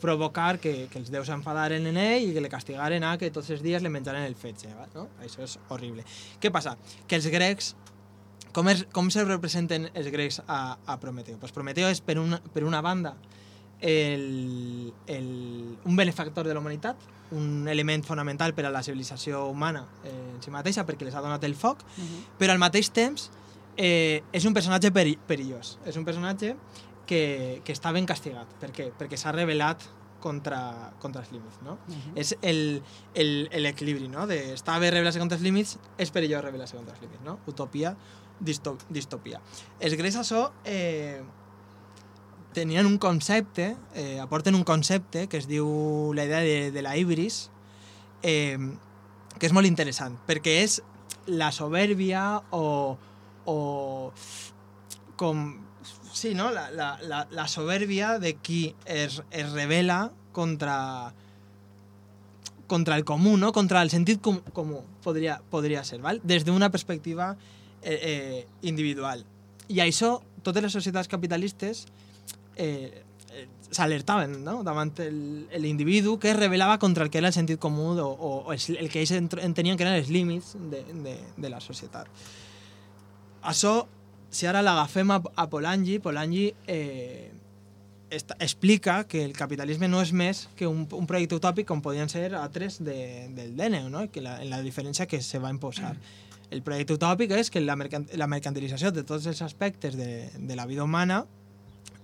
provocar 0.00 0.58
que, 0.62 0.88
que 0.90 1.00
els 1.00 1.10
déus 1.12 1.30
s'enfadaren 1.30 1.86
en 1.90 1.98
ell 2.00 2.30
i 2.30 2.34
que 2.34 2.42
le 2.44 2.50
castigaren 2.52 3.04
a 3.04 3.16
que 3.20 3.30
tots 3.34 3.50
els 3.54 3.62
dies 3.64 3.82
li 3.82 3.92
menjaren 3.92 4.26
el 4.26 4.36
fetge. 4.38 4.72
va, 4.74 4.88
No? 4.94 5.08
Això 5.22 5.42
és 5.44 5.58
horrible. 5.68 6.04
Què 6.40 6.52
passa? 6.54 6.76
Que 7.08 7.18
els 7.20 7.26
grecs 7.32 7.74
com, 8.54 8.68
es, 8.70 8.84
com 8.94 9.10
se 9.10 9.24
representen 9.26 9.88
els 9.94 10.10
grecs 10.14 10.40
a, 10.46 10.78
a 10.86 10.98
Prometeo? 11.02 11.38
Pues 11.42 11.52
Prometeo 11.52 11.90
és, 11.90 12.00
per 12.00 12.20
una, 12.22 12.38
per 12.54 12.62
una 12.64 12.80
banda, 12.80 13.16
el, 13.80 14.92
el, 15.10 15.26
un 15.84 15.96
benefactor 15.96 16.46
de 16.46 16.54
la 16.54 16.62
humanitat, 16.62 16.96
un 17.34 17.66
element 17.68 18.04
fonamental 18.06 18.54
per 18.54 18.68
a 18.68 18.70
la 18.70 18.82
civilització 18.86 19.48
humana 19.50 19.82
eh, 20.04 20.12
en 20.12 20.38
si 20.44 20.52
mateixa, 20.54 20.84
perquè 20.86 21.08
les 21.08 21.16
ha 21.16 21.24
donat 21.24 21.44
el 21.44 21.56
foc, 21.58 21.82
però 22.38 22.54
al 22.54 22.62
mateix 22.62 22.92
temps 22.94 23.26
eh, 23.76 24.22
és 24.32 24.46
un 24.46 24.54
personatge 24.54 24.92
peri 24.94 25.16
perillós. 25.26 25.78
És 25.84 25.98
un 25.98 26.06
personatge 26.06 26.54
que, 27.06 27.60
que 27.64 27.72
està 27.72 27.92
ben 27.92 28.06
castigat. 28.06 28.48
Per 28.60 28.70
què? 28.72 28.90
Perquè 28.98 29.16
s'ha 29.20 29.32
contra, 30.24 30.92
contra 31.02 31.20
els 31.20 31.30
límits, 31.32 31.58
no? 31.62 31.76
És 32.16 32.34
el- 32.40 32.82
el- 33.14 33.48
l'equilibri, 33.60 34.08
no? 34.08 34.26
De 34.26 34.54
està 34.54 34.78
bé 34.80 34.90
revelar-se 34.90 35.20
contra 35.20 35.36
els 35.36 35.44
límits, 35.44 35.76
és 35.98 36.10
perillós 36.10 36.42
revelar-se 36.42 36.76
contra 36.76 36.94
els 36.94 37.02
límits, 37.02 37.20
no? 37.26 37.38
Utopia, 37.46 37.94
disto 38.40 38.78
distopia. 38.88 39.40
Els 39.80 39.94
grecs 40.00 40.16
això 40.16 40.50
eh, 40.64 41.20
tenien 42.54 42.86
un 42.86 42.96
concepte, 42.98 43.76
eh, 43.94 44.18
aporten 44.20 44.54
un 44.54 44.64
concepte 44.64 45.26
que 45.28 45.36
es 45.36 45.46
diu 45.50 46.12
la 46.14 46.24
idea 46.24 46.40
de, 46.40 46.70
de 46.70 46.82
la 46.82 46.96
ibris, 46.96 47.50
eh, 48.22 48.56
que 49.38 49.46
és 49.46 49.52
molt 49.52 49.66
interessant, 49.66 50.16
perquè 50.26 50.62
és 50.62 50.80
la 51.26 51.50
soberbia 51.52 52.40
o, 52.50 52.96
o 53.44 54.12
com 55.16 55.63
sí, 56.14 56.32
no? 56.34 56.50
la, 56.54 56.70
la, 56.70 56.94
la, 57.02 57.26
la 57.30 57.46
soberbia 57.50 58.18
de 58.22 58.36
qui 58.38 58.74
es, 58.86 59.20
es 59.30 59.52
revela 59.52 60.12
contra 60.32 61.12
contra 62.66 62.96
el 62.96 63.04
comú, 63.04 63.36
no? 63.36 63.52
contra 63.52 63.82
el 63.82 63.90
sentit 63.92 64.22
com, 64.24 64.38
comú, 64.56 64.80
podria, 65.04 65.36
podria 65.52 65.82
ser, 65.84 65.98
val? 66.00 66.20
des 66.24 66.46
d'una 66.46 66.70
perspectiva 66.72 67.34
eh, 67.82 67.98
eh, 68.00 68.46
individual. 68.64 69.20
I 69.68 69.82
això, 69.84 70.16
totes 70.42 70.64
les 70.64 70.72
societats 70.72 71.08
capitalistes 71.12 71.84
eh, 72.56 73.04
eh, 73.36 73.44
s'alertaven 73.68 74.38
no? 74.46 74.62
davant 74.64 74.94
l'individu 75.60 76.16
que 76.18 76.32
es 76.32 76.38
revelava 76.40 76.78
contra 76.80 77.04
el 77.04 77.10
que 77.12 77.20
era 77.20 77.28
el 77.28 77.36
sentit 77.36 77.60
comú 77.60 77.92
o, 78.00 78.08
o, 78.08 78.32
o 78.48 78.52
el 78.56 78.88
que 78.88 79.02
ells 79.04 79.12
ent- 79.12 79.38
entenien 79.44 79.76
que 79.76 79.84
eren 79.84 80.00
els 80.00 80.08
límits 80.08 80.54
de, 80.56 80.80
de, 81.04 81.18
de 81.36 81.52
la 81.52 81.60
societat. 81.60 82.08
Això, 83.44 83.82
si 84.34 84.48
ara 84.50 84.64
l'agafem 84.66 85.12
a, 85.14 85.20
a 85.22 85.46
Polanyi, 85.50 86.00
Polanyi 86.02 86.48
eh, 86.66 87.30
esta, 88.10 88.36
explica 88.40 89.04
que 89.04 89.24
el 89.24 89.32
capitalisme 89.32 89.88
no 89.88 90.00
és 90.02 90.10
més 90.12 90.48
que 90.58 90.66
un, 90.66 90.84
un 90.90 91.06
projecte 91.06 91.38
utòpic 91.38 91.68
com 91.68 91.82
podien 91.82 92.10
ser 92.10 92.32
altres 92.34 92.80
de, 92.82 93.30
del 93.34 93.54
DNU, 93.58 93.88
no? 93.92 94.04
que 94.10 94.22
la, 94.24 94.40
la 94.48 94.60
diferència 94.64 95.06
que 95.10 95.22
se 95.22 95.38
va 95.42 95.52
imposar. 95.54 95.94
El 96.50 96.62
projecte 96.66 96.98
utòpic 96.98 97.32
és 97.38 97.50
que 97.50 97.62
la, 97.62 97.78
mercan 97.78 98.08
la 98.18 98.28
mercantilització 98.30 98.92
de 98.94 99.06
tots 99.06 99.26
els 99.30 99.40
aspectes 99.42 99.96
de, 99.98 100.28
de 100.34 100.58
la 100.58 100.66
vida 100.66 100.84
humana 100.84 101.24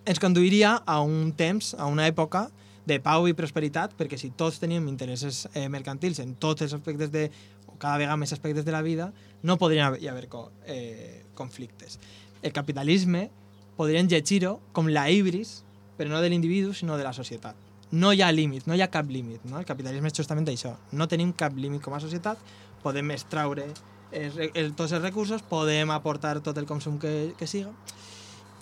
ens 0.07 0.23
conduiria 0.23 0.79
a 0.87 1.01
un 1.03 1.33
temps, 1.37 1.75
a 1.79 1.87
una 1.87 2.07
època 2.09 2.49
de 2.87 2.99
pau 3.05 3.29
i 3.29 3.37
prosperitat, 3.37 3.93
perquè 3.99 4.19
si 4.19 4.33
tots 4.39 4.59
teníem 4.59 4.89
interessos 4.89 5.45
eh, 5.53 5.69
mercantils 5.69 6.23
en 6.23 6.35
tots 6.41 6.65
els 6.65 6.75
aspectes 6.75 7.13
de, 7.13 7.29
o 7.67 7.77
cada 7.77 7.99
vegada 8.01 8.17
més 8.19 8.33
aspectes 8.33 8.65
de 8.65 8.75
la 8.75 8.83
vida, 8.83 9.11
no 9.43 9.59
podrien 9.61 9.87
haver, 9.87 10.01
hi 10.03 10.09
haver 10.11 10.27
eh, 10.67 11.23
conflictes. 11.35 12.01
El 12.43 12.53
capitalisme 12.57 13.29
podrien 13.77 14.09
llegir-ho 14.09 14.59
com 14.77 14.89
la 14.93 15.07
ibris, 15.13 15.61
però 15.99 16.09
no 16.13 16.21
de 16.25 16.31
l'individu, 16.33 16.73
sinó 16.75 16.97
de 16.97 17.05
la 17.05 17.13
societat. 17.13 17.57
No 17.93 18.13
hi 18.15 18.23
ha 18.23 18.31
límit, 18.33 18.67
no 18.71 18.75
hi 18.77 18.83
ha 18.85 18.91
cap 18.91 19.09
límit. 19.11 19.43
No? 19.45 19.59
El 19.59 19.67
capitalisme 19.69 20.09
és 20.09 20.17
justament 20.17 20.47
això. 20.49 20.77
No 20.93 21.09
tenim 21.11 21.33
cap 21.33 21.57
límit 21.59 21.83
com 21.83 21.95
a 21.97 22.01
societat, 22.01 22.39
podem 22.85 23.11
extraure 23.13 23.67
els, 24.13 24.35
re- 24.37 24.51
el, 24.55 24.73
tots 24.79 24.93
els 24.97 25.03
recursos, 25.03 25.43
podem 25.43 25.91
aportar 25.93 26.39
tot 26.41 26.57
el 26.59 26.67
consum 26.71 26.99
que, 27.03 27.33
que 27.39 27.49
siga. 27.51 27.73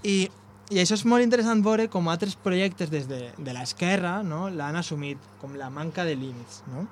I, 0.03 0.29
I 0.71 0.81
això 0.83 0.97
és 0.99 1.05
molt 1.09 1.25
interessant 1.25 1.63
veure 1.65 1.87
com 1.93 2.09
altres 2.11 2.35
projectes 2.41 2.91
des 2.91 3.07
de, 3.11 3.21
de 3.37 3.55
l'esquerra 3.57 4.19
no? 4.23 4.49
l'han 4.51 4.77
assumit 4.81 5.19
com 5.41 5.55
la 5.61 5.71
manca 5.71 6.05
de 6.09 6.17
límits. 6.19 6.63
No? 6.73 6.87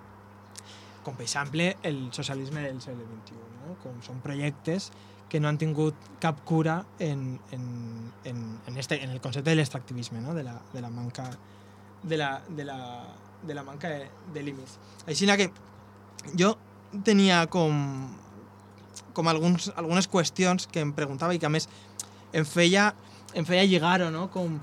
Com 1.07 1.15
per 1.19 1.27
exemple 1.27 1.73
el 1.87 2.07
socialisme 2.17 2.63
del 2.65 2.81
segle 2.83 3.05
XXI, 3.07 3.43
no? 3.67 3.77
com 3.83 3.99
són 4.05 4.23
projectes 4.25 4.91
que 5.29 5.41
no 5.41 5.49
han 5.49 5.59
tingut 5.59 5.95
cap 6.23 6.39
cura 6.45 6.85
en, 6.99 7.41
en, 7.51 8.13
en, 8.25 8.43
en, 8.67 8.77
este, 8.79 9.03
en 9.03 9.11
el 9.11 9.21
concepte 9.21 9.51
de 9.51 9.57
l'extractivisme, 9.57 10.21
no? 10.21 10.35
de, 10.35 10.45
la, 10.45 10.61
de 10.73 10.81
la 10.81 10.91
manca 10.91 11.31
de 12.03 12.17
la, 12.17 12.43
de 12.49 12.65
la, 12.65 12.79
de 13.43 13.55
la 13.55 13.63
manca 13.63 13.89
de, 13.89 14.07
de 14.35 14.43
límits. 14.43 14.79
Així 15.07 15.27
que 15.27 15.51
jo 16.39 16.55
tenia 17.05 17.47
com, 17.51 18.09
com 19.13 19.29
alguns, 19.29 19.73
algunes 19.77 20.09
qüestions 20.09 20.69
que 20.71 20.81
em 20.81 20.93
preguntava 20.95 21.35
i 21.35 21.43
que 21.43 21.47
a 21.47 21.53
més 21.53 21.69
em 22.33 22.47
feia, 22.47 22.95
em 23.35 23.45
feia 23.45 23.67
lligar-ho, 23.67 24.11
no? 24.11 24.29
Com 24.31 24.61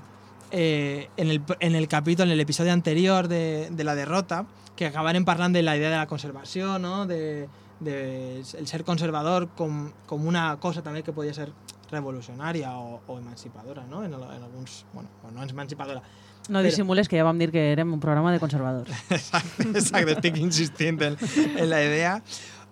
eh, 0.50 1.10
en, 1.16 1.30
el, 1.30 1.42
en 1.60 1.74
el 1.74 1.88
capítol, 1.88 2.30
en 2.30 2.38
l'episodi 2.38 2.70
anterior 2.70 3.28
de, 3.28 3.68
de 3.70 3.84
la 3.84 3.94
derrota, 3.94 4.44
que 4.76 4.86
acabaren 4.86 5.24
parlant 5.24 5.54
de 5.54 5.62
la 5.62 5.76
idea 5.76 5.90
de 5.90 5.98
la 5.98 6.06
conservació, 6.10 6.78
no? 6.78 7.06
de, 7.06 7.48
de 7.80 8.40
el 8.40 8.66
ser 8.66 8.84
conservador 8.84 9.48
com, 9.56 9.90
com 10.06 10.26
una 10.26 10.56
cosa 10.60 10.82
també 10.82 11.02
que 11.02 11.12
podia 11.12 11.34
ser 11.34 11.50
revolucionària 11.90 12.72
o, 12.78 13.00
o 13.06 13.18
emancipadora, 13.18 13.84
no? 13.86 14.04
En, 14.04 14.14
en 14.14 14.42
alguns, 14.42 14.84
bueno, 14.92 15.08
o 15.22 15.30
no 15.30 15.42
emancipadora, 15.42 16.02
No 16.44 16.58
Però- 16.60 16.68
dissimules 16.68 17.08
que 17.08 17.16
ja 17.16 17.24
vam 17.24 17.38
dir 17.40 17.48
que 17.48 17.72
érem 17.72 17.88
un 17.94 18.00
programa 18.00 18.28
de 18.30 18.36
conservadors. 18.38 18.90
Exacte, 19.16 19.64
exacte, 19.70 20.12
estic 20.12 20.36
insistint 20.36 21.00
en, 21.00 21.16
en 21.56 21.70
la 21.70 21.78
idea. 21.80 22.18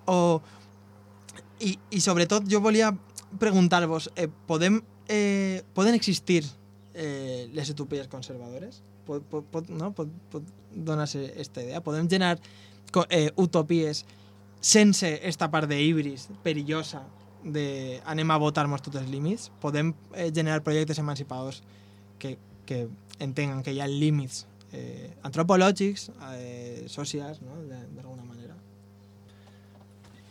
O, 0.04 0.42
i, 1.64 1.78
I 1.88 2.00
sobretot 2.04 2.44
jo 2.52 2.60
volia 2.60 2.90
preguntar-vos, 3.40 4.10
eh, 4.16 4.28
podem, 4.28 4.82
eh, 5.08 5.62
poden 5.72 5.94
existir 5.96 6.44
eh, 6.92 7.48
les 7.54 7.70
utopies 7.72 8.08
conservadores? 8.12 8.82
Pot, 9.06 9.24
pot, 9.24 9.48
pot, 9.48 9.70
no? 9.72 9.94
pot, 9.96 10.10
pot 10.28 10.44
donar-se 10.76 11.30
aquesta 11.32 11.64
idea? 11.64 11.80
Podem 11.80 12.10
generar 12.12 12.36
eh, 13.08 13.30
utopies 13.40 14.04
sense 14.62 15.08
esta 15.26 15.50
part 15.50 15.66
d'híbris 15.68 16.28
perillosa 16.44 17.02
de 17.42 17.98
anem 18.06 18.30
a 18.30 18.38
votar-nos 18.38 18.80
tots 18.86 19.00
els 19.02 19.08
límits? 19.10 19.48
Podem 19.60 19.92
eh, 20.14 20.30
generar 20.32 20.62
projectes 20.62 20.98
emancipadors 21.02 21.60
que, 22.22 22.36
que 22.64 22.86
entenguen 23.18 23.62
que 23.66 23.74
hi 23.74 23.80
ha 23.82 23.88
límits 23.90 24.44
eh, 24.72 25.10
antropològics, 25.26 26.12
eh, 26.36 26.84
socials, 26.88 27.42
no? 27.42 27.58
de- 27.66 27.82
d'alguna 27.96 28.22
manera. 28.24 28.54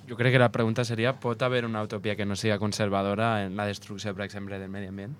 Jo 0.07 0.15
crec 0.17 0.33
que 0.33 0.39
la 0.41 0.51
pregunta 0.51 0.83
seria, 0.87 1.13
pot 1.19 1.41
haver 1.43 1.65
una 1.67 1.83
utopia 1.83 2.15
que 2.15 2.25
no 2.25 2.35
sigui 2.35 2.57
conservadora 2.59 3.43
en 3.45 3.55
la 3.55 3.67
destrucció, 3.67 4.15
per 4.15 4.25
exemple, 4.25 4.57
del 4.59 4.69
medi 4.71 4.87
ambient? 4.87 5.13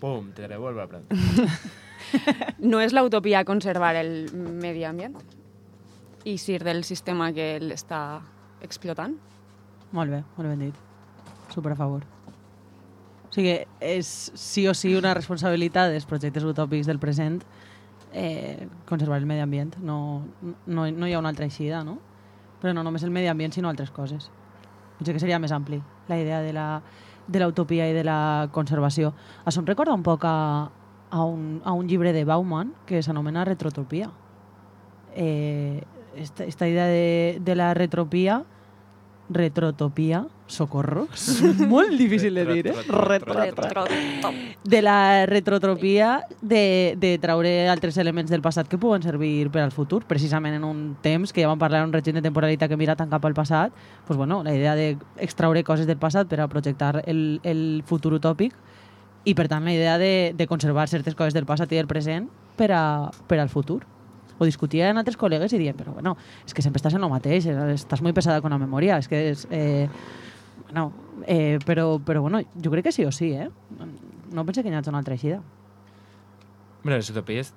Pum, 0.00 0.30
te 0.32 0.46
devuelvo 0.48 0.80
la 0.80 0.86
pregunta. 0.86 1.14
No 2.62 2.78
és 2.80 2.92
la 2.94 3.02
utopia 3.04 3.42
conservar 3.44 3.96
el 3.98 4.30
medi 4.32 4.84
ambient 4.86 5.16
i 6.28 6.36
sir 6.36 6.60
del 6.64 6.84
sistema 6.84 7.30
que 7.32 7.56
l'està 7.62 8.20
explotant? 8.64 9.16
Molt 9.96 10.12
bé, 10.12 10.22
molt 10.36 10.50
ben 10.50 10.66
dit. 10.66 10.84
Super 11.54 11.72
a 11.72 11.78
favor. 11.78 12.04
O 13.28 13.32
sigui, 13.32 13.54
és 13.80 14.08
sí 14.36 14.66
o 14.68 14.74
sí 14.76 14.94
una 14.96 15.14
responsabilitat 15.16 15.92
dels 15.92 16.08
projectes 16.08 16.44
utòpics 16.44 16.88
del 16.88 17.00
present 17.00 17.40
eh, 18.12 18.68
conservar 18.88 19.18
el 19.20 19.26
medi 19.26 19.40
ambient. 19.40 19.76
No, 19.80 19.98
no, 20.66 20.88
no 20.90 21.08
hi 21.08 21.14
ha 21.14 21.20
una 21.20 21.32
altra 21.32 21.48
eixida, 21.48 21.82
no? 21.84 21.98
Però 22.60 22.74
no 22.74 22.84
només 22.84 23.04
el 23.06 23.12
medi 23.14 23.28
ambient, 23.28 23.54
sinó 23.54 23.70
altres 23.72 23.92
coses. 23.94 24.30
Potser 24.98 25.14
que 25.14 25.22
seria 25.22 25.38
més 25.38 25.52
ampli, 25.54 25.80
la 26.08 26.18
idea 26.18 26.42
de 26.42 26.52
la 26.52 26.68
de 27.28 27.40
l'utopia 27.42 27.84
i 27.88 27.92
de 27.92 28.02
la 28.08 28.48
conservació. 28.52 29.12
Això 29.44 29.60
em 29.60 29.68
recorda 29.68 29.92
un 29.92 30.02
poc 30.02 30.24
a, 30.24 30.70
a, 31.10 31.24
un, 31.24 31.60
a 31.62 31.74
un 31.76 31.88
llibre 31.88 32.14
de 32.16 32.24
Bauman 32.24 32.72
que 32.88 33.02
s'anomena 33.04 33.44
Retrotopia. 33.44 34.08
Eh, 35.14 35.84
esta, 36.18 36.44
esta 36.44 36.68
idea 36.68 36.86
de, 36.86 37.38
de 37.44 37.54
la 37.54 37.74
retropia 37.74 38.44
retrotopia, 39.30 40.26
socorro, 40.46 41.06
molt 41.68 41.90
difícil 41.98 42.32
de 42.34 42.46
dir, 42.46 42.66
eh? 42.68 42.72
Retro- 42.72 43.04
Retro- 43.04 43.34
Retro- 43.34 43.84
de 44.64 44.80
la 44.82 45.26
retrotropia 45.26 46.22
de, 46.40 46.94
de 46.96 47.18
traure 47.18 47.68
altres 47.68 47.98
elements 47.98 48.30
del 48.30 48.40
passat 48.40 48.68
que 48.68 48.78
puguen 48.80 49.02
servir 49.02 49.50
per 49.52 49.60
al 49.66 49.70
futur, 49.72 50.06
precisament 50.08 50.56
en 50.56 50.64
un 50.64 50.96
temps 51.04 51.34
que 51.36 51.42
ja 51.44 51.50
vam 51.52 51.60
parlar 51.60 51.82
en 51.82 51.90
un 51.90 51.92
règim 51.92 52.16
de 52.16 52.22
temporalitat 52.24 52.70
que 52.72 52.80
mira 52.80 52.96
tant 52.96 53.10
cap 53.12 53.24
al 53.28 53.36
passat, 53.36 53.70
pues 54.06 54.16
bueno, 54.16 54.40
la 54.42 54.54
idea 54.56 54.72
d'extraure 54.74 55.62
coses 55.62 55.86
del 55.86 55.98
passat 56.00 56.26
per 56.26 56.40
a 56.40 56.48
projectar 56.48 57.02
el, 57.04 57.40
el 57.44 57.82
futur 57.84 58.14
utòpic 58.16 58.56
i 59.28 59.34
per 59.36 59.44
tant 59.52 59.64
la 59.68 59.74
idea 59.76 59.98
de, 60.00 60.32
de 60.34 60.46
conservar 60.48 60.88
certes 60.88 61.14
coses 61.14 61.34
del 61.36 61.44
passat 61.44 61.68
i 61.72 61.76
del 61.76 61.86
present 61.90 62.30
per, 62.56 62.72
a, 62.72 63.10
per 63.28 63.40
al 63.44 63.50
futur. 63.52 63.82
Ho 64.38 64.46
discutia 64.46 64.88
amb 64.90 65.02
altres 65.02 65.18
col·legues 65.18 65.52
i 65.54 65.60
dient, 65.60 65.76
però 65.78 65.92
bueno, 65.96 66.14
és 66.46 66.54
que 66.54 66.62
sempre 66.62 66.78
estàs 66.82 66.94
en 66.94 67.04
el 67.04 67.10
mateix, 67.10 67.46
estàs 67.74 68.02
molt 68.04 68.14
pesada 68.14 68.42
con 68.44 68.54
la 68.54 68.60
memòria, 68.62 68.98
és 69.02 69.10
que 69.10 69.22
és... 69.32 69.46
Eh, 69.50 69.88
bueno, 70.64 70.92
eh, 71.26 71.58
però, 71.64 71.98
però 72.04 72.22
bueno, 72.22 72.42
jo 72.54 72.70
crec 72.70 72.88
que 72.88 72.92
sí 72.92 73.04
o 73.04 73.12
sí, 73.12 73.32
eh? 73.32 73.48
No 74.32 74.44
pense 74.44 74.62
que 74.62 74.68
hi 74.68 74.74
hagi 74.76 74.92
una 74.92 75.00
altra 75.00 75.16
eixida. 75.16 75.40
Hombre, 76.82 77.00
les 77.00 77.10
utopies 77.10 77.54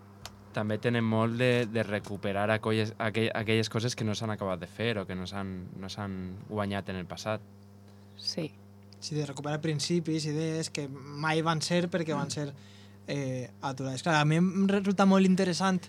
també 0.55 0.77
tenen 0.83 1.05
molt 1.07 1.37
de, 1.39 1.65
de 1.71 1.83
recuperar 1.83 2.49
aquelles, 2.51 2.93
aquell, 2.99 3.29
aquelles 3.35 3.69
coses 3.71 3.95
que 3.95 4.07
no 4.07 4.15
s'han 4.15 4.33
acabat 4.33 4.59
de 4.59 4.67
fer 4.67 4.95
o 4.99 5.05
que 5.07 5.15
no 5.15 5.27
s'han 5.27 5.53
no 5.79 5.89
s'han 5.89 6.17
guanyat 6.49 6.91
en 6.91 6.99
el 6.99 7.07
passat. 7.07 7.43
Sí. 8.17 8.51
Sí, 9.01 9.15
de 9.15 9.25
recuperar 9.25 9.61
principis, 9.63 10.27
idees 10.29 10.69
que 10.69 10.85
mai 10.87 11.41
van 11.41 11.61
ser 11.65 11.87
perquè 11.89 12.13
van 12.13 12.29
ser 12.29 12.51
eh, 13.07 13.49
aturades. 13.61 14.03
Clar, 14.05 14.19
a 14.19 14.27
mi 14.29 14.37
em 14.37 14.67
resulta 14.69 15.07
molt 15.09 15.25
interessant, 15.25 15.81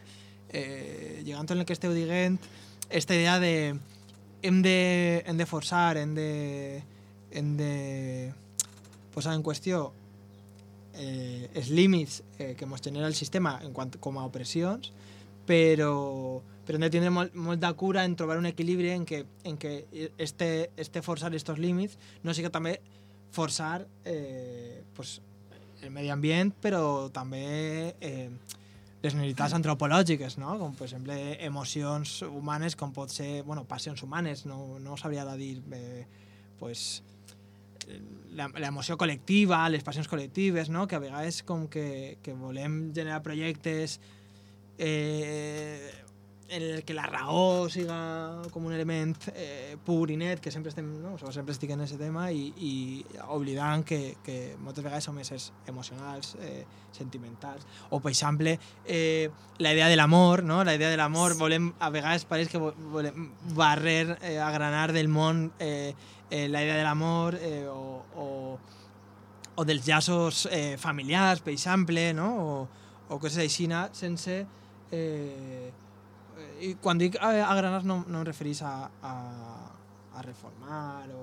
eh, 0.53 1.23
llegant 1.25 1.51
en 1.51 1.63
el 1.63 1.67
que 1.67 1.77
esteu 1.77 1.95
dient, 1.97 2.39
esta 2.91 3.15
idea 3.17 3.39
de 3.41 3.75
hem 4.43 4.63
de, 4.63 5.23
hem 5.27 5.37
de 5.39 5.47
forçar, 5.47 5.97
hem 5.97 6.15
de, 6.15 6.83
hem 7.31 7.57
de 7.57 7.75
posar 9.15 9.35
en 9.37 9.43
qüestió 9.45 9.93
eh, 10.95 11.49
els 11.55 11.71
límits 11.71 12.23
eh, 12.39 12.55
que 12.59 12.67
ens 12.67 12.85
genera 12.85 13.07
el 13.07 13.15
sistema 13.15 13.59
en 13.63 13.73
quant, 13.73 13.95
com 14.03 14.19
a 14.19 14.27
opressions, 14.27 14.93
però, 15.47 16.41
però 16.67 16.79
hem 16.79 16.87
de 16.87 16.93
tindre 16.93 17.13
molt, 17.15 17.35
molta 17.35 17.73
cura 17.79 18.05
en 18.05 18.17
trobar 18.19 18.39
un 18.41 18.51
equilibri 18.51 18.93
en 18.95 19.07
què, 19.09 19.25
en 19.49 19.59
què 19.59 19.75
este, 20.19 20.71
este 20.77 21.03
forçar 21.03 21.33
estos 21.35 21.59
límits 21.59 21.99
no 22.23 22.35
sigui 22.35 22.51
també 22.53 22.79
forçar 23.33 23.87
eh, 24.05 24.83
pues, 24.95 25.21
el 25.83 25.91
medi 25.91 26.13
ambient, 26.13 26.53
però 26.63 27.09
també 27.15 27.95
eh, 28.01 28.29
les 29.03 29.15
necessitats 29.19 29.55
antropològiques, 29.57 30.39
no? 30.39 30.55
com 30.61 30.77
per 30.79 30.87
exemple 30.87 31.17
emocions 31.43 32.21
humanes, 32.29 32.77
com 32.79 32.93
pot 32.95 33.11
ser, 33.11 33.43
bueno, 33.43 33.65
passions 33.67 34.03
humanes, 34.07 34.47
no, 34.47 34.79
no 34.79 34.97
sabria 34.97 35.25
de 35.27 35.37
dir, 35.41 35.57
eh, 35.75 36.05
pues, 36.61 37.03
l'emoció 38.33 38.97
col·lectiva, 38.97 39.65
les 39.75 39.83
passions 39.83 40.09
col·lectives, 40.09 40.71
no? 40.71 40.87
que 40.87 40.97
a 40.97 41.03
vegades 41.03 41.43
com 41.43 41.67
que, 41.69 42.19
que 42.23 42.35
volem 42.39 42.93
generar 42.95 43.23
projectes 43.27 43.99
eh, 44.79 45.91
en 46.53 46.63
el 46.63 46.83
que 46.85 46.93
la 46.95 47.07
raó 47.09 47.69
siga 47.73 48.43
com 48.53 48.67
un 48.69 48.75
element 48.77 49.17
eh, 49.33 49.77
pur 49.87 50.11
i 50.13 50.19
net, 50.21 50.41
que 50.45 50.51
sempre 50.53 50.69
estem, 50.69 50.85
no? 51.01 51.15
o 51.15 51.19
sigui, 51.19 51.33
sempre 51.33 51.55
estic 51.57 51.71
en 51.73 51.81
aquest 51.81 51.97
tema 52.01 52.27
i, 52.31 52.51
i 52.61 52.73
oblidant 53.33 53.83
que, 53.89 54.19
que 54.23 54.37
moltes 54.61 54.85
vegades 54.85 55.09
som 55.09 55.17
éssers 55.23 55.47
emocionals, 55.71 56.35
eh, 56.45 56.67
sentimentals, 56.93 57.65
o 57.89 58.01
per 58.05 58.13
exemple 58.13 58.59
eh, 58.85 59.31
la 59.65 59.73
idea 59.73 59.89
de 59.89 59.97
l'amor, 59.97 60.45
no? 60.45 60.61
la 60.65 60.75
idea 60.77 60.91
de 60.93 61.01
l'amor, 61.01 61.39
volem, 61.41 61.73
a 61.81 61.89
vegades 61.91 62.29
pareix 62.29 62.53
que 62.53 62.61
vo- 62.61 62.75
volem 62.93 63.31
barrer, 63.57 64.19
eh, 64.21 64.37
agranar 64.39 64.93
del 64.93 65.09
món 65.09 65.47
eh, 65.59 65.95
eh, 66.31 66.49
la 66.53 66.63
idea 66.63 66.77
de 66.77 66.85
l'amor 66.85 67.41
eh, 67.41 67.65
o, 67.67 68.05
o, 68.15 68.59
o 69.57 69.65
dels 69.65 69.87
llaços 69.89 70.47
eh, 70.53 70.77
familiars, 70.77 71.41
per 71.41 71.57
exemple, 71.57 72.11
no? 72.13 72.29
o, 72.45 72.69
o 73.09 73.19
coses 73.19 73.41
així, 73.49 73.71
sense... 73.97 74.43
Eh, 74.93 75.73
i 76.63 76.75
quan 76.81 77.01
dic 77.01 77.19
eh, 77.19 77.43
agranar 77.43 77.83
no, 77.85 78.03
no 78.07 78.23
em 78.23 78.27
referís 78.27 78.63
a, 78.63 78.73
a, 79.03 79.13
a 80.15 80.23
reformar 80.23 81.11
o, 81.11 81.23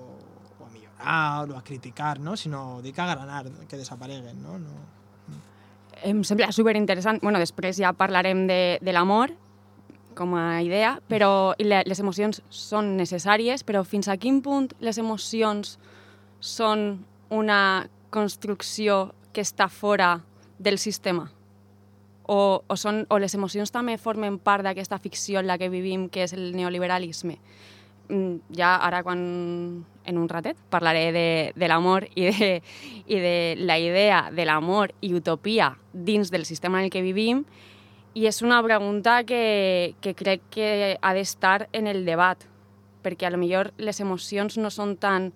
o 0.59 0.65
a 0.65 0.69
millorar 0.73 1.49
o 1.49 1.57
a 1.57 1.63
criticar, 1.63 2.19
no? 2.19 2.35
sinó 2.37 2.81
dic 2.83 2.99
agranar, 2.99 3.45
que 3.67 3.77
desapareguen. 3.77 4.41
No? 4.43 4.59
No, 4.59 4.79
Em 5.99 6.21
sembla 6.23 6.47
superinteressant. 6.55 7.19
Bueno, 7.19 7.41
després 7.41 7.75
ja 7.81 7.91
parlarem 7.91 8.45
de, 8.47 8.79
de 8.79 8.93
l'amor 8.95 9.33
com 10.15 10.35
a 10.35 10.61
idea, 10.63 10.93
però 11.11 11.55
les 11.59 11.99
emocions 11.99 12.41
són 12.49 12.93
necessàries, 12.99 13.65
però 13.67 13.83
fins 13.87 14.07
a 14.07 14.15
quin 14.19 14.39
punt 14.43 14.69
les 14.83 14.99
emocions 14.99 15.77
són 16.39 17.01
una 17.29 17.87
construcció 18.11 19.09
que 19.35 19.43
està 19.43 19.67
fora 19.67 20.17
del 20.57 20.79
sistema? 20.79 21.29
O, 22.29 22.61
o, 22.61 22.75
són, 22.77 23.07
o 23.09 23.17
les 23.17 23.33
emocions 23.33 23.71
també 23.73 23.97
formen 23.97 24.37
part 24.37 24.61
d'aquesta 24.61 24.99
ficció 25.01 25.41
en 25.41 25.47
la 25.49 25.57
que 25.57 25.71
vivim, 25.73 26.09
que 26.13 26.27
és 26.27 26.35
el 26.37 26.51
neoliberalisme? 26.53 27.39
Mm, 28.09 28.55
ja 28.57 28.75
ara 28.81 29.03
quan 29.05 29.19
en 30.05 30.17
un 30.17 30.29
ratet 30.29 30.57
parlaré 30.69 31.11
de, 31.13 31.53
de 31.55 31.67
l'amor 31.69 32.07
i, 32.15 32.25
de, 32.33 32.63
i 33.05 33.19
de 33.21 33.33
la 33.59 33.77
idea 33.77 34.31
de 34.33 34.45
l'amor 34.49 34.95
i 35.05 35.13
utopia 35.13 35.75
dins 35.93 36.31
del 36.33 36.45
sistema 36.49 36.79
en 36.79 36.87
el 36.87 36.93
que 36.93 37.05
vivim 37.05 37.43
i 38.17 38.25
és 38.25 38.41
una 38.41 38.63
pregunta 38.65 39.21
que, 39.29 39.93
que 40.01 40.15
crec 40.17 40.41
que 40.49 40.97
ha 40.97 41.13
d'estar 41.13 41.69
en 41.71 41.85
el 41.85 42.01
debat 42.09 42.49
perquè 43.05 43.29
a 43.29 43.33
lo 43.33 43.37
millor 43.37 43.75
les 43.77 44.01
emocions 44.01 44.57
no 44.57 44.73
són 44.73 44.97
tan 44.97 45.29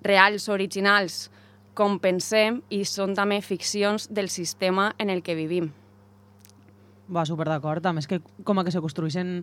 reals 0.00 0.48
o 0.48 0.56
originals 0.56 1.28
com 1.76 2.00
pensem 2.00 2.62
i 2.72 2.86
són 2.88 3.12
també 3.12 3.42
ficcions 3.44 4.08
del 4.08 4.32
sistema 4.32 4.94
en 4.96 5.10
el 5.12 5.20
que 5.20 5.36
vivim. 5.36 5.74
Va, 7.04 7.26
super 7.28 7.44
d'acord. 7.44 7.84
A 7.84 7.92
més 7.92 8.06
que 8.08 8.20
com 8.48 8.58
a 8.58 8.64
que 8.64 8.72
se 8.72 8.80
construeixen 8.80 9.42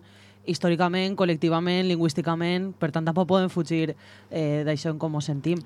històricament, 0.50 1.14
col·lectivament, 1.14 1.86
lingüísticament, 1.86 2.72
per 2.80 2.90
tant 2.90 3.06
tampoc 3.06 3.28
podem 3.30 3.50
fugir 3.52 3.92
eh, 3.94 4.62
d'això 4.66 4.90
en 4.90 4.98
com 4.98 5.14
ho 5.14 5.20
sentim. 5.22 5.60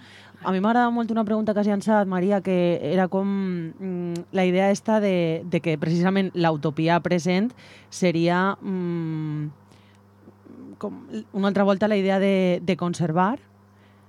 A 0.44 0.52
mi 0.52 0.60
m'agrada 0.60 0.90
molt 0.92 1.14
una 1.14 1.24
pregunta 1.24 1.54
que 1.54 1.62
has 1.62 1.70
llançat, 1.70 2.08
Maria, 2.08 2.42
que 2.44 2.76
era 2.84 3.08
com 3.08 3.24
mm, 3.26 4.26
la 4.36 4.44
idea 4.44 4.68
esta 4.70 5.00
de, 5.00 5.42
de 5.48 5.62
que 5.64 5.78
precisament 5.80 6.28
l'utopia 6.36 7.00
present 7.00 7.48
seria 7.88 8.58
mm, 8.60 9.48
com 10.76 11.00
una 11.32 11.48
altra 11.48 11.64
volta 11.64 11.88
la 11.88 11.96
idea 11.96 12.20
de, 12.20 12.60
de 12.60 12.76
conservar 12.76 13.38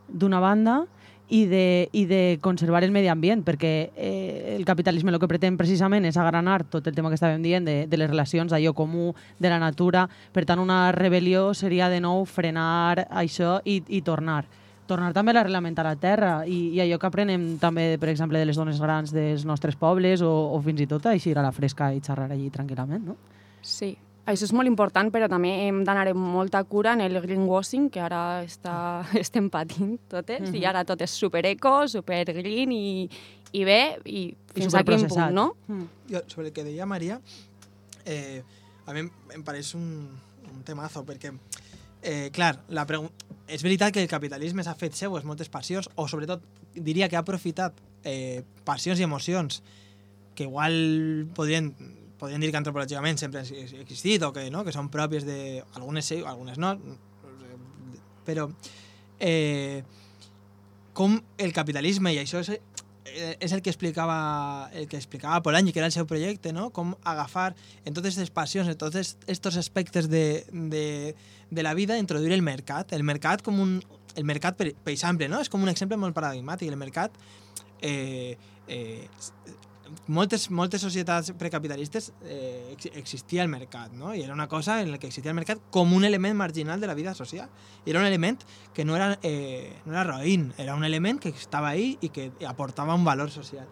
d'una 0.07 0.43
banda 0.43 0.81
i 1.30 1.45
de, 1.45 1.89
i 1.91 2.05
de 2.07 2.39
conservar 2.41 2.84
el 2.86 2.93
medi 2.95 3.09
ambient, 3.11 3.43
perquè 3.43 3.91
eh, 3.95 4.55
el 4.55 4.63
capitalisme 4.65 5.11
el 5.11 5.19
que 5.19 5.28
pretén 5.28 5.57
precisament 5.59 6.07
és 6.07 6.17
agranar 6.17 6.61
tot 6.71 6.88
el 6.88 6.95
tema 6.95 7.11
que 7.11 7.19
estàvem 7.19 7.43
dient 7.43 7.67
de, 7.67 7.78
de 7.88 7.99
les 7.99 8.09
relacions, 8.09 8.51
d'allò 8.51 8.73
comú, 8.73 9.11
de 9.39 9.51
la 9.51 9.59
natura. 9.59 10.07
Per 10.32 10.45
tant, 10.47 10.61
una 10.63 10.93
rebel·lió 10.95 11.51
seria 11.53 11.91
de 11.91 11.99
nou 12.03 12.23
frenar 12.25 13.07
això 13.09 13.59
i, 13.65 13.82
i 13.88 14.01
tornar 14.01 14.45
tornar 14.88 15.11
també 15.11 15.34
a 15.34 15.36
l'arrelament 15.36 15.75
a 15.82 15.84
la 15.84 15.97
terra 15.99 16.32
i, 16.47 16.71
i 16.78 16.80
allò 16.80 16.95
que 16.95 17.09
aprenem 17.09 17.57
també, 17.59 17.97
per 17.99 18.07
exemple, 18.07 18.39
de 18.39 18.47
les 18.47 18.55
dones 18.55 18.80
grans 18.80 19.11
dels 19.11 19.43
nostres 19.43 19.75
pobles 19.75 20.23
o, 20.23 20.32
o 20.55 20.61
fins 20.63 20.80
i 20.80 20.88
tot 20.88 21.09
així 21.11 21.36
a 21.36 21.43
la 21.43 21.51
fresca 21.51 21.91
i 21.91 21.99
xerrar 21.99 22.30
allí 22.32 22.47
tranquil·lament, 22.53 23.03
no? 23.03 23.17
Sí, 23.59 23.91
això 24.28 24.43
és 24.47 24.53
molt 24.55 24.67
important, 24.67 25.09
però 25.13 25.30
també 25.32 25.53
hem 25.67 25.84
d'anar 25.88 26.09
amb 26.11 26.28
molta 26.36 26.59
cura 26.67 26.93
en 26.97 27.01
el 27.05 27.15
greenwashing, 27.23 27.88
que 27.93 28.01
ara 28.03 28.43
està, 28.43 28.75
estem 29.23 29.49
patint 29.53 29.97
totes, 30.11 30.41
mm 30.41 30.51
-hmm. 30.51 30.61
i 30.61 30.65
ara 30.65 30.84
tot 30.86 31.01
és 31.01 31.11
supereco, 31.11 31.88
supergreen 31.88 32.71
i, 32.71 33.09
i 33.53 33.63
bé, 33.63 33.99
i 34.05 34.36
fins 34.53 34.75
a 34.75 34.84
quin 34.84 35.07
punt, 35.07 35.34
no? 35.34 35.55
Mm. 35.67 35.88
Jo, 36.11 36.21
sobre 36.28 36.47
el 36.47 36.53
que 36.53 36.63
deia 36.63 36.86
Maria, 36.86 37.21
eh, 38.05 38.43
a 38.86 38.93
mi 38.93 38.99
em, 38.99 39.11
em 39.34 39.43
pareix 39.43 39.73
un, 39.75 40.09
un 40.53 40.63
temazo, 40.63 41.05
perquè, 41.05 41.34
eh, 42.01 42.30
clar, 42.32 42.59
la 42.69 42.86
és 43.47 43.63
veritat 43.63 43.93
que 43.93 44.01
el 44.01 44.07
capitalisme 44.07 44.63
s'ha 44.63 44.75
fet 44.75 44.93
seues 44.93 45.23
moltes 45.23 45.49
passions, 45.49 45.89
o 45.95 46.07
sobretot 46.07 46.41
diria 46.73 47.07
que 47.07 47.15
ha 47.15 47.23
aprofitat 47.23 47.73
eh, 48.03 48.43
passions 48.65 48.99
i 48.99 49.03
emocions 49.03 49.61
que 50.36 50.43
igual 50.43 51.28
podrien, 51.34 51.73
podrien 52.20 52.41
dir 52.41 52.51
que 52.51 52.59
antropològicament 52.59 53.20
sempre 53.22 53.43
han 53.43 53.82
existit 53.82 54.24
o 54.26 54.32
que, 54.34 54.47
no? 54.53 54.63
que 54.65 54.74
són 54.76 54.89
pròpies 54.93 55.26
de... 55.28 55.61
Algunes 55.78 56.09
sí, 56.09 56.22
algunes 56.26 56.57
no, 56.61 56.74
però 58.28 58.49
eh, 59.20 59.84
el 61.38 61.53
capitalisme, 61.53 62.11
i 62.13 62.20
això 62.20 62.41
és, 62.43 62.49
eh, 63.05 63.36
el 63.53 63.61
que 63.61 63.70
explicava 63.70 64.70
el 64.74 64.88
que 64.89 64.97
explicava 64.97 65.41
Polanyi, 65.45 65.72
que 65.72 65.80
era 65.80 65.88
el 65.88 65.95
seu 65.95 66.07
projecte, 66.09 66.53
no? 66.53 66.70
com 66.76 66.95
agafar 67.03 67.53
en 67.86 67.93
totes 67.93 68.18
aquestes 68.18 68.34
passions, 68.34 68.68
en 68.68 68.78
de, 70.09 71.15
de, 71.51 71.63
la 71.63 71.74
vida, 71.74 71.97
introduir 71.97 72.34
el 72.34 72.43
mercat. 72.45 72.93
El 72.93 73.07
mercat 73.07 73.45
com 73.45 73.61
un... 73.63 73.80
El 74.18 74.26
mercat, 74.26 74.57
per, 74.57 74.72
no? 75.30 75.39
és 75.43 75.49
com 75.53 75.61
un 75.61 75.70
exemple 75.70 75.97
molt 76.01 76.18
paradigmàtic. 76.18 76.74
El 76.74 76.82
mercat... 76.82 77.13
Eh, 77.86 78.36
eh, 78.68 79.05
moltes, 80.07 80.49
moltes 80.51 80.81
societats 80.81 81.31
precapitalistes 81.38 82.11
eh, 82.23 82.73
ex- 82.73 82.91
existia 82.95 83.43
el 83.43 83.49
mercat, 83.49 83.91
no? 83.91 84.13
I 84.15 84.23
era 84.23 84.33
una 84.33 84.47
cosa 84.47 84.81
en 84.81 84.91
la 84.91 84.99
que 84.99 85.07
existia 85.07 85.31
el 85.31 85.35
mercat 85.39 85.59
com 85.71 85.93
un 85.93 86.05
element 86.05 86.35
marginal 86.35 86.81
de 86.81 86.88
la 86.88 86.95
vida 86.95 87.13
social. 87.15 87.49
I 87.85 87.91
era 87.91 87.99
un 87.99 88.05
element 88.05 88.41
que 88.73 88.85
no 88.85 88.95
era, 88.95 89.17
eh, 89.23 89.73
no 89.85 89.93
era 89.93 90.03
roïn, 90.03 90.53
era 90.57 90.75
un 90.75 90.83
element 90.83 91.19
que 91.19 91.29
estava 91.29 91.69
ahí 91.69 91.97
i 92.01 92.09
que 92.09 92.31
aportava 92.47 92.95
un 92.95 93.05
valor 93.05 93.31
social. 93.31 93.67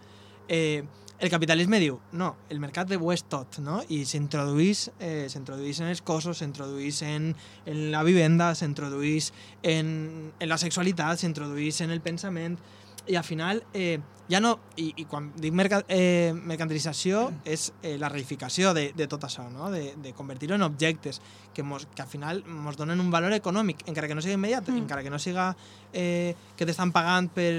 Eh, 0.48 0.84
el 1.18 1.30
capitalisme 1.32 1.80
diu, 1.80 2.02
no, 2.12 2.36
el 2.52 2.60
mercat 2.60 2.92
ho 2.92 3.12
és 3.14 3.24
tot, 3.24 3.60
no? 3.64 3.80
I 3.88 4.02
s'introduís 4.04 4.90
eh, 5.00 5.28
s'introduís 5.32 5.80
en 5.80 5.88
els 5.88 6.02
cossos, 6.04 6.42
s'introduís 6.42 7.02
en, 7.08 7.30
en 7.66 7.92
la 7.94 8.04
vivenda, 8.04 8.54
s'introduís 8.54 9.32
en, 9.64 10.34
en 10.38 10.50
la 10.50 10.58
sexualitat, 10.60 11.22
s'introduís 11.24 11.80
en 11.82 11.96
el 11.96 12.02
pensament, 12.04 12.60
i 13.08 13.16
al 13.16 13.24
final 13.24 13.64
eh, 13.74 14.00
ja 14.30 14.40
no, 14.42 14.56
i, 14.82 14.88
i 14.98 15.06
quan 15.06 15.28
dic 15.38 15.54
merca, 15.54 15.82
eh, 15.92 16.34
mercantilització 16.34 17.28
és 17.46 17.68
eh, 17.84 17.96
la 18.02 18.10
reificació 18.10 18.74
de, 18.74 18.88
de 18.98 19.08
tot 19.12 19.28
això, 19.28 19.46
no? 19.54 19.70
de, 19.74 19.94
de 20.02 20.14
convertir-ho 20.18 20.58
en 20.58 20.66
objectes 20.66 21.22
que, 21.54 21.64
mos, 21.64 21.86
que 21.94 22.02
al 22.02 22.10
final 22.10 22.42
ens 22.42 22.80
donen 22.80 23.02
un 23.02 23.12
valor 23.14 23.36
econòmic, 23.38 23.86
encara 23.90 24.10
que 24.10 24.18
no 24.18 24.24
sigui 24.26 24.40
immediat, 24.40 24.66
mm. 24.68 24.82
encara 24.82 25.06
que 25.06 25.14
no 25.14 25.22
siga 25.22 25.52
eh, 25.94 26.34
que 26.58 26.66
t'estan 26.66 26.94
pagant 26.96 27.30
per, 27.36 27.54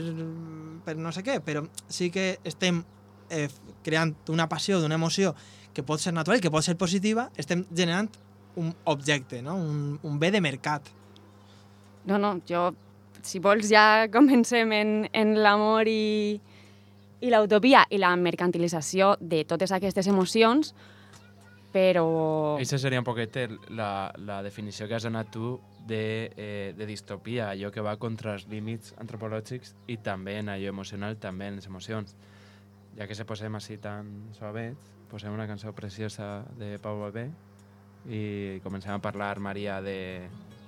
per 0.84 0.96
no 0.98 1.14
sé 1.14 1.22
què, 1.26 1.38
però 1.44 1.62
sí 1.86 2.10
que 2.14 2.32
estem 2.44 2.82
eh, 3.30 3.48
creant 3.86 4.16
una 4.34 4.48
passió, 4.50 4.80
d'una 4.82 4.98
emoció 4.98 5.36
que 5.76 5.84
pot 5.86 6.02
ser 6.02 6.14
natural, 6.16 6.42
que 6.42 6.50
pot 6.50 6.66
ser 6.66 6.74
positiva, 6.80 7.30
estem 7.38 7.66
generant 7.70 8.10
un 8.56 8.72
objecte, 8.88 9.42
no? 9.44 9.54
un, 9.54 10.00
un 10.02 10.18
bé 10.18 10.32
de 10.32 10.40
mercat. 10.40 10.88
No, 12.06 12.18
no, 12.18 12.38
jo, 12.48 12.70
si 13.26 13.40
vols, 13.42 13.68
ja 13.70 14.06
comencem 14.16 14.72
en, 14.72 14.92
en 15.12 15.36
l'amor 15.42 15.88
i, 15.90 16.36
i 17.20 17.32
l'utopia 17.32 17.84
i 17.90 18.00
la 18.02 18.14
mercantilització 18.16 19.16
de 19.20 19.44
totes 19.48 19.74
aquestes 19.74 20.08
emocions, 20.10 20.74
però... 21.76 22.06
Això 22.56 22.78
seria 22.80 23.02
un 23.02 23.06
poquet 23.06 23.36
la, 23.76 24.10
la 24.24 24.40
definició 24.46 24.88
que 24.88 24.96
has 24.96 25.04
donat 25.04 25.28
tu 25.34 25.56
de, 25.86 26.32
eh, 26.36 26.74
de 26.76 26.86
distopia, 26.86 27.50
allò 27.50 27.70
que 27.70 27.84
va 27.84 27.96
contra 28.00 28.34
els 28.36 28.46
límits 28.50 28.94
antropològics 29.02 29.74
i 29.92 29.98
també 30.02 30.38
en 30.40 30.50
allò 30.52 30.72
emocional, 30.72 31.18
també 31.20 31.50
en 31.50 31.60
les 31.60 31.68
emocions. 31.70 32.16
Ja 32.96 33.06
que 33.06 33.14
se 33.14 33.28
posem 33.28 33.54
així 33.58 33.76
tan 33.78 34.32
suavets, 34.38 34.92
posem 35.10 35.34
una 35.34 35.46
cançó 35.46 35.72
preciosa 35.76 36.44
de 36.58 36.76
Pau 36.82 36.98
Babé 37.04 37.28
i 38.08 38.58
comencem 38.64 38.94
a 38.94 39.02
parlar, 39.02 39.36
Maria, 39.38 39.80
de 39.84 39.98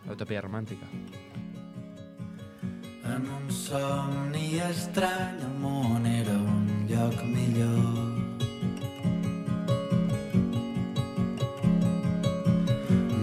l'utopia 0.06 0.44
romàntica. 0.44 1.47
En 3.14 3.24
un 3.34 3.46
somni 3.50 4.60
estrany 4.60 5.38
el 5.46 5.54
món 5.62 6.06
era 6.06 6.34
un 6.54 6.66
lloc 6.90 7.16
millor. 7.24 7.86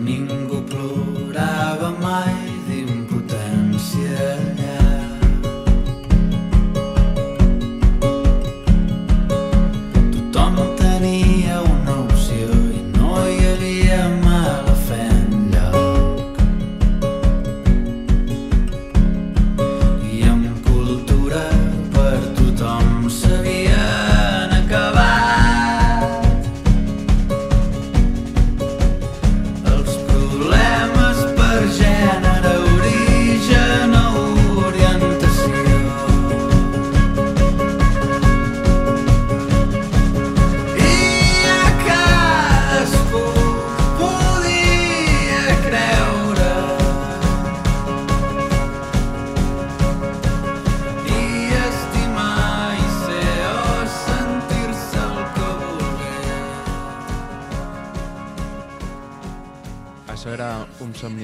Ningú 0.07 0.59
plorava 0.71 1.91
mai 2.01 2.35
d'impotència 2.67 4.54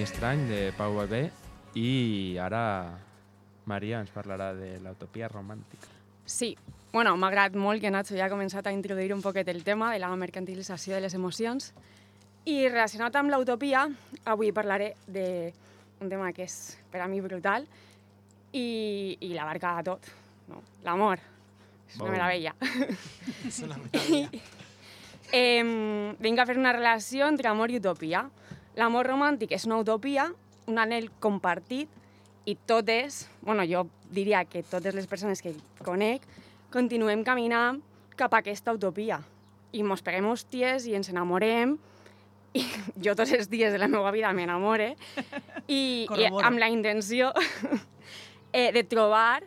somni 0.02 0.10
estrany 0.10 0.47
de 0.49 0.74
Pau 0.74 0.95
Babé 0.95 1.30
i 1.78 2.38
ara 2.41 2.97
Maria 3.70 3.99
ens 4.02 4.10
parlarà 4.10 4.52
de 4.58 4.80
l'utopia 4.82 5.28
romàntica. 5.30 5.86
Sí, 6.26 6.56
bueno, 6.91 7.14
m'ha 7.18 7.28
agradat 7.28 7.56
molt 7.60 7.82
que 7.84 7.91
Nacho 7.91 8.16
ja 8.18 8.26
ha 8.26 8.32
començat 8.32 8.66
a 8.66 8.74
introduir 8.74 9.14
un 9.14 9.22
poquet 9.22 9.47
el 9.49 9.64
tema 9.64 9.91
de 9.93 9.99
la 9.99 10.10
mercantilització 10.16 10.95
de 10.95 11.02
les 11.02 11.14
emocions. 11.14 11.70
I 12.45 12.68
relacionat 12.70 13.16
amb 13.16 13.30
l'utopia, 13.30 13.86
avui 14.26 14.52
parlaré 14.52 14.95
d'un 15.06 16.10
tema 16.10 16.34
que 16.34 16.49
és 16.49 16.58
per 16.89 17.04
a 17.06 17.08
mi 17.08 17.22
brutal 17.22 17.68
i, 18.54 19.18
i 19.22 19.34
l'abarca 19.36 19.78
a 19.78 19.86
tot, 19.86 20.10
no? 20.49 20.64
l'amor. 20.84 21.22
És 21.91 22.02
una 22.02 22.16
meravella. 22.16 22.56
És 23.52 23.62
una 23.68 23.78
meravella. 23.84 24.45
Eh, 25.32 26.16
vinc 26.18 26.39
a 26.39 26.49
fer 26.49 26.58
una 26.58 26.74
relació 26.74 27.30
entre 27.30 27.54
amor 27.54 27.70
i 27.70 27.78
utopia. 27.78 28.32
L'amor 28.80 29.10
romàntic 29.10 29.52
és 29.52 29.66
una 29.68 29.82
utopia, 29.82 30.30
un 30.72 30.80
anel 30.80 31.10
compartit, 31.20 31.90
i 32.46 32.56
totes, 32.56 33.28
bueno, 33.42 33.66
jo 33.70 33.86
diria 34.10 34.44
que 34.46 34.64
totes 34.64 34.96
les 34.96 35.08
persones 35.08 35.42
que 35.44 35.54
conec, 35.86 36.24
continuem 36.74 37.24
caminant 37.24 37.82
cap 38.18 38.34
a 38.34 38.42
aquesta 38.42 38.74
utopia. 38.74 39.20
I 39.72 39.84
mos 39.88 40.02
peguem 40.04 40.28
hòsties 40.32 40.88
i 40.90 40.96
ens 40.98 41.12
enamorem, 41.12 41.78
i 42.58 42.66
jo 43.06 43.16
tots 43.16 43.36
els 43.38 43.50
dies 43.52 43.74
de 43.74 43.80
la 43.80 43.90
meva 43.92 44.12
vida 44.16 44.34
m'enamore, 44.34 44.94
i, 45.68 46.08
i 46.08 46.30
amb 46.32 46.60
la 46.60 46.72
intenció 46.72 47.32
eh, 48.54 48.72
de 48.72 48.84
trobar 48.84 49.44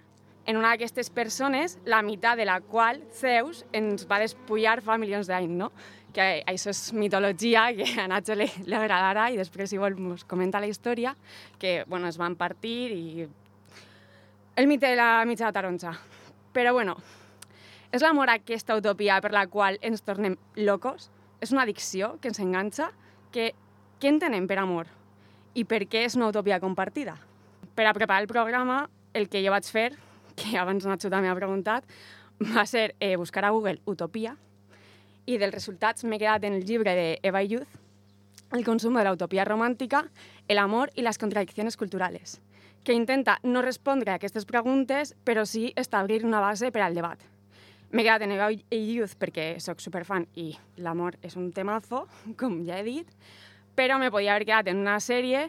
en 0.46 0.58
una 0.60 0.74
d'aquestes 0.74 1.08
persones 1.10 1.78
la 1.88 2.02
meitat 2.04 2.36
de 2.36 2.44
la 2.44 2.60
qual 2.60 3.00
Zeus 3.16 3.64
ens 3.72 4.04
va 4.08 4.20
despullar 4.20 4.80
fa 4.84 4.98
milions 5.00 5.28
d'anys, 5.30 5.56
no? 5.56 5.70
Que 6.14 6.44
això 6.46 6.70
és 6.70 6.92
mitologia, 6.94 7.66
que 7.78 7.88
a 8.00 8.06
Nacho 8.10 8.36
li, 8.38 8.46
li 8.66 8.78
agradarà 8.78 9.30
i 9.32 9.40
després, 9.40 9.70
si 9.70 9.80
vol, 9.80 9.98
ens 10.12 10.24
comenta 10.30 10.62
la 10.62 10.70
història, 10.70 11.16
que, 11.58 11.82
bueno, 11.88 12.08
es 12.08 12.20
van 12.20 12.36
partir 12.36 12.78
i... 12.94 13.26
El 14.54 14.68
mite 14.70 14.86
de 14.86 14.94
la 14.94 15.24
mitja 15.26 15.50
taronja. 15.50 15.96
Però, 16.54 16.72
bueno, 16.76 16.94
és 17.90 18.02
l'amor 18.02 18.30
aquesta 18.30 18.76
utopia 18.78 19.18
per 19.20 19.32
la 19.34 19.48
qual 19.50 19.80
ens 19.82 20.06
tornem 20.06 20.38
locos? 20.62 21.10
És 21.42 21.50
una 21.50 21.66
addicció 21.66 22.14
que 22.22 22.30
ens 22.30 22.38
enganxa? 22.38 22.92
Que, 23.34 23.50
què 23.98 24.14
entenem 24.14 24.46
per 24.46 24.60
amor? 24.62 24.86
I 25.58 25.66
per 25.66 25.82
què 25.90 26.06
és 26.06 26.14
una 26.14 26.30
utopia 26.30 26.62
compartida? 26.62 27.18
per 27.74 27.86
a 27.86 27.94
preparar 27.94 28.22
el 28.22 28.28
programa, 28.28 28.88
el 29.12 29.28
que 29.28 29.42
jo 29.44 29.50
vaig 29.50 29.66
fer, 29.66 29.92
que 30.38 30.56
abans 30.58 30.86
Nacho 30.86 31.10
també 31.10 31.30
ha 31.30 31.38
preguntat, 31.38 31.86
va 32.54 32.64
ser 32.66 32.94
eh, 33.00 33.16
buscar 33.16 33.44
a 33.44 33.52
Google 33.54 33.80
Utopia 33.86 34.36
i 35.26 35.38
dels 35.38 35.54
resultats 35.54 36.04
m'he 36.04 36.18
quedat 36.20 36.44
en 36.44 36.58
el 36.58 36.64
llibre 36.68 36.94
de 36.94 37.08
Eva 37.22 37.42
Youth, 37.42 37.80
El 38.52 38.64
consumo 38.64 38.98
de 38.98 39.04
la 39.04 39.12
utopía 39.12 39.44
romántica, 39.44 40.10
el 40.46 40.58
amor 40.58 40.92
y 40.94 41.02
las 41.02 41.18
contradicciones 41.18 41.76
culturales, 41.76 42.40
que 42.84 42.92
intenta 42.92 43.40
no 43.42 43.62
respondre 43.62 44.12
a 44.12 44.14
aquestes 44.14 44.44
preguntes, 44.44 45.16
però 45.24 45.44
sí 45.44 45.72
establir 45.74 46.24
una 46.24 46.38
base 46.38 46.70
per 46.70 46.82
al 46.82 46.94
debat. 46.94 47.18
M'he 47.90 48.04
quedat 48.04 48.22
en 48.22 48.34
Eva 48.36 48.52
Youth 48.52 49.16
perquè 49.18 49.58
sóc 49.58 49.82
superfan 49.82 50.28
i 50.38 50.52
l'amor 50.76 51.16
és 51.22 51.34
un 51.34 51.50
temazo, 51.50 52.04
com 52.38 52.60
ja 52.66 52.78
he 52.78 52.84
dit, 52.86 53.10
però 53.74 53.98
me 53.98 54.12
podia 54.14 54.36
haver 54.36 54.46
quedat 54.46 54.70
en 54.70 54.84
una 54.84 55.00
sèrie 55.00 55.48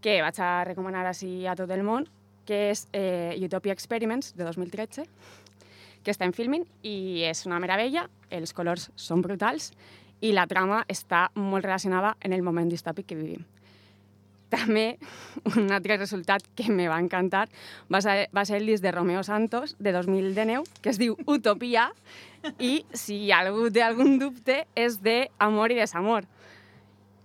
que 0.00 0.22
vaig 0.22 0.40
a 0.40 0.64
recomanar 0.64 1.04
així 1.10 1.46
a 1.46 1.56
tot 1.58 1.70
el 1.74 1.84
món, 1.84 2.08
que 2.46 2.70
és 2.70 2.86
eh, 2.92 3.36
Utopia 3.42 3.74
Experiments, 3.74 4.32
de 4.36 4.44
2013, 4.44 5.04
que 6.06 6.14
està 6.14 6.26
en 6.28 6.34
filming 6.36 6.62
i 6.86 7.26
és 7.26 7.42
una 7.48 7.58
meravella, 7.62 8.06
els 8.30 8.54
colors 8.54 8.90
són 8.94 9.24
brutals 9.24 9.72
i 10.22 10.30
la 10.32 10.46
trama 10.46 10.84
està 10.88 11.26
molt 11.34 11.66
relacionada 11.66 12.14
en 12.22 12.32
el 12.32 12.44
moment 12.46 12.70
distòpic 12.70 13.10
que 13.10 13.18
vivim. 13.18 13.42
També 14.46 14.84
un 15.58 15.72
altre 15.74 15.96
resultat 15.98 16.46
que 16.54 16.70
me 16.70 16.86
va 16.86 17.00
encantar 17.02 17.48
va 17.92 18.00
ser, 18.04 18.28
va 18.30 18.46
ser 18.46 18.60
el 18.60 18.70
disc 18.70 18.84
de 18.84 18.94
Romeo 18.94 19.24
Santos 19.26 19.74
de 19.82 19.92
2019 19.92 20.62
que 20.80 20.92
es 20.94 21.02
diu 21.02 21.18
Utopia 21.26 21.88
i 22.62 22.84
si 22.94 23.32
algú 23.34 23.66
té 23.74 23.82
algun 23.82 24.20
dubte 24.22 24.62
és 24.78 25.00
de 25.02 25.24
amor 25.42 25.74
i 25.74 25.80
desamor. 25.80 26.30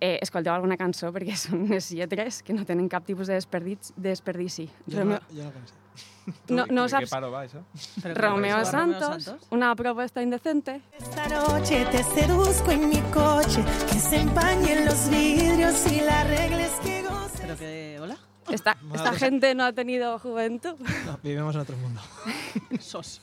Eh, 0.01 0.17
escolteu 0.25 0.55
alguna 0.55 0.79
cançó 0.81 1.11
perquè 1.13 1.37
són 1.37 1.67
unes 1.67 1.91
lletres 1.93 2.41
que 2.41 2.57
no 2.57 2.65
tenen 2.65 2.89
cap 2.89 3.05
tipus 3.05 3.29
de 3.29 3.37
desperdici. 3.37 3.93
desperdici. 3.95 4.65
Jo 4.89 5.05
no, 5.05 5.21
jo 5.29 5.45
no 5.45 5.53
coneixo. 5.53 5.80
no, 6.49 6.65
no 6.67 6.87
¿De 6.87 6.99
qué 6.99 7.07
palo 7.07 7.31
va 7.31 7.45
eso? 7.45 7.63
Romeo 8.03 8.63
Santos, 8.65 9.33
una 9.49 9.75
propuesta 9.75 10.21
indecente. 10.21 10.81
Esta 10.97 11.27
noche 11.27 11.85
te 11.91 12.03
seduzco 12.03 12.71
en 12.71 12.89
mi 12.89 13.01
coche, 13.13 13.63
que 13.91 13.99
se 13.99 14.17
empañen 14.21 14.85
los 14.85 15.09
vidrios 15.09 15.91
y 15.91 16.01
la 16.01 16.23
regles 16.23 16.71
que 16.83 17.01
goce. 17.03 17.37
Pero 17.41 17.57
que, 17.57 17.97
hola. 17.99 18.17
Esta, 18.49 18.77
esta 18.93 19.13
gente 19.13 19.55
no 19.55 19.63
ha 19.63 19.73
tenido 19.73 20.17
juventud. 20.19 20.75
No, 21.05 21.19
vivimos 21.23 21.55
en 21.55 21.61
otro 21.61 21.77
mundo. 21.77 22.01
Sos. 22.79 23.21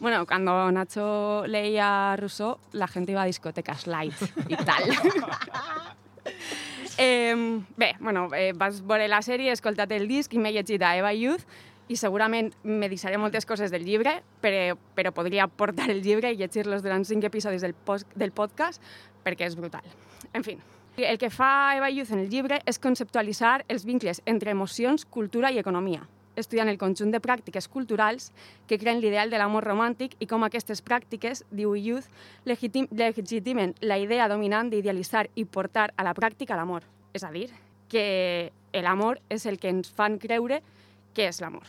Bueno, 0.00 0.26
cuando 0.26 0.70
Nacho 0.70 1.44
leía 1.46 2.16
Rousseau, 2.16 2.58
la 2.72 2.88
gente 2.88 3.12
iba 3.12 3.22
a 3.22 3.26
discotecas 3.26 3.86
light 3.86 4.14
y 4.48 4.56
tal. 4.56 4.82
eh, 6.98 7.62
bé, 7.76 7.96
bueno, 8.00 8.28
eh, 8.34 8.52
vas 8.54 8.80
veure 8.86 9.08
la 9.08 9.22
sèrie, 9.22 9.52
escoltat 9.52 9.90
el 9.92 10.06
disc 10.08 10.34
i 10.34 10.38
m'he 10.38 10.52
llegit 10.54 10.82
a 10.82 10.94
Eva 10.98 11.12
Youth 11.14 11.42
i 11.88 11.96
segurament 12.00 12.52
me 12.62 12.88
deixaré 12.88 13.18
moltes 13.18 13.46
coses 13.46 13.70
del 13.70 13.84
llibre, 13.84 14.22
però, 14.40 14.76
però 14.96 15.12
podria 15.12 15.46
portar 15.48 15.90
el 15.92 16.02
llibre 16.02 16.32
i 16.32 16.38
llegir-los 16.40 16.82
durant 16.82 17.04
cinc 17.04 17.24
episodis 17.28 17.62
del, 17.62 17.74
post, 17.74 18.08
del 18.16 18.32
podcast 18.32 18.82
perquè 19.24 19.48
és 19.48 19.56
brutal. 19.56 19.84
En 20.32 20.44
fi, 20.44 20.56
el 20.96 21.18
que 21.18 21.30
fa 21.30 21.76
Eva 21.76 21.90
Youth 21.90 22.12
en 22.14 22.24
el 22.24 22.30
llibre 22.30 22.60
és 22.66 22.78
conceptualitzar 22.78 23.64
els 23.68 23.84
vincles 23.84 24.22
entre 24.26 24.52
emocions, 24.54 25.04
cultura 25.04 25.50
i 25.52 25.58
economia, 25.58 26.06
estudiant 26.36 26.68
el 26.70 26.78
conjunt 26.78 27.12
de 27.14 27.20
pràctiques 27.22 27.68
culturals 27.70 28.30
que 28.68 28.78
creen 28.78 29.00
l'ideal 29.02 29.30
de 29.30 29.38
l'amor 29.38 29.66
romàntic 29.66 30.16
i 30.20 30.28
com 30.30 30.44
aquestes 30.44 30.82
pràctiques, 30.84 31.44
diu 31.50 31.76
Youth, 31.76 32.08
legitim 32.44 32.88
legitimen 32.90 33.74
la 33.80 33.98
idea 33.98 34.28
dominant 34.28 34.70
d'idealitzar 34.70 35.28
i 35.34 35.44
portar 35.44 35.92
a 35.96 36.06
la 36.06 36.14
pràctica 36.14 36.56
l'amor. 36.56 36.86
És 37.14 37.22
a 37.22 37.30
dir, 37.30 37.48
que 37.88 38.50
l'amor 38.82 39.20
és 39.30 39.46
el 39.46 39.60
que 39.62 39.70
ens 39.70 39.90
fan 39.94 40.18
creure 40.18 40.62
què 41.14 41.28
és 41.30 41.40
l'amor. 41.40 41.68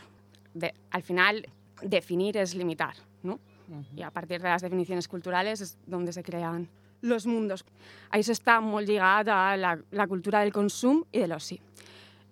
De, 0.53 0.71
al 0.91 1.03
final, 1.03 1.43
definir 1.81 2.35
és 2.37 2.55
limitar, 2.55 2.93
¿no? 3.23 3.39
Y 3.95 4.03
a 4.03 4.11
partir 4.11 4.41
de 4.41 4.49
las 4.49 4.61
definiciones 4.61 5.07
culturales 5.07 5.61
es 5.61 5.77
donde 5.87 6.13
se 6.13 6.23
crean 6.23 6.69
los 7.01 7.25
mundos. 7.25 7.65
Això 8.11 8.33
està 8.33 8.59
molt 8.63 8.87
lligat 8.89 9.29
a 9.29 9.55
la, 9.57 9.75
la 9.91 10.07
cultura 10.07 10.41
del 10.41 10.53
consum 10.53 11.03
i 11.11 11.21
de 11.21 11.27
l'oci. 11.29 11.59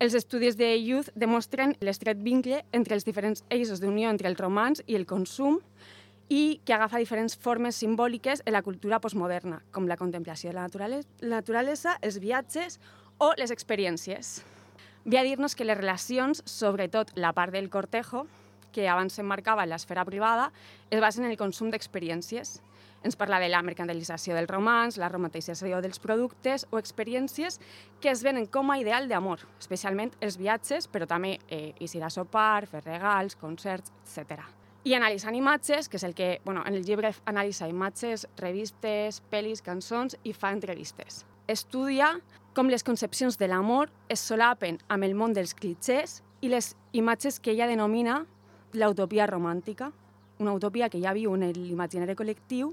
Els 0.02 0.16
estudis 0.18 0.58
de 0.58 0.72
Youth 0.82 1.12
demostren 1.16 1.76
l'estret 1.80 2.18
vincle 2.20 2.64
entre 2.74 2.98
els 2.98 3.06
diferents 3.06 3.44
eixos 3.54 3.82
d'unió 3.82 4.10
entre 4.10 4.28
el 4.28 4.38
romans 4.40 4.82
i 4.88 4.98
el 4.98 5.06
consum 5.06 5.60
i 6.34 6.60
que 6.66 6.74
agafa 6.74 7.02
diferents 7.02 7.38
formes 7.38 7.78
simbòliques 7.78 8.42
en 8.46 8.56
la 8.56 8.64
cultura 8.66 9.00
postmoderna, 9.00 9.62
com 9.72 9.88
la 9.88 9.98
contemplació 10.00 10.50
de 10.50 10.58
la 10.58 10.66
naturalesa, 10.66 11.08
la 11.22 11.40
naturalesa 11.44 11.98
els 12.02 12.18
viatges 12.20 12.80
o 13.20 13.34
les 13.38 13.54
experiències. 13.54 14.42
Ve 15.06 15.20
a 15.20 15.24
dir-nos 15.24 15.56
que 15.56 15.66
les 15.68 15.78
relacions, 15.78 16.40
sobretot 16.48 17.12
la 17.16 17.34
part 17.36 17.52
del 17.52 17.70
cortejo, 17.70 18.26
que 18.72 18.88
abans 18.88 19.18
s'emmarcava 19.18 19.66
en 19.66 19.74
l'esfera 19.74 20.06
privada, 20.08 20.52
es 20.90 21.02
basen 21.04 21.26
en 21.26 21.32
el 21.32 21.38
consum 21.38 21.72
d'experiències. 21.74 22.62
Ens 23.04 23.18
parla 23.20 23.42
de 23.44 23.50
la 23.52 23.60
mercantilització 23.62 24.32
del 24.34 24.48
romans, 24.48 24.96
la 24.96 25.10
romantització 25.12 25.82
dels 25.84 26.00
productes 26.00 26.64
o 26.72 26.80
experiències 26.80 27.60
que 28.00 28.14
es 28.14 28.24
venen 28.24 28.48
com 28.48 28.72
a 28.72 28.80
ideal 28.80 29.10
d'amor, 29.12 29.44
especialment 29.60 30.16
els 30.24 30.40
viatges, 30.40 30.88
però 30.88 31.04
també 31.06 31.36
eh, 31.50 31.76
eixir 31.84 32.00
a 32.04 32.10
sopar, 32.10 32.64
fer 32.72 32.86
regals, 32.86 33.36
concerts, 33.36 33.92
etc. 34.08 34.40
I 34.88 34.96
analitzant 34.96 35.36
imatges, 35.36 35.92
que 35.92 36.00
és 36.00 36.08
el 36.08 36.16
que, 36.16 36.40
bueno, 36.46 36.64
en 36.66 36.80
el 36.80 36.88
llibre 36.88 37.12
analitza 37.26 37.68
imatges, 37.68 38.24
revistes, 38.40 39.20
pel·lis, 39.32 39.62
cançons 39.64 40.16
i 40.24 40.32
fa 40.32 40.56
entrevistes. 40.56 41.26
Estudia 41.48 42.22
com 42.56 42.70
les 42.72 42.86
concepcions 42.88 43.36
de 43.36 43.50
l'amor 43.52 43.90
es 44.08 44.22
solapen 44.24 44.78
amb 44.88 45.04
el 45.04 45.16
món 45.18 45.34
dels 45.36 45.52
clichés 45.58 46.22
i 46.40 46.48
les 46.48 46.70
imatges 46.96 47.42
que 47.44 47.52
ella 47.52 47.68
denomina 47.68 48.22
l'utopia 48.74 49.28
romàntica, 49.28 49.92
una 50.40 50.54
utopia 50.54 50.88
que 50.90 51.02
ja 51.04 51.12
viu 51.14 51.34
en 51.36 51.44
l'imaginari 51.52 52.16
col·lectiu 52.16 52.72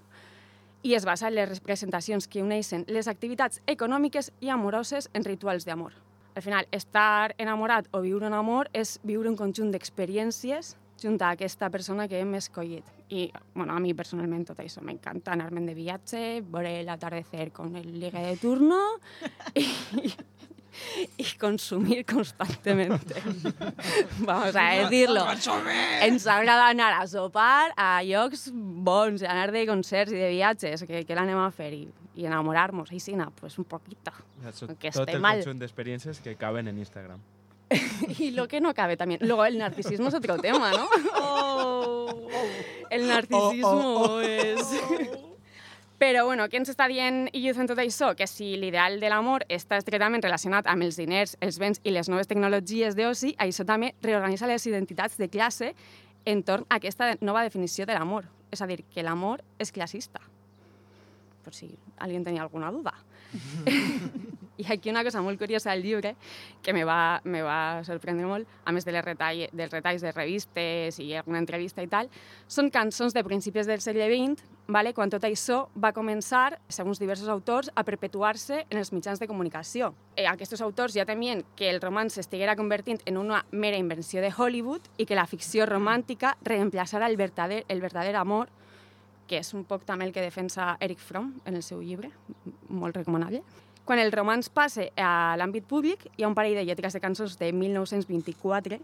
i 0.86 0.94
es 0.94 1.04
basa 1.04 1.28
en 1.28 1.34
les 1.34 1.50
representacions 1.50 2.28
que 2.30 2.44
uneixen 2.44 2.86
les 2.86 3.10
activitats 3.10 3.60
econòmiques 3.66 4.30
i 4.40 4.54
amoroses 4.54 5.10
en 5.14 5.26
rituals 5.26 5.66
d'amor. 5.66 5.92
Al 6.36 6.42
final, 6.42 6.70
estar 6.70 7.34
enamorat 7.38 7.90
o 7.90 8.04
viure 8.06 8.30
un 8.30 8.38
amor 8.38 8.70
és 8.72 9.00
viure 9.02 9.28
un 9.28 9.36
conjunt 9.36 9.74
d'experiències 9.74 10.76
junt 11.02 11.18
a 11.20 11.34
aquesta 11.34 11.74
persona 11.74 12.06
que 12.06 12.22
hem 12.22 12.38
escollit. 12.38 12.99
I, 13.10 13.32
bueno, 13.54 13.74
a 13.74 13.80
mi 13.82 13.90
personalment 13.98 14.44
tot 14.46 14.60
això 14.62 14.82
m'encanta 14.86 15.32
anar-me'n 15.34 15.64
de 15.66 15.74
viatge, 15.74 16.20
veure 16.46 16.76
l'atardecer 16.86 17.48
con 17.50 17.74
el 17.76 17.88
ligue 17.98 18.22
de 18.22 18.36
turno 18.38 18.78
i, 19.58 19.66
i 21.18 21.26
consumir 21.40 22.04
constantemente. 22.06 23.18
Vamos 24.20 24.54
a 24.54 24.68
decirlo. 24.82 25.26
Ens 26.02 26.26
agrada 26.30 26.68
anar 26.68 26.92
a 27.00 27.06
sopar 27.10 27.72
a 27.76 28.02
llocs 28.06 28.48
bons, 28.54 29.26
anar 29.26 29.50
de 29.50 29.66
concerts 29.66 30.14
i 30.14 30.22
de 30.22 30.30
viatges, 30.30 30.86
que, 30.86 31.02
que 31.02 31.18
l'anem 31.18 31.42
a 31.42 31.50
fer 31.50 31.72
i, 31.74 31.82
i 32.14 32.30
enamorar-nos. 32.30 32.94
I 32.94 33.02
sí, 33.02 33.18
no, 33.18 33.32
pues 33.40 33.58
un 33.58 33.66
poquito. 33.66 34.14
Que 34.78 34.94
Tot 34.94 35.02
esté 35.02 35.18
el 35.18 35.20
mal. 35.20 35.42
conjunt 35.42 35.60
d'experiències 35.60 36.22
que 36.22 36.38
caben 36.38 36.70
en 36.70 36.78
Instagram. 36.78 37.20
Y 38.18 38.32
lo 38.32 38.48
que 38.48 38.60
no 38.60 38.74
cabe 38.74 38.96
también. 38.96 39.20
Luego 39.22 39.44
el 39.44 39.58
narcisismo 39.58 40.08
es 40.08 40.14
otro 40.14 40.36
tema, 40.38 40.72
¿no? 40.72 40.88
El 42.90 43.06
narcisismo 43.06 44.20
es... 44.20 44.60
Però, 46.00 46.24
bueno, 46.24 46.46
què 46.48 46.56
ens 46.56 46.70
està 46.72 46.86
dient 46.88 47.26
Youth 47.36 47.58
en 47.60 47.68
tot 47.68 47.78
això? 47.82 48.14
Que 48.16 48.24
si 48.24 48.54
l'ideal 48.56 48.96
de 49.02 49.10
l'amor 49.12 49.42
està 49.52 49.76
estretament 49.76 50.24
relacionat 50.24 50.64
amb 50.72 50.86
els 50.86 50.96
diners, 50.96 51.34
els 51.44 51.58
béns 51.60 51.82
i 51.84 51.92
les 51.92 52.08
noves 52.08 52.30
tecnologies 52.30 52.96
d'oci, 52.96 53.34
això 53.36 53.66
també 53.68 53.92
reorganitza 54.00 54.48
les 54.48 54.64
identitats 54.64 55.20
de 55.20 55.28
classe 55.28 55.74
entorn 56.24 56.64
a 56.70 56.80
aquesta 56.80 57.12
nova 57.20 57.44
definició 57.44 57.84
de 57.84 57.98
l'amor. 57.98 58.30
És 58.48 58.64
a 58.64 58.66
dir, 58.70 58.80
que 58.88 59.04
l'amor 59.04 59.44
és 59.60 59.76
classista. 59.76 60.24
Per 61.44 61.52
si 61.52 61.68
algú 62.00 62.24
tenia 62.24 62.48
alguna 62.48 62.72
duda. 62.72 62.96
I 64.60 64.66
aquí 64.68 64.90
una 64.90 65.02
cosa 65.02 65.22
molt 65.24 65.38
curiosa 65.40 65.70
del 65.70 65.82
llibre, 65.82 66.16
que 66.62 66.74
me 66.76 66.84
va, 66.84 67.22
me 67.24 67.40
va 67.40 67.80
sorprendre 67.86 68.26
molt, 68.28 68.48
a 68.68 68.74
més 68.76 68.84
de 68.84 68.92
les 68.92 69.04
retall, 69.04 69.46
dels 69.56 69.72
retalls 69.72 70.04
de 70.04 70.12
revistes 70.12 70.98
i 71.00 71.14
alguna 71.16 71.40
entrevista 71.40 71.80
i 71.80 71.88
tal, 71.88 72.10
són 72.46 72.68
cançons 72.68 73.16
de 73.16 73.24
principis 73.24 73.70
del 73.70 73.80
segle 73.80 74.10
XX, 74.10 74.44
vale? 74.68 74.92
quan 74.92 75.08
tot 75.08 75.24
això 75.24 75.62
va 75.80 75.94
començar, 75.96 76.58
segons 76.68 77.00
diversos 77.00 77.32
autors, 77.32 77.72
a 77.72 77.86
perpetuar-se 77.88 78.66
en 78.68 78.76
els 78.76 78.92
mitjans 78.92 79.22
de 79.22 79.30
comunicació. 79.30 79.94
Eh, 80.14 80.28
aquests 80.28 80.60
autors 80.60 80.92
ja 80.92 81.08
temien 81.08 81.40
que 81.56 81.70
el 81.72 81.80
romanç 81.80 82.18
s'estiguera 82.18 82.58
convertint 82.58 83.00
en 83.06 83.16
una 83.16 83.46
mera 83.50 83.80
invenció 83.80 84.20
de 84.20 84.34
Hollywood 84.36 84.92
i 84.98 85.08
que 85.08 85.16
la 85.16 85.28
ficció 85.30 85.64
romàntica 85.64 86.36
reemplaçara 86.44 87.08
el 87.08 87.16
verdader, 87.16 87.64
el 87.68 87.80
verdader 87.80 88.16
amor 88.20 88.52
que 89.30 89.38
és 89.38 89.54
un 89.54 89.62
poc 89.62 89.84
també 89.86 90.08
el 90.08 90.12
que 90.12 90.24
defensa 90.24 90.72
Eric 90.82 90.98
Fromm 90.98 91.36
en 91.46 91.54
el 91.54 91.62
seu 91.62 91.78
llibre, 91.78 92.10
molt 92.66 92.96
recomanable. 92.98 93.44
Quan 93.90 93.98
el 93.98 94.12
romanç 94.14 94.46
passa 94.54 94.84
a 95.02 95.34
l'àmbit 95.34 95.64
públic, 95.66 96.04
hi 96.14 96.22
ha 96.22 96.28
un 96.30 96.34
parell 96.38 96.54
de 96.54 96.62
lletres 96.62 96.94
de 96.94 97.00
cançons 97.02 97.32
de 97.40 97.48
1924 97.50 98.76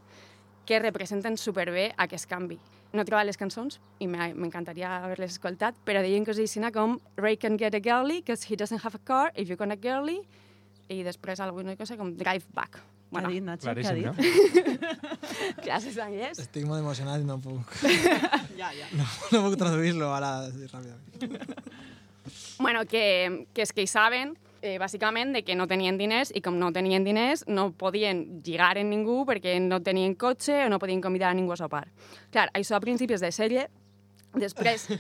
que 0.67 0.79
representen 0.83 1.37
superbé 1.39 1.93
aquest 2.03 2.27
canvi. 2.27 2.57
No 2.91 3.05
he 3.05 3.07
trobat 3.07 3.29
les 3.29 3.39
cançons 3.39 3.77
i 4.03 4.09
m'encantaria 4.11 4.97
haver-les 4.97 5.37
escoltat, 5.37 5.77
però 5.87 6.01
deien 6.03 6.27
coses 6.27 6.51
així 6.51 6.73
com 6.75 6.97
Ray 7.15 7.37
can 7.39 7.55
get 7.57 7.77
a 7.77 7.79
girly 7.79 8.17
because 8.19 8.43
he 8.51 8.57
doesn't 8.57 8.83
have 8.83 8.97
a 8.97 8.99
car 8.99 9.31
if 9.37 9.49
you 9.49 9.57
can 9.57 9.71
a 9.71 9.77
girly 9.77 10.25
i 10.89 11.05
després 11.05 11.39
alguna 11.39 11.77
cosa 11.77 11.97
com 11.97 12.11
Drive 12.17 12.51
Back. 12.53 12.81
Bueno, 13.13 13.31
dit, 13.31 13.45
Nacho? 13.45 13.71
Què 13.71 13.87
ha 13.87 13.95
dit? 13.95 14.07
no? 14.11 14.15
classes 15.69 15.95
d'anglès. 15.95 16.41
Estic 16.43 16.67
molt 16.67 16.83
emocionat 16.83 17.23
i 17.23 17.29
no 17.29 17.39
puc, 17.39 17.63
Ja, 18.59 18.73
ja. 18.75 18.91
no, 18.91 19.07
no 19.37 19.45
puc 19.47 19.55
traduir-lo 19.55 20.11
ara 20.11 20.51
ràpidament. 20.51 21.39
Bueno, 22.59 22.83
que, 22.91 23.47
que 23.55 23.63
és 23.63 23.71
que 23.71 23.87
hi 23.87 23.87
saben, 23.87 24.35
eh, 24.67 24.77
bàsicament, 24.83 25.33
de 25.37 25.43
que 25.47 25.57
no 25.57 25.69
tenien 25.71 25.99
diners 25.99 26.33
i 26.35 26.43
com 26.45 26.59
no 26.61 26.73
tenien 26.75 27.07
diners 27.07 27.47
no 27.49 27.71
podien 27.79 28.43
lligar 28.45 28.75
en 28.81 28.91
ningú 28.91 29.23
perquè 29.29 29.57
no 29.63 29.81
tenien 29.87 30.17
cotxe 30.19 30.65
o 30.67 30.71
no 30.73 30.81
podien 30.83 31.01
convidar 31.01 31.31
a 31.31 31.39
ningú 31.39 31.55
a 31.55 31.61
sopar. 31.61 31.87
Clar, 32.35 32.51
això 32.53 32.77
a 32.77 32.85
principis 32.85 33.25
de 33.25 33.33
sèrie, 33.33 33.69
després... 34.35 34.91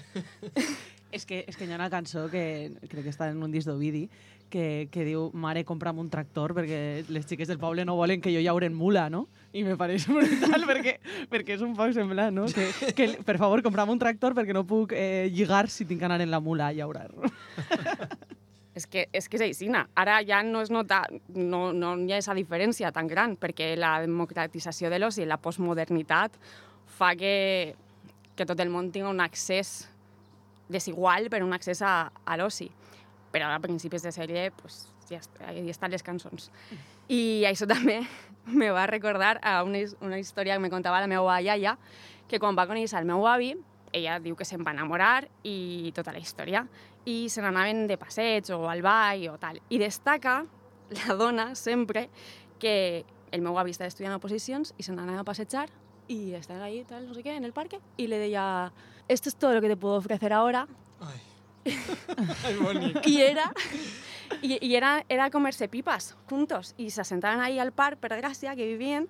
És 1.17 1.23
que, 1.25 1.45
és 1.49 1.55
que 1.57 1.65
hi 1.65 1.71
ha 1.71 1.77
una 1.79 1.87
cançó 1.89 2.27
que 2.29 2.75
crec 2.91 3.07
que 3.07 3.13
està 3.13 3.31
en 3.31 3.39
un 3.41 3.53
disc 3.55 3.69
d'Ovidi 3.71 4.03
que, 4.51 4.89
que 4.93 5.05
diu 5.07 5.31
mare, 5.33 5.63
compra'm 5.65 5.99
un 6.03 6.11
tractor 6.13 6.55
perquè 6.57 6.81
les 7.09 7.27
xiques 7.27 7.49
del 7.49 7.61
poble 7.63 7.87
no 7.87 7.97
volen 7.97 8.21
que 8.21 8.33
jo 8.35 8.43
llauren 8.43 8.75
mula, 8.75 9.07
no? 9.11 9.27
I 9.57 9.65
me 9.65 9.79
pareix 9.79 10.07
brutal 10.11 10.67
perquè, 10.69 10.99
perquè 11.33 11.57
és 11.57 11.65
un 11.65 11.75
poc 11.79 11.95
semblant, 11.97 12.35
no? 12.35 12.47
Que, 12.53 12.69
que, 12.99 13.09
per 13.27 13.39
favor, 13.43 13.63
compra'm 13.65 13.95
un 13.95 14.03
tractor 14.03 14.37
perquè 14.37 14.55
no 14.57 14.67
puc 14.69 14.95
eh, 14.97 15.31
lligar 15.33 15.67
si 15.73 15.87
tinc 15.87 16.03
que 16.03 16.11
anar 16.11 16.21
en 16.21 16.35
la 16.35 16.43
mula 16.43 16.71
a 16.71 16.77
llaurar. 16.77 17.11
És 18.77 18.85
que, 18.85 19.07
és 19.17 19.29
que 19.29 19.39
és 19.39 19.45
aixina. 19.47 19.87
Ara 19.97 20.19
ja 20.29 20.43
no 20.45 20.61
es 20.61 20.71
nota, 20.71 21.01
no, 21.33 21.71
no 21.73 21.95
hi 21.97 22.13
ha 22.13 22.19
aquesta 22.19 22.37
diferència 22.37 22.93
tan 22.93 23.09
gran, 23.09 23.37
perquè 23.41 23.71
la 23.79 23.95
democratització 24.05 24.91
de 24.93 25.01
l'oci 25.01 25.25
i 25.25 25.29
la 25.29 25.41
postmodernitat 25.41 26.37
fa 26.99 27.15
que, 27.17 27.75
que 28.37 28.47
tot 28.49 28.61
el 28.61 28.73
món 28.73 28.91
tingui 28.93 29.09
un 29.09 29.23
accés 29.25 29.87
desigual, 30.69 31.31
però 31.33 31.47
un 31.49 31.57
accés 31.57 31.81
a, 31.81 32.11
a 32.13 32.37
l'oci. 32.37 32.69
Però 33.33 33.49
a 33.49 33.63
principis 33.65 34.05
de 34.05 34.13
sèrie, 34.13 34.51
pues, 34.61 34.87
ja 35.09 35.23
ahí 35.49 35.65
estan 35.71 35.91
les 35.91 36.05
cançons. 36.05 36.51
I 37.09 37.47
això 37.49 37.69
també 37.73 38.03
me 38.47 38.71
va 38.71 38.87
recordar 38.91 39.39
a 39.43 39.63
una, 39.65 39.81
una 40.01 40.19
història 40.19 40.57
que 40.57 40.63
me 40.63 40.71
contava 40.71 41.01
la 41.01 41.11
meva 41.11 41.41
iaia, 41.41 41.77
que 42.29 42.41
quan 42.43 42.59
va 42.59 42.69
conèixer 42.69 43.01
el 43.01 43.09
meu 43.09 43.25
avi, 43.27 43.55
ella 43.97 44.19
diu 44.21 44.37
que 44.37 44.45
se'n 44.45 44.65
va 44.67 44.75
enamorar 44.77 45.27
i 45.45 45.93
tota 45.97 46.13
la 46.13 46.21
història, 46.23 46.67
i 47.07 47.27
se 47.33 47.43
n'anaven 47.43 47.87
de 47.89 47.99
passeig 47.99 48.51
o 48.55 48.67
al 48.71 48.83
ball 48.85 49.29
o 49.33 49.37
tal. 49.43 49.61
I 49.71 49.81
destaca 49.83 50.43
la 50.91 51.17
dona 51.19 51.55
sempre 51.55 52.09
que 52.61 53.05
el 53.33 53.43
meu 53.43 53.59
avi 53.59 53.75
estava 53.75 53.89
estudiant 53.89 54.17
oposicions 54.17 54.75
i 54.79 54.87
se 54.87 54.95
n'anava 54.95 55.25
a 55.25 55.29
passejar 55.29 55.69
y 56.09 56.35
estaban 56.35 56.63
ahí, 56.63 56.85
tal, 56.85 57.07
no 57.09 57.15
sé 57.15 57.23
qué, 57.23 57.35
en 57.35 57.45
el 57.45 57.53
parque, 57.53 57.81
y 57.97 58.07
le 58.07 58.19
decía, 58.19 58.73
esto 59.09 59.29
es 59.29 59.37
todo 59.37 59.55
lo 59.55 59.61
que 59.61 59.69
te 59.69 59.77
puedo 59.77 59.97
ofrecer 59.97 60.33
ahora. 60.33 60.69
Bonic. 62.63 63.05
Y 63.07 63.23
era, 63.23 63.53
y, 64.41 64.65
y 64.65 64.77
era, 64.77 65.05
era 65.09 65.31
comerse 65.31 65.69
pipas 65.69 66.17
juntos. 66.29 66.75
Y 66.77 66.91
se 66.91 67.03
sentaven 67.05 67.41
ahí 67.41 67.59
al 67.59 67.73
parc, 67.73 67.99
per 67.99 68.21
que 68.21 68.67
vivien, 68.67 69.09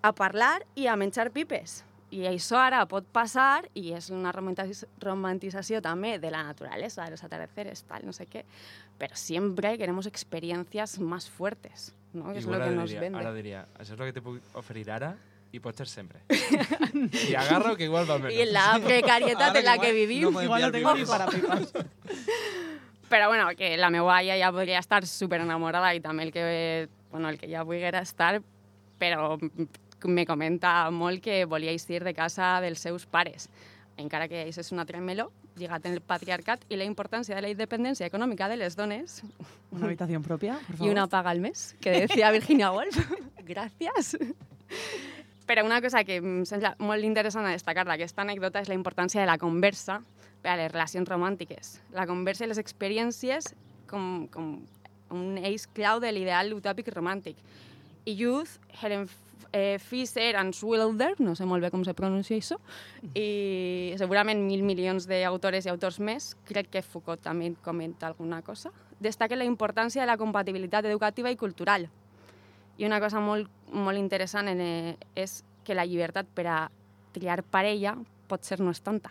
a 0.00 0.14
parlar 0.14 0.66
i 0.74 0.86
a 0.86 0.96
menjar 0.96 1.30
pipes. 1.32 1.84
I 2.10 2.24
això 2.24 2.56
ara 2.56 2.80
pot 2.88 3.04
passar, 3.12 3.68
i 3.76 3.92
és 3.92 4.08
una 4.08 4.32
romantització 4.32 5.82
també 5.84 6.14
de 6.18 6.30
la 6.32 6.42
naturaleza, 6.46 7.04
de 7.04 7.12
los 7.12 7.24
atardeceres, 7.24 7.82
tal, 7.84 8.06
no 8.06 8.14
sé 8.16 8.26
qué, 8.26 8.46
pero 8.96 9.14
siempre 9.16 9.76
queremos 9.76 10.06
experiencias 10.06 10.98
más 10.98 11.28
fuertes, 11.28 11.94
¿no? 12.14 12.32
Que 12.32 12.38
es 12.38 12.46
lo 12.46 12.58
que 12.58 12.70
nos 12.70 12.88
diria, 12.88 13.00
vende. 13.00 13.18
Ara 13.20 13.34
diria, 13.34 13.66
això 13.76 13.92
és 13.92 14.00
el 14.00 14.06
que 14.08 14.16
te 14.16 14.24
puc 14.24 14.56
oferir 14.56 14.88
ara 14.90 15.12
i 15.52 15.60
pot 15.60 15.76
ser 15.76 15.88
sempre. 15.88 16.24
I 16.28 17.34
agarro 17.42 17.76
que 17.76 17.84
igual 17.84 18.08
va 18.08 18.18
menos. 18.18 18.32
Y 18.32 18.40
en 18.40 18.52
la 18.52 18.80
precariedad 18.82 19.50
Ara 19.50 19.58
en 19.58 19.64
la 19.64 19.78
que 19.78 19.92
vivim. 19.92 20.32
no 20.32 20.42
Igual 20.42 20.62
no 20.62 20.72
tengo 20.72 20.94
ni 20.94 21.04
para 21.04 21.26
pipas. 21.26 21.72
Però 23.08 23.28
bueno, 23.28 23.48
que 23.56 23.76
la 23.76 23.88
meva 23.88 24.22
iaia 24.22 24.46
ja 24.46 24.52
podria 24.52 24.78
estar 24.80 25.06
super 25.06 25.40
enamorada 25.40 25.94
i 25.96 26.00
també 26.04 26.26
el 26.28 26.32
que, 26.32 26.88
bueno, 27.10 27.30
el 27.30 27.38
que 27.40 27.48
ja 27.48 27.62
volguera 27.64 28.02
estar, 28.04 28.42
però 29.00 29.38
me 30.04 30.26
comenta 30.26 30.90
molt 30.94 31.22
que 31.24 31.44
volia 31.44 31.72
eixir 31.74 32.04
de 32.04 32.14
casa 32.14 32.60
dels 32.62 32.78
seus 32.78 33.06
pares. 33.06 33.48
Encara 33.98 34.28
que 34.30 34.44
és 34.46 34.70
un 34.72 34.78
altre 34.78 35.00
meló, 35.02 35.32
lligat 35.58 35.84
en 35.86 35.96
el 35.96 36.00
patriarcat 36.00 36.62
i 36.70 36.76
la 36.78 36.84
importància 36.86 37.34
de 37.34 37.42
la 37.42 37.48
independència 37.50 38.06
econòmica 38.06 38.46
de 38.48 38.56
les 38.56 38.76
dones 38.78 39.24
Una 39.72 39.86
habitación 39.86 40.22
propia, 40.22 40.54
por 40.66 40.76
favor. 40.76 40.86
y 40.86 40.90
una 40.90 41.08
paga 41.08 41.30
al 41.30 41.40
mes, 41.40 41.74
que 41.80 41.90
decía 41.90 42.30
Virginia 42.38 42.70
Woolf. 42.70 42.96
Gràcies. 43.42 44.14
Però 45.48 45.64
una 45.64 45.80
cosa 45.80 46.04
que 46.04 46.20
em 46.20 46.44
sembla 46.46 46.74
molt 46.78 47.02
interessant 47.08 47.46
a 47.48 47.54
destacar 47.56 47.86
d'aquesta 47.88 48.22
anècdota 48.22 48.60
és 48.60 48.68
la 48.68 48.76
importància 48.76 49.20
de 49.22 49.26
la 49.26 49.38
conversa 49.40 50.02
per 50.44 50.52
a 50.52 50.56
les 50.60 50.70
relacions 50.70 51.08
romàntiques. 51.08 51.78
La 51.96 52.06
conversa 52.06 52.44
i 52.44 52.48
les 52.52 52.60
experiències 52.60 53.54
com, 53.88 54.28
com 54.30 54.58
un 55.10 55.38
eix 55.40 55.64
clau 55.72 55.98
de 56.04 56.12
l'ideal 56.12 56.52
utòpic 56.52 56.92
romàntic. 56.92 57.36
I 58.04 58.14
Youth, 58.14 58.58
Helen 58.82 59.08
eh, 59.52 59.78
Fisher 59.78 60.36
and 60.36 60.54
Swilder, 60.54 61.14
no 61.20 61.34
sé 61.36 61.46
molt 61.48 61.64
bé 61.64 61.70
com 61.72 61.84
se 61.84 61.94
pronuncia 61.96 62.36
això, 62.36 62.58
i 63.14 63.94
segurament 64.00 64.40
mil 64.44 64.64
milions 64.66 65.08
d'autores 65.08 65.66
i 65.66 65.72
autors 65.72 66.00
més, 66.00 66.34
crec 66.48 66.70
que 66.72 66.84
Foucault 66.84 67.22
també 67.24 67.52
comenta 67.64 68.08
alguna 68.08 68.42
cosa, 68.42 68.72
destaquen 69.00 69.38
la 69.40 69.48
importància 69.48 70.02
de 70.02 70.10
la 70.10 70.18
compatibilitat 70.18 70.86
educativa 70.86 71.30
i 71.30 71.36
cultural. 71.36 71.88
I 72.78 72.86
una 72.86 73.00
cosa 73.00 73.20
molt, 73.20 73.48
molt 73.72 73.98
interessant 73.98 74.48
en, 74.48 74.60
eh, 74.60 74.96
és 75.14 75.42
que 75.64 75.74
la 75.74 75.86
llibertat 75.86 76.26
per 76.34 76.46
a 76.46 76.58
triar 77.12 77.42
parella 77.42 77.96
pot 78.28 78.44
ser 78.44 78.60
no 78.60 78.70
és 78.70 78.80
tanta, 78.80 79.10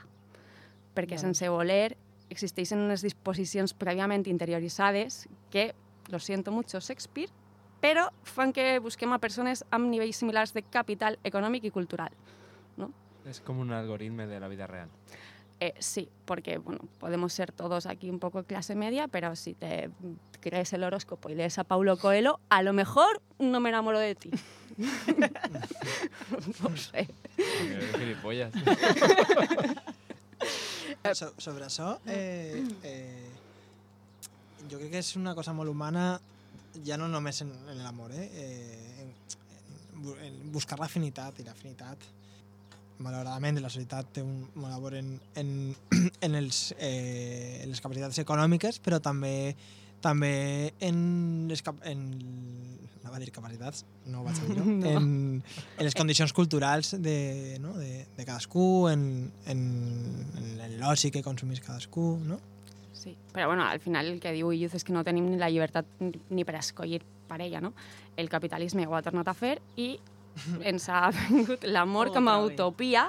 perquè 0.96 1.18
Vale. 1.18 1.26
sense 1.28 1.50
voler 1.50 1.98
existeixen 2.30 2.80
unes 2.80 3.02
disposicions 3.02 3.74
prèviament 3.74 4.28
interioritzades 4.28 5.28
que, 5.52 5.74
lo 6.10 6.20
siento 6.20 6.52
mucho, 6.52 6.80
Shakespeare, 6.80 7.32
però 7.82 8.10
fan 8.24 8.54
que 8.54 8.80
busquem 8.80 9.14
a 9.14 9.20
persones 9.20 9.64
amb 9.72 9.90
nivells 9.90 10.18
similars 10.18 10.54
de 10.54 10.64
capital 10.64 11.20
econòmic 11.24 11.68
i 11.68 11.72
cultural. 11.72 12.12
¿no? 12.78 12.92
Es 13.26 13.42
como 13.42 13.62
un 13.62 13.72
algoritmo 13.72 14.28
de 14.28 14.40
la 14.40 14.48
vida 14.48 14.68
real. 14.68 14.90
Eh, 15.60 15.74
sí, 15.80 16.08
porque 16.26 16.60
bueno, 16.60 16.82
podemos 17.00 17.34
ser 17.34 17.52
todos 17.52 17.88
aquí 17.88 18.10
un 18.10 18.20
poco 18.20 18.44
clase 18.44 18.76
media, 18.76 19.08
pero 19.08 19.36
si 19.36 19.56
te 19.56 19.90
crees 20.40 20.72
el 20.74 20.84
horóscopo 20.84 21.30
y 21.30 21.36
lees 21.36 21.58
a 21.58 21.64
Paulo 21.64 21.98
Coelho, 21.98 22.40
a 22.50 22.62
lo 22.62 22.74
mejor 22.74 23.22
no 23.40 23.60
me 23.60 23.70
enamoro 23.70 24.00
de 24.00 24.14
ti. 24.14 24.30
no 26.62 26.78
sé. 26.78 27.08
Gilipollas. 27.98 28.54
So, 31.14 31.32
sobre 31.38 31.66
això, 31.66 31.98
eh, 32.06 32.68
eh, 32.84 33.30
jo 34.68 34.78
crec 34.78 34.92
que 34.92 35.00
és 35.00 35.16
una 35.16 35.34
cosa 35.38 35.54
molt 35.56 35.72
humana, 35.72 36.20
ja 36.86 36.98
no 36.98 37.08
només 37.12 37.42
en, 37.46 37.52
en 37.72 37.82
l'amor, 37.84 38.14
eh, 38.14 38.28
eh, 38.44 39.04
en, 39.04 39.12
en, 39.58 40.14
en 40.28 40.40
buscar 40.54 40.80
l'afinitat, 40.82 41.42
i 41.42 41.48
l'afinitat, 41.48 42.06
malauradament, 43.04 43.60
la 43.62 43.70
societat 43.70 44.10
té 44.18 44.24
un 44.26 44.40
molt 44.58 44.74
a 44.74 44.80
veure 44.82 45.02
en, 45.04 45.12
en, 45.38 45.52
en, 46.26 46.38
els, 46.40 46.72
eh, 46.78 47.62
en 47.64 47.74
les 47.74 47.84
capacitats 47.84 48.24
econòmiques, 48.26 48.82
però 48.84 49.02
també 49.04 49.56
també 50.02 50.74
en 50.86 51.48
les, 51.50 51.64
cap, 51.66 51.80
en, 51.90 52.04
no 53.02 53.14
va 53.14 53.18
dir 53.22 53.32
capacitats, 53.34 53.84
no 54.06 54.22
vaig 54.26 54.38
a 54.38 54.50
dir, 54.50 54.58
no? 54.60 54.66
No. 54.84 54.92
en, 54.92 55.08
en 55.42 55.88
les 55.88 55.98
condicions 55.98 56.34
culturals 56.38 56.94
de, 57.02 57.58
no? 57.64 57.74
de, 57.80 58.06
de 58.18 58.26
cadascú, 58.28 58.88
en, 58.92 59.32
en, 59.50 59.64
en 60.38 60.78
l'oci 60.82 61.12
que 61.14 61.26
consumís 61.26 61.64
cadascú, 61.66 62.12
no? 62.28 62.38
Sí, 63.08 63.16
però 63.32 63.48
bueno, 63.48 63.64
al 63.64 63.80
final 63.80 64.06
el 64.12 64.20
que 64.20 64.34
diu 64.36 64.50
Youth 64.52 64.74
és 64.76 64.84
que 64.84 64.92
no 64.92 65.00
tenim 65.08 65.30
ni 65.32 65.38
la 65.40 65.48
llibertat 65.48 65.88
ni 66.04 66.44
per 66.44 66.58
escollir 66.60 67.00
parella, 67.30 67.62
no? 67.64 67.70
El 68.20 68.28
capitalisme 68.28 68.84
ho 68.84 68.98
ha 68.98 69.04
tornat 69.06 69.30
a 69.32 69.34
fer 69.38 69.54
i 69.80 69.94
ens 70.68 70.90
ha 70.92 71.06
vingut 71.16 71.64
l'amor 71.64 72.12
com 72.12 72.28
a 72.28 72.36
utopia, 72.44 73.06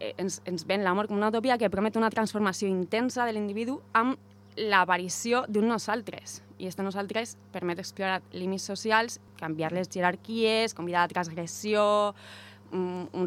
eh, 0.00 0.14
ens, 0.16 0.40
ens 0.48 0.64
ven 0.64 0.80
l'amor 0.80 1.10
com 1.10 1.20
una 1.20 1.28
utopia 1.28 1.58
que 1.60 1.68
promet 1.68 2.00
una 2.00 2.08
transformació 2.08 2.72
intensa 2.72 3.28
de 3.28 3.36
l'individu 3.36 3.82
amb 3.92 4.16
l'aparició 4.56 5.44
d'un 5.52 5.68
nosaltres. 5.68 6.40
I 6.56 6.70
aquest 6.70 6.80
nosaltres 6.80 7.36
permet 7.52 7.84
explorar 7.84 8.22
límits 8.32 8.64
socials, 8.64 9.20
canviar 9.36 9.74
les 9.76 9.92
jerarquies, 9.92 10.72
convidar 10.72 11.04
a 11.04 11.12
transgressió, 11.12 12.14
un, 12.72 13.08
un, 13.12 13.26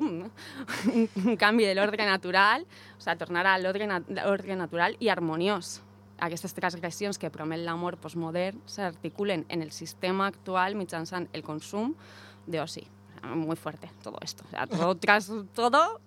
un, 0.00 1.08
un 1.24 1.36
canvi 1.36 1.64
de 1.64 1.74
l'ordre 1.74 2.04
natural, 2.06 2.66
o 2.96 3.00
sigui, 3.00 3.18
tornar 3.18 3.46
a 3.46 3.58
l'ordre 3.58 3.86
na 3.86 4.00
l'ordre 4.08 4.56
natural 4.56 4.96
i 5.00 5.08
harmoniós. 5.08 5.80
Aquestes 6.22 6.54
transgressions 6.54 7.18
que 7.18 7.32
promet 7.34 7.64
l'amor 7.64 7.96
postmodern 7.98 8.60
s'articulen 8.70 9.44
en 9.48 9.62
el 9.62 9.72
sistema 9.74 10.28
actual 10.30 10.76
mitjançant 10.78 11.26
el 11.32 11.42
consum 11.42 11.96
d'oci. 12.46 12.86
Muy 13.34 13.56
fuerte 13.56 13.90
todo 14.02 14.18
esto. 14.22 14.44
O 14.46 14.50
sea, 14.50 14.66
todo, 14.66 14.94
tras 15.02 15.30
todo 15.54 16.00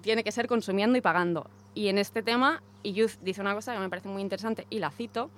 tiene 0.00 0.22
que 0.24 0.32
ser 0.32 0.46
consumiendo 0.46 0.98
y 0.98 1.00
pagando. 1.00 1.48
Y 1.74 1.88
en 1.88 1.98
este 1.98 2.22
tema, 2.22 2.62
Youth 2.84 3.18
dice 3.20 3.40
una 3.40 3.54
cosa 3.54 3.74
que 3.74 3.80
me 3.80 3.88
parece 3.88 4.08
muy 4.08 4.22
interesante 4.22 4.66
y 4.70 4.78
la 4.78 4.90
cito. 4.90 5.30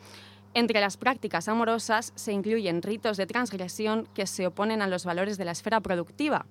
Entre 0.55 0.81
las 0.81 0.97
prácticas 0.97 1.49
amorosas 1.49 2.13
se 2.17 2.33
incluyen 2.33 2.83
ritos 2.83 3.17
de 3.17 3.27
transgresión 3.27 4.09
que 4.15 4.27
se 4.27 4.47
oponen 4.47 4.83
a 4.83 4.87
los 4.87 5.05
valores 5.05 5.39
de 5.39 5.45
la 5.45 5.53
esfera 5.53 5.81
productiva 5.81 6.47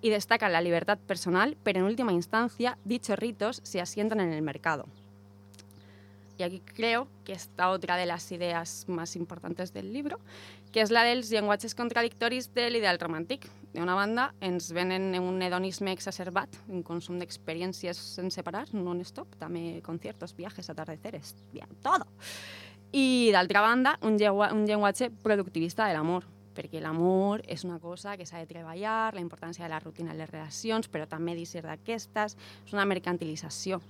y 0.00 0.10
destacan 0.10 0.52
la 0.52 0.60
libertad 0.60 0.98
personal, 0.98 1.56
pero 1.62 1.80
en 1.80 1.86
última 1.86 2.12
instancia 2.12 2.78
dichos 2.84 3.18
ritos 3.18 3.60
se 3.64 3.80
asientan 3.80 4.20
en 4.20 4.32
el 4.32 4.42
mercado. 4.42 4.86
Y 6.38 6.42
aquí 6.42 6.62
creo 6.74 7.06
que 7.22 7.34
está 7.34 7.68
otra 7.68 7.96
de 7.96 8.06
las 8.06 8.32
ideas 8.32 8.86
más 8.88 9.14
importantes 9.14 9.74
del 9.74 9.92
libro, 9.92 10.18
que 10.72 10.80
és 10.80 10.88
la 10.94 11.02
dels 11.04 11.28
llenguatges 11.28 11.74
contradictoris 11.76 12.46
de 12.54 12.68
l'ideal 12.70 12.96
romàntic. 13.02 13.44
D'una 13.74 13.92
banda, 13.98 14.30
ens 14.40 14.70
venen 14.72 15.12
un 15.20 15.42
hedonisme 15.42 15.92
exacerbat, 15.92 16.56
un 16.70 16.80
consum 16.86 17.18
d'experiències 17.20 17.98
sense 18.16 18.40
parar, 18.46 18.70
non-stop, 18.72 19.36
també 19.42 19.82
conciertos, 19.84 20.32
viajes, 20.38 20.70
atardeceres, 20.72 21.34
bien, 21.52 21.68
todo. 21.84 22.08
I 22.92 23.30
d'altra 23.32 23.62
banda, 23.62 23.96
un, 24.02 24.18
llengua, 24.18 24.50
un 24.52 24.64
llenguatge 24.66 25.10
productivista 25.22 25.86
de 25.86 25.94
l'amor, 25.94 26.24
perquè 26.56 26.80
l'amor 26.82 27.44
és 27.46 27.62
una 27.64 27.78
cosa 27.78 28.16
que 28.18 28.26
s'ha 28.26 28.40
de 28.42 28.48
treballar, 28.50 29.14
la 29.14 29.22
importància 29.22 29.64
de 29.64 29.70
la 29.70 29.78
rutina 29.78 30.10
en 30.10 30.18
les 30.18 30.30
relacions, 30.30 30.90
però 30.90 31.06
també 31.08 31.36
d'eixir 31.38 31.62
d'aquestes, 31.62 32.36
és 32.66 32.74
una 32.74 32.86
mercantilització. 32.90 33.80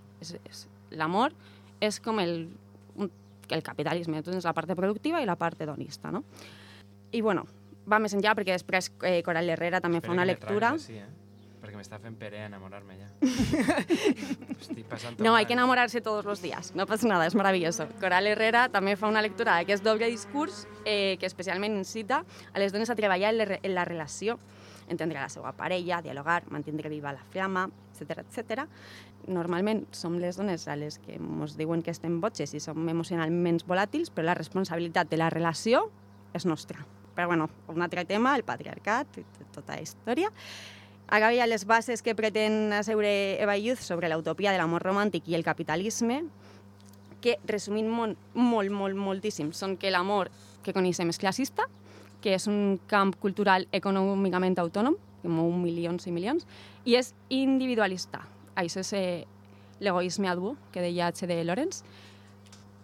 L'amor 0.92 1.32
és 1.80 2.00
com 2.04 2.20
el, 2.20 2.50
un, 2.96 3.10
el 3.48 3.64
capitalisme, 3.64 4.20
tu 4.22 4.34
tens 4.34 4.44
la 4.44 4.52
part 4.56 4.70
productiva 4.76 5.22
i 5.22 5.28
la 5.28 5.38
part 5.40 5.60
hedonista, 5.60 6.12
no? 6.12 6.24
I 7.10 7.22
bueno, 7.24 7.46
va 7.88 7.98
més 7.98 8.12
enllà 8.14 8.36
perquè 8.36 8.52
després 8.54 8.92
eh, 9.02 9.22
Coral 9.26 9.48
Herrera 9.48 9.80
també 9.80 9.98
fa 9.98 10.10
Espera 10.10 10.18
una 10.18 10.28
lectura. 10.28 10.74
Així, 10.76 11.00
eh? 11.00 11.08
M'està 11.80 11.96
fent 11.96 12.16
pere 12.20 12.42
enamorar-me 12.44 12.98
ja. 12.98 13.06
Estic 14.60 14.84
passant 14.90 15.16
No, 15.24 15.32
hay 15.34 15.46
que 15.46 15.54
enamorarse 15.54 16.02
todos 16.02 16.26
los 16.26 16.42
días, 16.42 16.74
no 16.74 16.84
pasa 16.84 17.08
nada, 17.08 17.26
es 17.26 17.34
maravilloso. 17.34 17.86
Coral 18.02 18.26
Herrera 18.28 18.66
també 18.68 18.98
fa 19.00 19.08
una 19.08 19.22
lectura 19.24 19.54
d'aquest 19.56 19.80
doble 19.86 20.10
discurs 20.12 20.66
eh, 20.84 21.16
que 21.16 21.24
especialment 21.24 21.78
incita 21.78 22.18
a 22.52 22.60
les 22.60 22.74
dones 22.74 22.92
a 22.92 22.96
treballar 22.98 23.30
en, 23.32 23.72
la 23.72 23.86
relació, 23.88 24.36
entendre 24.92 25.22
la 25.22 25.30
seva 25.32 25.54
parella, 25.56 26.02
dialogar, 26.04 26.42
mantindre 26.52 26.90
viva 26.92 27.14
la 27.16 27.24
flama, 27.32 27.62
etc 27.94 28.26
etc. 28.26 28.66
Normalment 29.32 29.86
som 29.96 30.18
les 30.20 30.36
dones 30.36 30.66
a 30.68 30.76
les 30.76 30.98
que 31.00 31.16
ens 31.16 31.56
diuen 31.56 31.80
que 31.80 31.94
estem 31.96 32.18
botxes 32.20 32.52
i 32.52 32.60
som 32.60 32.92
emocionalment 32.92 33.62
volàtils, 33.64 34.12
però 34.12 34.28
la 34.28 34.36
responsabilitat 34.36 35.08
de 35.08 35.22
la 35.22 35.30
relació 35.32 35.86
és 36.36 36.44
nostra. 36.44 36.84
Però 37.16 37.32
bueno, 37.32 37.48
un 37.72 37.80
altre 37.80 38.04
tema, 38.04 38.36
el 38.36 38.44
patriarcat 38.44 39.16
i 39.16 39.24
tota 39.56 39.78
la 39.78 39.80
història. 39.88 40.28
Acaba 41.10 41.34
ja 41.34 41.46
les 41.50 41.64
bases 41.66 42.04
que 42.06 42.14
pretén 42.14 42.70
asseure 42.70 43.10
Eva 43.42 43.56
Youth 43.58 43.82
sobre 43.82 44.06
l'utopia 44.08 44.52
de 44.54 44.60
l'amor 44.62 44.84
romàntic 44.86 45.26
i 45.26 45.34
el 45.34 45.42
capitalisme, 45.42 46.20
que, 47.20 47.34
resumint 47.50 47.88
molt, 47.90 48.18
molt, 48.38 48.70
molt, 48.70 48.94
moltíssim, 48.94 49.50
són 49.50 49.74
que 49.74 49.90
l'amor 49.90 50.30
que 50.62 50.70
coneixem 50.72 51.10
és 51.10 51.18
classista, 51.18 51.66
que 52.22 52.36
és 52.36 52.46
un 52.46 52.78
camp 52.86 53.10
cultural 53.18 53.66
econòmicament 53.74 54.54
autònom, 54.62 54.94
que 55.20 55.28
mou 55.28 55.50
milions 55.50 56.06
i 56.06 56.14
milions, 56.14 56.46
i 56.86 56.94
és 56.94 57.10
individualista. 57.28 58.22
Això 58.54 58.84
és 58.84 58.92
eh, 58.94 59.24
l'egoisme 59.82 60.30
adú, 60.30 60.54
que 60.70 60.84
deia 60.84 61.08
H.D. 61.10 61.40
Lawrence, 61.42 61.82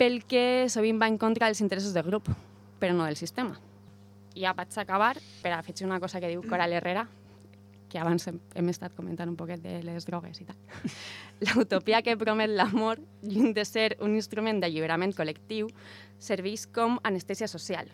pel 0.01 0.24
que 0.27 0.66
sovint 0.72 0.99
va 0.99 1.07
en 1.07 1.20
contra 1.22 1.47
dels 1.47 1.62
interessos 1.62 1.95
del 1.95 2.11
grup, 2.11 2.27
però 2.83 2.91
no 2.93 3.07
del 3.07 3.16
sistema. 3.22 3.55
I 4.35 4.43
ja 4.49 4.57
vaig 4.57 4.74
acabar 4.83 5.14
per 5.45 5.55
a 5.55 5.62
fer 5.62 5.77
una 5.87 6.01
cosa 6.03 6.18
que 6.18 6.33
diu 6.35 6.43
Coral 6.43 6.74
Herrera, 6.74 7.07
que 7.97 8.03
abans 8.03 8.26
hem, 8.28 8.36
hem 8.53 8.68
estat 8.68 8.92
comentant 8.92 9.30
un 9.32 9.38
poquet 9.40 9.62
de 9.64 9.78
les 9.80 10.05
drogues 10.05 10.36
i 10.42 10.44
tal. 10.44 10.57
L'utopia 11.49 12.03
que 12.05 12.16
promet 12.20 12.53
l'amor, 12.53 13.01
lluny 13.24 13.55
de 13.57 13.64
ser 13.64 13.94
un 14.05 14.18
instrument 14.18 14.61
d'alliberament 14.61 15.14
col·lectiu, 15.16 15.70
serveix 16.20 16.66
com 16.76 16.99
anestèsia 17.09 17.49
social. 17.49 17.88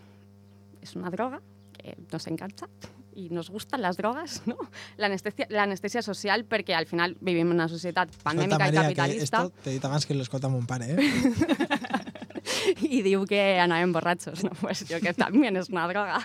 És 0.83 0.97
una 0.99 1.13
droga 1.15 1.39
que 1.77 1.95
nos 2.11 2.27
encanta 2.27 2.67
i 3.15 3.29
nos 3.31 3.51
gustan 3.53 3.83
las 3.85 3.99
drogas, 4.01 4.41
¿no? 4.49 4.57
L'anestèsia 4.99 6.03
social 6.03 6.43
perquè 6.49 6.75
al 6.75 6.89
final 6.91 7.15
vivim 7.21 7.53
en 7.53 7.61
una 7.61 7.69
societat 7.71 8.11
pandèmica 8.25 8.57
Escolta, 8.57 8.73
i 8.73 8.73
Maria, 8.73 8.89
que 8.89 8.97
capitalista 8.97 9.45
esto 9.45 9.63
t'he 9.63 9.77
dit 9.77 9.87
abans 9.87 10.09
que 10.09 10.17
l'escolta 10.17 10.51
mon 10.51 10.67
pare, 10.67 10.97
eh? 10.97 12.01
y 12.97 13.05
diu 13.07 13.23
que 13.29 13.61
anàvem 13.63 13.95
borratxos, 13.95 14.43
no? 14.49 14.57
Pues 14.65 14.83
jo 14.89 14.99
que 15.05 15.15
també 15.15 15.53
és 15.53 15.71
una 15.71 15.87
droga. 15.93 16.19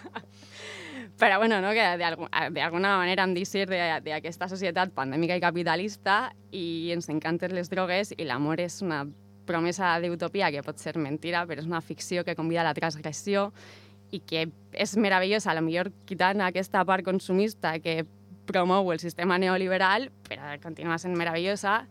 Però 1.18 1.40
bueno, 1.40 1.60
no? 1.62 1.72
que 1.74 1.82
d'algu- 1.98 2.30
d'alguna 2.54 2.98
manera 2.98 3.24
hem 3.24 3.34
de- 3.34 4.02
d'aquesta 4.06 4.48
societat 4.48 4.92
pandèmica 4.94 5.36
i 5.36 5.42
capitalista 5.42 6.32
i 6.52 6.92
ens 6.94 7.10
encanten 7.10 7.56
les 7.56 7.70
drogues 7.70 8.14
i 8.18 8.24
l'amor 8.24 8.60
és 8.62 8.82
una 8.84 9.08
promesa 9.48 10.00
d'utopia 10.00 10.52
que 10.52 10.62
pot 10.62 10.78
ser 10.78 10.98
mentira, 10.98 11.46
però 11.48 11.60
és 11.60 11.66
una 11.66 11.82
ficció 11.82 12.24
que 12.24 12.36
convida 12.36 12.62
a 12.62 12.66
la 12.66 12.74
transgressió 12.76 13.52
i 14.12 14.20
que 14.20 14.50
és 14.74 14.96
meravellosa, 14.98 15.52
a 15.52 15.56
lo 15.56 15.62
millor 15.62 15.92
quitant 16.06 16.42
aquesta 16.42 16.84
part 16.86 17.04
consumista 17.04 17.80
que 17.80 18.06
promou 18.46 18.92
el 18.92 19.00
sistema 19.00 19.38
neoliberal, 19.40 20.12
però 20.30 20.54
continua 20.62 20.98
sent 21.00 21.18
meravellosa 21.18 21.88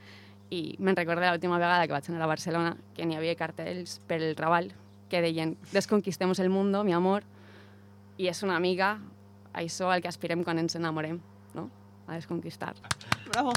i 0.50 0.76
me'n 0.78 0.94
recordo 0.96 1.26
l'última 1.26 1.58
vegada 1.58 1.86
que 1.86 1.92
vaig 1.92 2.08
anar 2.08 2.22
a 2.22 2.26
Barcelona 2.30 2.76
que 2.94 3.04
n'hi 3.04 3.16
havia 3.16 3.34
cartells 3.34 4.00
per 4.06 4.22
el 4.22 4.36
Raval 4.36 4.70
que 5.10 5.20
deien 5.20 5.56
desconquistemos 5.72 6.38
el 6.38 6.48
mundo, 6.48 6.84
mi 6.84 6.92
amor, 6.92 7.24
i 8.18 8.28
és 8.28 8.42
una 8.42 8.60
mica 8.60 8.98
això 9.56 9.90
al 9.90 10.04
que 10.04 10.10
aspirem 10.12 10.44
quan 10.44 10.60
ens 10.62 10.76
enamorem, 10.78 11.18
no? 11.56 11.70
A 12.06 12.14
desconquistar. 12.14 12.74
Bravo. 13.32 13.52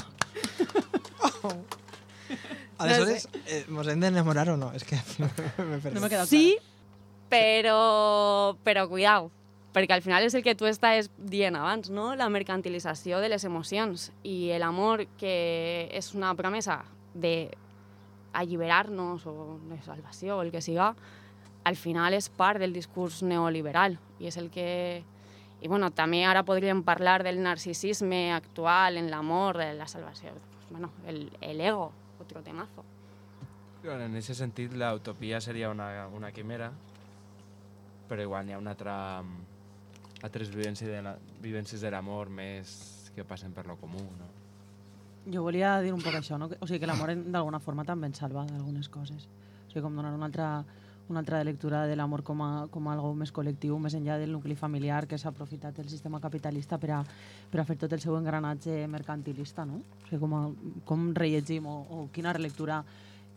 Aleshores, 2.80 3.28
eh, 3.46 3.64
¿nos 3.68 3.86
hem 3.88 4.00
d'enamorar 4.00 4.48
o 4.50 4.56
no? 4.56 4.72
És 4.72 4.84
que 4.88 4.96
me 5.20 5.28
he 5.28 5.92
No 5.92 6.00
m'ha 6.00 6.08
quedat 6.08 6.30
Sí, 6.30 6.56
però, 7.28 8.56
però 8.64 8.86
cuidao, 8.88 9.28
perquè 9.74 9.94
al 9.94 10.02
final 10.02 10.24
és 10.24 10.34
el 10.34 10.44
que 10.46 10.56
tu 10.58 10.66
estàs 10.66 11.10
dient 11.18 11.58
abans, 11.58 11.90
no? 11.92 12.14
La 12.16 12.30
mercantilització 12.32 13.20
de 13.20 13.28
les 13.30 13.44
emocions 13.44 14.10
i 14.24 14.50
l'amor 14.58 15.04
que 15.20 15.90
és 15.92 16.14
una 16.16 16.32
promesa 16.38 16.80
de 17.14 17.50
alliberar-nos 18.32 19.26
o 19.26 19.58
de 19.68 19.80
salvació 19.84 20.38
o 20.38 20.42
el 20.42 20.52
que 20.54 20.62
siga, 20.62 20.94
al 21.64 21.76
final 21.76 22.14
és 22.16 22.30
part 22.32 22.60
del 22.62 22.72
discurs 22.72 23.22
neoliberal 23.22 23.98
i 24.18 24.30
és 24.30 24.38
el 24.40 24.50
que... 24.54 25.02
I 25.62 25.68
bueno, 25.68 25.90
també 25.92 26.22
ara 26.24 26.42
podríem 26.42 26.82
parlar 26.82 27.22
del 27.22 27.42
narcisisme 27.42 28.32
actual 28.32 28.96
en 28.96 29.10
l'amor, 29.10 29.58
de 29.60 29.74
la 29.74 29.86
salvació, 29.86 30.32
bueno, 30.70 30.90
el, 31.06 31.30
el 31.40 31.60
ego, 31.60 31.92
otro 32.20 32.42
temazo. 32.42 32.84
Claro, 33.82 34.04
en 34.04 34.16
ese 34.16 34.34
sentit, 34.34 34.72
la 34.72 34.94
utopia 34.94 35.40
seria 35.40 35.70
una, 35.70 36.06
una 36.08 36.32
quimera, 36.32 36.70
però 38.08 38.22
igual 38.22 38.48
hi 38.48 38.52
ha 38.52 38.58
una 38.58 38.72
altra, 38.74 38.94
altres 40.22 40.50
vivències 40.52 40.90
de 40.90 41.00
la, 41.02 41.14
vivències 41.40 41.80
de 41.80 41.90
l'amor 41.92 42.28
més 42.28 43.10
que 43.14 43.24
passen 43.24 43.52
per 43.52 43.66
lo 43.66 43.76
comú, 43.80 44.00
no? 44.18 44.28
Jo 45.30 45.42
volia 45.44 45.76
dir 45.84 45.92
un 45.92 46.00
poc 46.02 46.16
això, 46.16 46.38
no? 46.40 46.48
O 46.60 46.66
sigui, 46.66 46.80
que 46.80 46.88
l'amor 46.88 47.10
en- 47.12 47.26
d'alguna 47.32 47.60
forma 47.60 47.84
també 47.84 48.06
ens 48.08 48.18
salva 48.18 48.44
d'algunes 48.48 48.88
coses. 48.88 49.26
O 49.66 49.70
sigui, 49.70 49.82
com 49.84 49.96
donar 49.96 50.12
una 50.16 50.26
altra, 50.30 50.64
una 51.10 51.20
altra 51.20 51.42
lectura 51.44 51.84
de 51.86 51.96
l'amor 51.98 52.22
com, 52.22 52.40
a, 52.42 52.66
com 52.70 52.88
a 52.88 52.94
algo 52.94 53.12
més 53.18 53.32
col·lectiu, 53.34 53.76
més 53.82 53.96
enllà 53.98 54.16
del 54.20 54.32
nucli 54.32 54.56
familiar 54.56 55.04
que 55.10 55.18
s'ha 55.18 55.32
aprofitat 55.34 55.76
del 55.76 55.90
sistema 55.90 56.20
capitalista 56.22 56.78
per 56.78 56.94
a, 56.96 57.02
per 57.50 57.60
a 57.60 57.66
fer 57.68 57.76
tot 57.82 57.92
el 57.92 58.00
seu 58.00 58.16
engranatge 58.16 58.86
mercantilista, 58.88 59.66
no? 59.66 59.82
O 59.82 60.08
sigui, 60.08 60.22
com, 60.22 60.36
a, 60.38 60.42
com 60.86 61.08
rellegim 61.18 61.66
o, 61.66 61.78
o 61.90 62.02
quina 62.14 62.34
relectura 62.36 62.84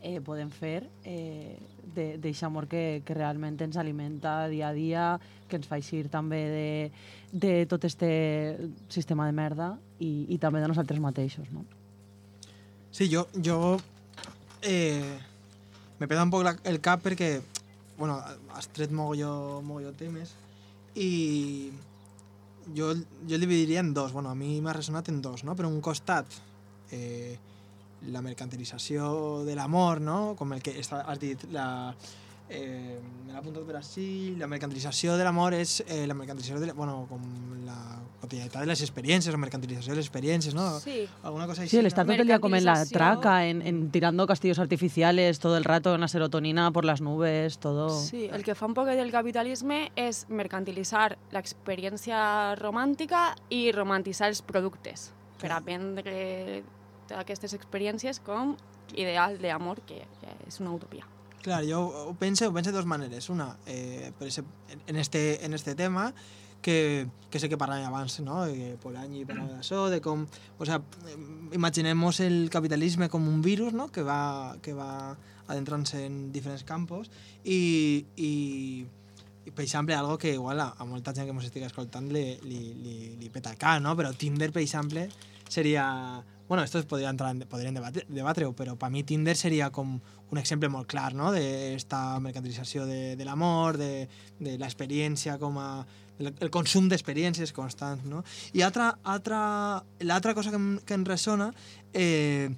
eh, 0.03 0.19
podem 0.21 0.51
fer 0.51 0.83
eh, 1.07 1.57
d'aquest 1.95 2.43
amor 2.45 2.67
que, 2.69 3.01
que 3.07 3.15
realment 3.15 3.57
ens 3.63 3.79
alimenta 3.79 4.49
dia 4.51 4.69
a 4.69 4.75
dia, 4.75 5.05
que 5.47 5.57
ens 5.57 5.69
fa 5.69 5.79
eixir 5.79 6.09
també 6.13 6.41
de, 6.51 6.67
de 7.31 7.53
tot 7.71 7.87
este 7.87 8.11
sistema 8.91 9.25
de 9.25 9.33
merda 9.33 9.73
i, 9.99 10.27
i 10.29 10.37
també 10.37 10.61
de 10.61 10.69
nosaltres 10.69 11.01
mateixos, 11.01 11.49
no? 11.55 11.63
Sí, 12.93 13.07
jo, 13.09 13.25
jo 13.41 13.79
eh, 14.61 15.17
me 15.99 16.07
peta 16.07 16.21
un 16.21 16.33
poc 16.33 16.43
la, 16.45 16.53
el 16.69 16.77
cap 16.83 17.01
perquè 17.01 17.39
bueno, 18.03 18.19
has 18.51 18.67
tret 18.75 18.91
mogolló, 18.91 19.61
mogolló 19.63 19.93
temes 19.95 20.33
i 20.99 21.71
jo, 22.75 22.89
jo 22.91 23.37
el 23.37 23.39
dividiria 23.45 23.79
en 23.79 23.93
dos. 23.93 24.11
Bueno, 24.11 24.29
a 24.29 24.35
mi 24.35 24.57
m'ha 24.59 24.73
resonat 24.75 25.07
en 25.07 25.21
dos, 25.23 25.45
no? 25.47 25.55
Per 25.55 25.63
un 25.69 25.79
costat, 25.79 26.27
eh, 26.91 27.37
la 28.11 28.19
mercantilització 28.25 29.45
de 29.47 29.55
l'amor, 29.55 30.01
no? 30.03 30.17
Com 30.35 30.51
el 30.51 30.59
que 30.65 30.75
has 30.83 31.21
dit, 31.21 31.47
la, 31.55 31.65
eh, 32.53 32.99
me 33.25 33.33
l'ha 33.33 33.39
apuntat 33.41 33.65
per 33.65 33.75
així, 33.81 34.35
la 34.37 34.47
mercantilització 34.47 35.17
de 35.17 35.23
l'amor 35.25 35.53
és 35.57 35.81
eh, 35.87 36.05
la 36.07 36.13
mercantilització 36.13 36.59
de, 36.61 36.67
la- 36.69 36.73
bueno, 36.77 37.05
com 37.09 37.21
la 37.65 37.77
quotidianitat 38.23 38.61
de 38.63 38.67
les 38.69 38.81
experiències, 38.85 39.33
la 39.35 39.39
mercantilització 39.41 39.91
de 39.91 39.97
les 39.99 40.05
experiències, 40.07 40.53
no? 40.55 40.79
Sí. 40.79 41.01
Alguna 41.23 41.45
cosa 41.47 41.63
així. 41.63 41.71
Sí, 41.71 41.79
el 41.81 41.87
estar 41.89 42.05
todo 42.05 42.15
el 42.15 42.27
día 42.27 42.39
como 42.39 42.55
en 42.55 42.63
la 42.63 42.85
traca, 42.85 43.47
en, 43.47 43.61
en 43.67 43.89
tirando 43.91 44.25
castillos 44.27 44.59
artificiales 44.59 45.39
todo 45.39 45.57
el 45.57 45.65
rato, 45.65 45.93
una 45.93 46.07
serotonina 46.07 46.71
por 46.71 46.85
las 46.85 47.01
nubes, 47.01 47.57
todo... 47.59 47.89
Sí, 47.89 48.29
el 48.31 48.43
que 48.43 48.55
fa 48.55 48.65
un 48.69 48.73
poc 48.77 48.87
del 48.93 49.11
capitalisme 49.11 49.89
és 49.99 50.23
mercantilitzar 50.29 51.17
l'experiència 51.35 52.55
romàntica 52.59 53.33
i 53.49 53.71
romantitzar 53.75 54.29
els 54.31 54.41
productes 54.41 55.11
per 55.41 55.51
a 55.51 55.59
vendre 55.59 56.63
aquestes 57.19 57.53
experiències 57.53 58.21
com 58.23 58.55
ideal 58.95 59.35
d'amor, 59.41 59.81
que, 59.87 59.99
que 60.21 60.31
és 60.47 60.59
una 60.63 60.71
utopia. 60.71 61.03
Clar, 61.43 61.65
jo 61.67 61.81
ho 61.83 62.13
penso, 62.15 62.47
ho 62.47 62.53
penso 62.55 62.71
de 62.71 62.77
dues 62.77 62.87
maneres. 62.87 63.29
Una, 63.29 63.57
eh, 63.65 64.11
per 64.17 64.27
exemple, 64.29 64.53
en- 64.87 64.95
este, 64.95 65.43
en 65.45 65.53
este 65.53 65.75
tema, 65.75 66.13
que, 66.63 67.07
que 67.29 67.39
sé 67.43 67.49
que 67.51 67.57
parlàvem 67.59 67.83
abans, 67.89 68.21
no? 68.23 68.45
Que 68.47 68.77
Polanyi 68.79 69.25
parlava 69.27 69.57
d'això, 69.59 69.89
de 69.91 69.99
com... 69.99 70.23
O 70.57 70.65
sea, 70.65 70.79
imaginemos 71.51 72.21
el 72.23 72.47
capitalisme 72.49 73.09
com 73.11 73.27
un 73.27 73.41
virus, 73.43 73.73
no? 73.75 73.89
Que 73.91 74.01
va, 74.07 74.55
que 74.63 74.71
va 74.73 75.17
adentrant-se 75.51 76.05
en 76.07 76.31
diferents 76.31 76.63
campos 76.63 77.11
i, 77.43 78.05
i, 78.15 78.85
i 79.43 79.51
per 79.51 79.65
exemple, 79.65 79.93
algo 79.93 80.15
que 80.17 80.31
igual 80.31 80.61
a, 80.63 80.69
a 80.79 80.85
molta 80.87 81.11
gent 81.11 81.27
que 81.27 81.35
ens 81.35 81.49
estigui 81.51 81.67
escoltant 81.67 82.07
li, 82.15 82.37
li, 82.47 82.61
li, 82.79 82.95
li 83.19 83.29
peta 83.29 83.57
cap, 83.59 83.81
no? 83.83 83.91
Però 83.99 84.13
Tinder, 84.15 84.53
per 84.55 84.63
exemple, 84.63 85.09
seria... 85.51 86.23
Bueno, 86.47 86.63
esto 86.63 86.79
podría 86.87 87.09
entrar 87.09 87.31
en, 87.35 87.43
podrían 87.47 87.73
debatre 87.75 88.47
però 88.55 88.75
per 88.75 88.89
mi 88.91 89.03
Tinder 89.03 89.35
seria 89.35 89.69
com 89.71 89.99
un 90.33 90.39
exemple 90.41 90.69
molt 90.73 90.89
clar, 90.89 91.11
no? 91.13 91.31
D'esta 91.33 92.17
mercantilització 92.23 92.87
de, 92.89 93.15
de 93.19 93.27
l'amor, 93.27 93.77
de, 93.77 94.07
de 94.41 94.57
l'experiència 94.61 95.37
com 95.41 95.59
a... 95.61 95.67
El, 96.21 96.29
el 96.45 96.51
consum 96.53 96.85
d'experiències 96.89 97.53
constants, 97.57 98.05
no? 98.05 98.21
I 98.53 98.61
altra, 98.65 98.91
altra, 99.03 99.39
l'altra 100.05 100.35
cosa 100.37 100.53
que, 100.53 100.59
em, 100.61 100.67
que 100.85 100.97
em 100.97 101.05
ressona 101.07 101.49
eh, 101.93 102.49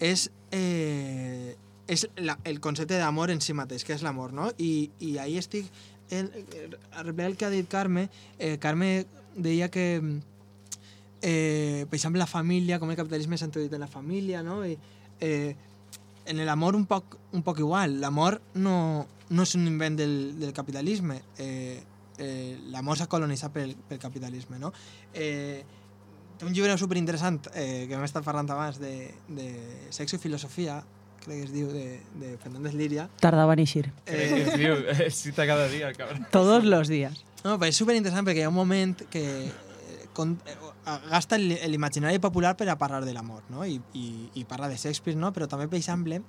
és, 0.00 0.26
eh, 0.56 1.52
és 1.92 2.06
la, 2.24 2.38
el 2.48 2.60
concepte 2.64 3.00
d'amor 3.00 3.32
en 3.32 3.42
si 3.44 3.56
mateix, 3.56 3.84
que 3.84 3.96
és 3.96 4.04
l'amor, 4.04 4.32
no? 4.36 4.50
I, 4.58 4.90
i 5.00 5.16
ahí 5.22 5.38
estic... 5.40 5.68
El, 6.12 6.28
el, 6.60 6.76
el 7.24 7.36
que 7.40 7.46
ha 7.46 7.52
dit 7.52 7.68
Carme, 7.72 8.10
eh, 8.36 8.58
Carme 8.60 9.06
deia 9.32 9.70
que 9.72 9.86
eh, 11.22 11.86
per 11.88 11.96
exemple, 11.96 12.20
la 12.20 12.28
família, 12.28 12.76
com 12.82 12.90
el 12.92 12.98
capitalisme 12.98 13.38
s'ha 13.40 13.48
introduït 13.48 13.72
en 13.72 13.86
la 13.86 13.88
família, 13.88 14.42
no? 14.44 14.60
I, 14.66 14.76
eh, 15.24 15.54
en 16.26 16.44
l'amor 16.46 16.76
un 16.76 16.86
poc, 16.86 17.16
un 17.32 17.42
poc 17.42 17.58
igual. 17.62 18.00
L'amor 18.00 18.40
no, 18.54 19.06
no 19.30 19.46
és 19.46 19.54
un 19.58 19.66
invent 19.66 19.98
del, 19.98 20.16
del 20.40 20.52
capitalisme. 20.56 21.20
Eh, 21.38 21.80
eh, 22.18 22.56
l'amor 22.72 22.98
s'ha 22.98 23.08
colonitzat 23.10 23.52
pel, 23.54 23.74
pel 23.88 24.00
capitalisme, 24.02 24.58
no? 24.62 24.72
Eh, 25.14 25.62
té 26.38 26.46
un 26.48 26.54
llibre 26.54 26.76
superinteressant 26.78 27.40
eh, 27.54 27.86
que 27.88 27.96
hem 27.96 28.06
estat 28.06 28.24
parlant 28.26 28.50
abans 28.50 28.80
de, 28.82 29.10
de 29.28 29.48
sexo 29.94 30.18
i 30.18 30.22
filosofia, 30.22 30.80
crec 31.22 31.42
que 31.42 31.48
es 31.48 31.52
diu, 31.54 31.68
de, 31.72 32.00
de 32.20 32.36
Fernández 32.42 32.74
Liria. 32.74 33.08
Tardaba 33.22 33.54
en 33.54 33.64
eixir. 33.64 33.90
Eh, 34.06 34.46
es 34.46 34.56
diu, 34.58 34.78
eh, 34.94 35.10
cita 35.10 35.46
cada 35.46 35.68
dia, 35.68 35.92
cabrón. 35.94 36.26
Todos 36.30 36.64
los 36.64 36.88
días. 36.88 37.24
No, 37.42 37.56
però 37.58 37.70
és 37.70 37.78
superinteressant 37.78 38.26
perquè 38.26 38.44
hi 38.44 38.46
ha 38.46 38.52
un 38.52 38.58
moment 38.58 38.94
que 39.10 39.22
eh, 39.48 39.71
con, 40.12 40.40
eh, 40.46 40.56
gasta 41.10 41.36
el- 41.36 41.58
l'imaginari 41.70 42.18
popular 42.18 42.56
per 42.56 42.68
a 42.68 42.76
parlar 42.78 43.04
de 43.04 43.12
l'amor, 43.14 43.42
no? 43.48 43.64
I, 43.66 43.80
i, 43.94 44.30
I 44.34 44.44
parla 44.44 44.68
de 44.68 44.76
Shakespeare, 44.76 45.18
no? 45.18 45.32
Però 45.32 45.48
també, 45.48 45.68
per 45.68 45.78
exemple, 45.78 46.22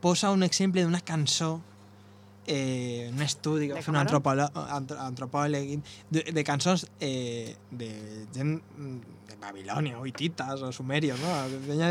posa 0.00 0.30
un 0.30 0.42
exemple 0.42 0.82
d'una 0.84 1.00
cançó 1.00 1.60
eh, 2.48 3.10
un 3.12 3.22
estudi 3.22 3.66
que 3.66 3.74
va 3.74 3.82
fer 3.82 3.90
un 3.90 3.96
antropòleg, 3.98 4.50
antro- 4.54 4.98
antropòleg 5.02 5.80
de, 6.14 6.22
de 6.32 6.44
cançons 6.46 6.84
eh, 7.00 7.56
de 7.70 7.88
gent 8.34 8.52
mm, 8.76 8.98
de 9.32 9.36
Babilònia 9.40 9.98
o 9.98 10.06
hititas 10.06 10.62
o 10.62 10.70
sumerios, 10.72 11.18
no? 11.18 11.32
De 11.50 11.58
penya 11.66 11.90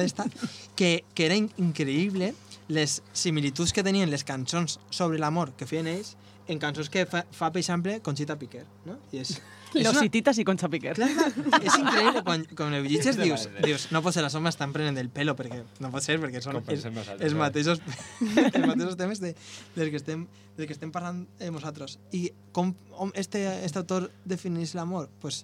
que, 0.76 1.04
que 1.14 1.26
era 1.26 1.36
in 1.36 1.50
increïble 1.60 2.34
les 2.70 3.02
similituds 3.14 3.74
que 3.76 3.84
tenien 3.84 4.10
les 4.10 4.24
cançons 4.24 4.80
sobre 4.90 5.20
l'amor 5.20 5.52
que 5.60 5.68
feien 5.68 5.88
ells 5.92 6.16
en 6.48 6.60
cançons 6.62 6.88
que 6.94 7.04
fa, 7.10 7.26
fa 7.34 7.52
per 7.52 7.60
exemple, 7.60 8.00
Conchita 8.06 8.38
Piquer, 8.40 8.64
no? 8.86 8.96
I 9.12 9.20
és 9.26 9.36
Los 9.74 9.96
una- 9.96 10.06
hititas 10.06 10.38
y 10.38 10.44
Concha 10.46 10.70
Piquer. 10.70 10.94
Clar, 10.96 11.10
és 11.62 11.76
increïble 11.80 12.22
quan, 12.24 12.46
quan 12.56 12.74
ho 12.74 12.80
llegeixes 12.84 13.18
dius, 13.20 13.48
dius, 13.64 13.88
no 13.92 14.02
pot 14.06 14.14
ser, 14.16 14.24
els 14.24 14.36
homes 14.38 14.54
estan 14.56 14.72
prenent 14.72 14.96
del 14.96 15.10
pelo 15.10 15.34
perquè 15.36 15.64
no 15.84 15.90
pot 15.92 16.04
ser 16.06 16.16
perquè 16.22 16.40
són 16.42 16.62
els, 16.62 16.86
els, 16.86 16.86
eh? 16.86 17.36
mateixos, 17.36 17.82
els 18.54 18.68
mateixos 18.68 18.96
temes 18.96 19.20
de, 19.20 19.34
dels, 19.76 19.90
que 19.92 20.00
estem, 20.00 20.28
dels 20.56 20.68
que 20.70 20.76
estem 20.78 20.92
parlant 20.96 21.26
eh, 21.40 21.50
nosaltres. 21.52 21.98
I 22.16 22.30
com 22.56 22.72
com 22.96 23.12
este, 23.16 23.42
este 23.66 23.80
autor 23.82 24.10
defineix 24.24 24.76
l'amor? 24.76 25.10
Pues, 25.20 25.42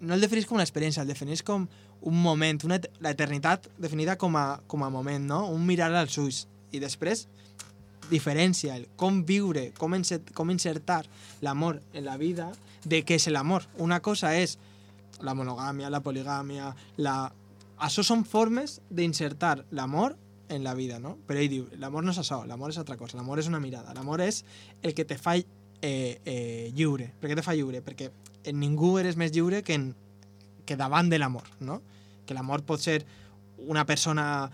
no 0.00 0.14
el 0.14 0.20
defineix 0.22 0.46
com 0.46 0.60
una 0.60 0.66
experiència, 0.68 1.02
el 1.02 1.08
defineix 1.10 1.42
com 1.42 1.66
un 2.06 2.20
moment, 2.22 2.60
una, 2.68 2.76
et- 2.78 2.90
la 3.02 3.10
eternitat 3.16 3.66
definida 3.80 4.14
com 4.20 4.36
a, 4.38 4.60
com 4.70 4.84
a 4.84 4.90
moment, 4.90 5.24
no? 5.26 5.48
un 5.50 5.66
mirar 5.66 5.90
als 5.96 6.18
ulls. 6.22 6.44
I 6.70 6.78
després 6.78 7.26
diferència 8.10 8.76
el 8.76 8.86
com 9.00 9.24
viure, 9.26 9.72
com, 9.78 9.94
insert, 9.98 10.28
com 10.36 10.50
insertar 10.52 11.00
l'amor 11.42 11.80
en 11.92 12.04
la 12.06 12.16
vida 12.20 12.52
de 12.84 13.02
què 13.06 13.18
és 13.20 13.28
l'amor. 13.32 13.66
Una 13.82 14.00
cosa 14.04 14.34
és 14.36 14.56
la 15.24 15.34
monogàmia, 15.34 15.90
la 15.90 16.02
poligàmia, 16.04 16.70
la... 17.00 17.16
Això 17.86 18.02
són 18.04 18.24
formes 18.24 18.80
d'insertar 18.88 19.66
l'amor 19.76 20.16
en 20.48 20.64
la 20.64 20.74
vida, 20.74 20.98
no? 21.02 21.16
Però 21.26 21.40
ell 21.40 21.50
diu, 21.50 21.66
l'amor 21.80 22.04
no 22.06 22.14
és 22.14 22.20
això, 22.22 22.42
l'amor 22.48 22.72
és 22.72 22.78
altra 22.80 22.96
cosa, 22.96 23.18
l'amor 23.18 23.40
és 23.42 23.50
una 23.50 23.60
mirada, 23.60 23.94
l'amor 23.96 24.22
és 24.24 24.44
el 24.82 24.94
que 24.94 25.04
te 25.04 25.18
fa 25.20 25.36
eh, 25.36 25.44
eh, 25.82 26.70
lliure. 26.74 27.10
Per 27.20 27.30
què 27.30 27.36
te 27.36 27.44
fa 27.44 27.56
lliure? 27.56 27.82
Perquè 27.84 28.10
en 28.46 28.60
ningú 28.62 28.96
eres 29.00 29.18
més 29.20 29.34
lliure 29.34 29.62
que, 29.66 29.76
en, 29.76 29.90
que 30.64 30.78
davant 30.78 31.10
de 31.12 31.20
l'amor, 31.20 31.48
no? 31.60 31.82
Que 32.26 32.34
l'amor 32.34 32.64
pot 32.66 32.82
ser 32.82 33.02
una 33.66 33.84
persona 33.86 34.48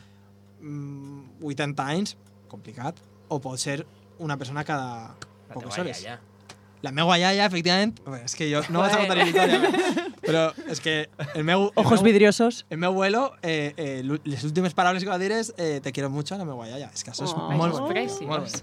mm, 0.61 1.43
80 1.45 1.89
anys, 1.95 2.17
complicat, 2.51 2.99
o 3.29 3.41
pot 3.41 3.61
ser 3.61 3.83
una 4.23 4.37
persona 4.39 4.65
cada 4.65 5.15
poques 5.53 5.79
hores. 5.79 6.03
Ja, 6.05 6.19
La 6.83 6.91
meva 6.91 7.15
iaia, 7.19 7.47
efectivament, 7.47 7.95
Bé, 8.05 8.25
és 8.27 8.35
que 8.35 8.49
jo 8.51 8.61
no 8.75 8.81
vaig 8.83 8.93
a 8.95 8.99
contar 8.99 9.17
la 9.17 9.27
història, 9.29 9.61
però 10.23 10.43
és 10.69 10.81
que 10.83 11.09
el 11.37 11.45
meu... 11.47 11.69
el 11.69 11.73
Ojos 11.85 12.01
meu- 12.03 12.09
vidriosos. 12.11 12.65
el 12.71 12.79
meu 12.79 12.91
abuelo, 12.91 13.33
eh, 13.43 13.73
eh, 13.77 14.03
les 14.25 14.43
últimes 14.45 14.75
paraules 14.75 15.05
que 15.05 15.11
va 15.11 15.19
dir 15.19 15.31
és 15.33 15.53
eh, 15.59 15.79
te 15.83 15.93
quiero 15.93 16.11
mucho 16.11 16.35
a 16.35 16.39
la 16.39 16.45
meva 16.45 16.67
iaia. 16.69 16.91
És 16.93 17.05
que 17.05 17.13
això 17.15 17.25
és 17.25 17.33
Oh. 17.37 17.51
molt. 17.53 17.79
Molt. 18.27 18.63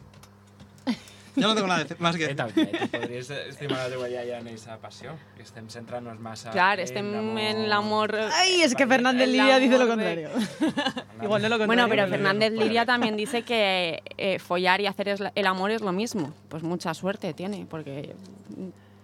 Jo 1.36 1.42
no 1.48 1.56
tengo 1.56 1.68
nada 1.68 1.84
de- 1.84 1.96
más 2.00 2.16
que... 2.18 2.26
Eh, 2.26 2.36
també, 2.36 2.66
podries 2.92 3.30
estimar 3.30 3.78
la 3.84 3.90
teva 3.90 4.10
iaia 4.10 4.40
en 4.40 4.48
aquesta 4.48 4.78
passió, 4.82 5.14
que 5.38 5.44
estem 5.44 5.68
centrant-nos 5.70 6.20
massa 6.20 6.52
Clar, 6.52 6.80
estem 6.80 7.10
en 7.38 7.70
l'amor... 7.70 8.16
Ay, 8.34 8.62
es 8.62 8.76
que 8.76 8.88
Fernández 8.88 9.28
Liria 9.28 9.60
dice 9.60 9.78
lo 9.78 9.88
contrario. 9.88 10.30
Igual 11.22 11.42
no 11.42 11.50
lo 11.50 11.58
contrario. 11.58 11.68
Bueno, 11.68 11.88
pero 11.90 12.08
Fernández. 12.08 12.54
Liria 12.54 12.86
también 12.86 13.16
dice 13.18 13.44
que 13.44 14.02
eh, 14.18 14.40
follar 14.40 14.82
y 14.82 14.88
hacer 14.88 15.10
es 15.10 15.20
el 15.36 15.48
amor 15.48 15.72
es 15.72 15.82
lo 15.82 15.92
mismo. 15.92 16.34
Pues 16.50 16.64
mucha 16.64 16.94
suerte 16.94 17.34
tiene, 17.34 17.66
porque... 17.70 18.16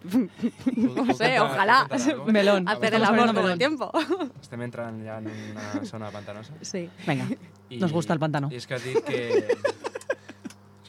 No 0.76 1.14
sé, 1.16 1.40
ojalá 1.40 1.88
Melón. 2.28 2.68
hacer 2.68 2.94
el 2.94 3.04
amor 3.04 3.34
todo 3.34 3.52
el 3.52 3.58
tiempo. 3.58 3.92
Estem 4.40 4.62
entrant 4.62 5.02
ja 5.04 5.18
en 5.18 5.28
una 5.52 5.86
zona 5.86 6.12
pantanosa. 6.12 6.54
Sí. 6.62 6.88
Venga, 7.08 7.26
I, 7.70 7.80
nos 7.80 7.92
gusta 7.92 8.14
el 8.14 8.20
pantano. 8.20 8.50
I 8.52 8.56
és 8.62 8.68
que 8.68 8.76
ha 8.76 8.80
dit 8.80 9.00
que... 9.04 9.48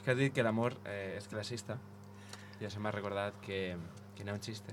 que 0.07 0.13
ha 0.15 0.15
dit 0.15 0.31
que 0.31 0.43
l'amor 0.45 0.71
eh, 0.87 1.17
és 1.19 1.25
classista. 1.27 1.75
I 2.61 2.65
això 2.69 2.79
m'ha 2.79 2.93
recordat 2.95 3.35
que, 3.43 3.75
que 4.15 4.23
hi 4.23 4.29
ha 4.31 4.35
un 4.37 4.39
xiste. 4.39 4.71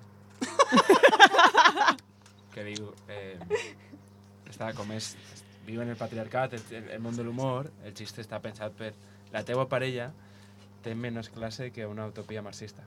que 2.55 2.63
diu... 2.69 2.93
Eh, 3.11 3.35
està 4.47 4.71
com 4.79 4.93
és... 4.95 5.17
Viu 5.67 5.81
en 5.83 5.91
el 5.91 5.97
patriarcat, 5.99 6.55
el, 6.55 6.63
el, 6.77 6.87
el 6.95 7.01
món 7.03 7.17
de 7.19 7.25
l'humor, 7.27 7.67
el 7.89 7.95
xiste 7.99 8.23
està 8.23 8.39
pensat 8.45 8.77
per... 8.79 8.93
La 9.35 9.43
teua 9.43 9.65
parella 9.67 10.11
té 10.85 10.95
menys 10.95 11.33
classe 11.35 11.73
que 11.75 11.87
una 11.91 12.07
utopia 12.07 12.43
marxista. 12.45 12.85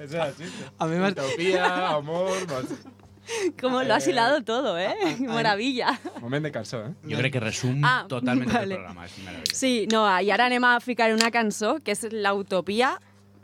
Era 0.00 0.26
el 0.26 0.36
chiste. 0.36 0.70
A 0.78 0.86
mí 0.86 0.96
me- 0.96 1.10
Utopia, 1.12 1.88
amor, 1.94 2.34
marxista. 2.50 2.90
Como 3.60 3.82
lo 3.82 3.94
has 3.94 4.06
Eh, 4.06 4.10
hilado 4.10 4.42
todo, 4.42 4.78
¿eh? 4.78 4.94
Maravilla. 5.20 5.98
Moment 6.20 6.44
de 6.44 6.50
calçó, 6.52 6.84
eh? 6.86 6.92
Jo 7.08 7.16
crec 7.18 7.32
que 7.32 7.40
resum 7.40 7.80
Ah, 7.84 8.04
totalment 8.08 8.50
vale. 8.52 8.74
el 8.74 8.80
programa. 8.80 9.04
És 9.06 9.18
meravellós. 9.18 9.56
Sí, 9.56 9.86
no, 9.92 10.04
i 10.20 10.30
ara 10.30 10.46
anem 10.46 10.64
a 10.64 10.80
ficar 10.80 11.12
una 11.14 11.30
cançó 11.30 11.76
que 11.84 11.92
és 11.92 12.02
l'Utopia, 12.10 12.96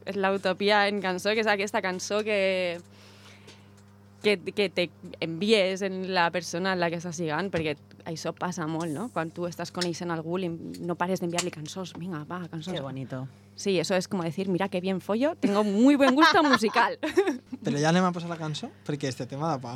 és 0.04 0.16
l'Utopia 0.16 0.86
en 0.88 1.00
cançó, 1.00 1.30
que 1.34 1.40
és 1.44 1.46
aquesta 1.46 1.80
cançó 1.82 2.22
que 2.24 2.80
que, 4.22 4.38
que 4.38 4.68
te 4.68 4.90
envies 5.20 5.82
en 5.82 6.14
la 6.14 6.30
persona 6.30 6.72
en 6.72 6.80
la 6.80 6.90
que 6.90 6.98
estàs 6.98 7.18
lligant, 7.20 7.50
perquè 7.52 7.76
això 8.08 8.32
passa 8.36 8.66
molt, 8.66 8.90
no? 8.92 9.08
Quan 9.14 9.30
tu 9.34 9.46
estàs 9.48 9.72
coneixent 9.74 10.10
algú, 10.14 10.38
li, 10.40 10.48
no 10.80 10.96
pares 10.98 11.22
d'enviar-li 11.22 11.52
cançons. 11.54 11.94
Vinga, 11.98 12.24
va, 12.28 12.42
cançons. 12.48 12.74
Qué 12.74 12.82
bonito. 12.82 13.26
Sí, 13.58 13.78
eso 13.80 13.96
es 13.96 14.06
como 14.06 14.22
decir, 14.22 14.48
mira 14.48 14.68
qué 14.68 14.80
bien 14.80 15.00
follo, 15.00 15.34
tengo 15.34 15.64
muy 15.64 15.96
buen 15.96 16.14
gusto 16.14 16.44
musical. 16.44 16.98
Però 17.64 17.74
ja 17.74 17.90
anem 17.90 18.06
a 18.06 18.12
posar 18.14 18.30
la 18.30 18.38
cançó, 18.38 18.70
perquè 18.86 19.10
este 19.10 19.26
tema 19.26 19.50
da 19.50 19.58
pa... 19.58 19.74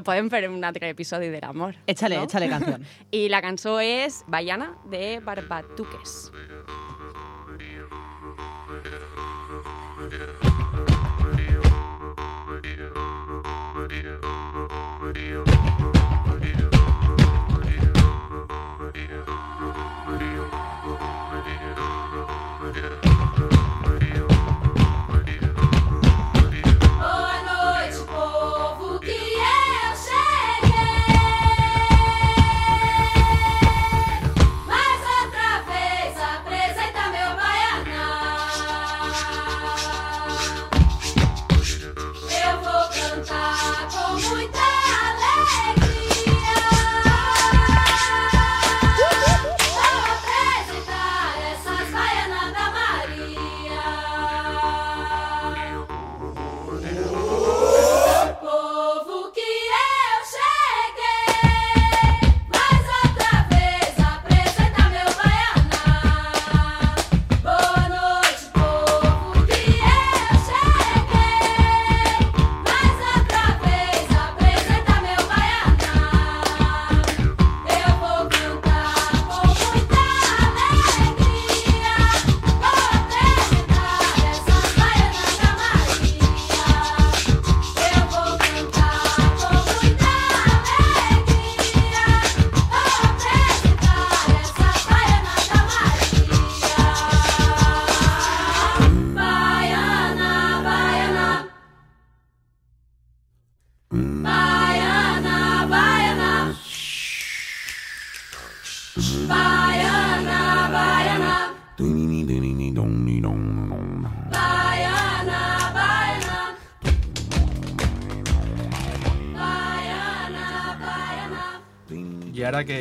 Podem 0.00 0.30
fer 0.32 0.48
un 0.48 0.64
altre 0.64 0.88
episodi 0.94 1.28
de 1.28 1.42
l'amor. 1.44 1.76
Échale, 1.86 2.16
¿no? 2.16 2.24
échale 2.24 2.48
canción. 2.48 2.86
Y 3.10 3.28
la 3.28 3.42
cançó 3.44 3.78
és 3.80 4.24
Baiana 4.26 4.72
de 4.88 5.20
Barbatuques. 5.20 6.32
Boa 6.32 6.57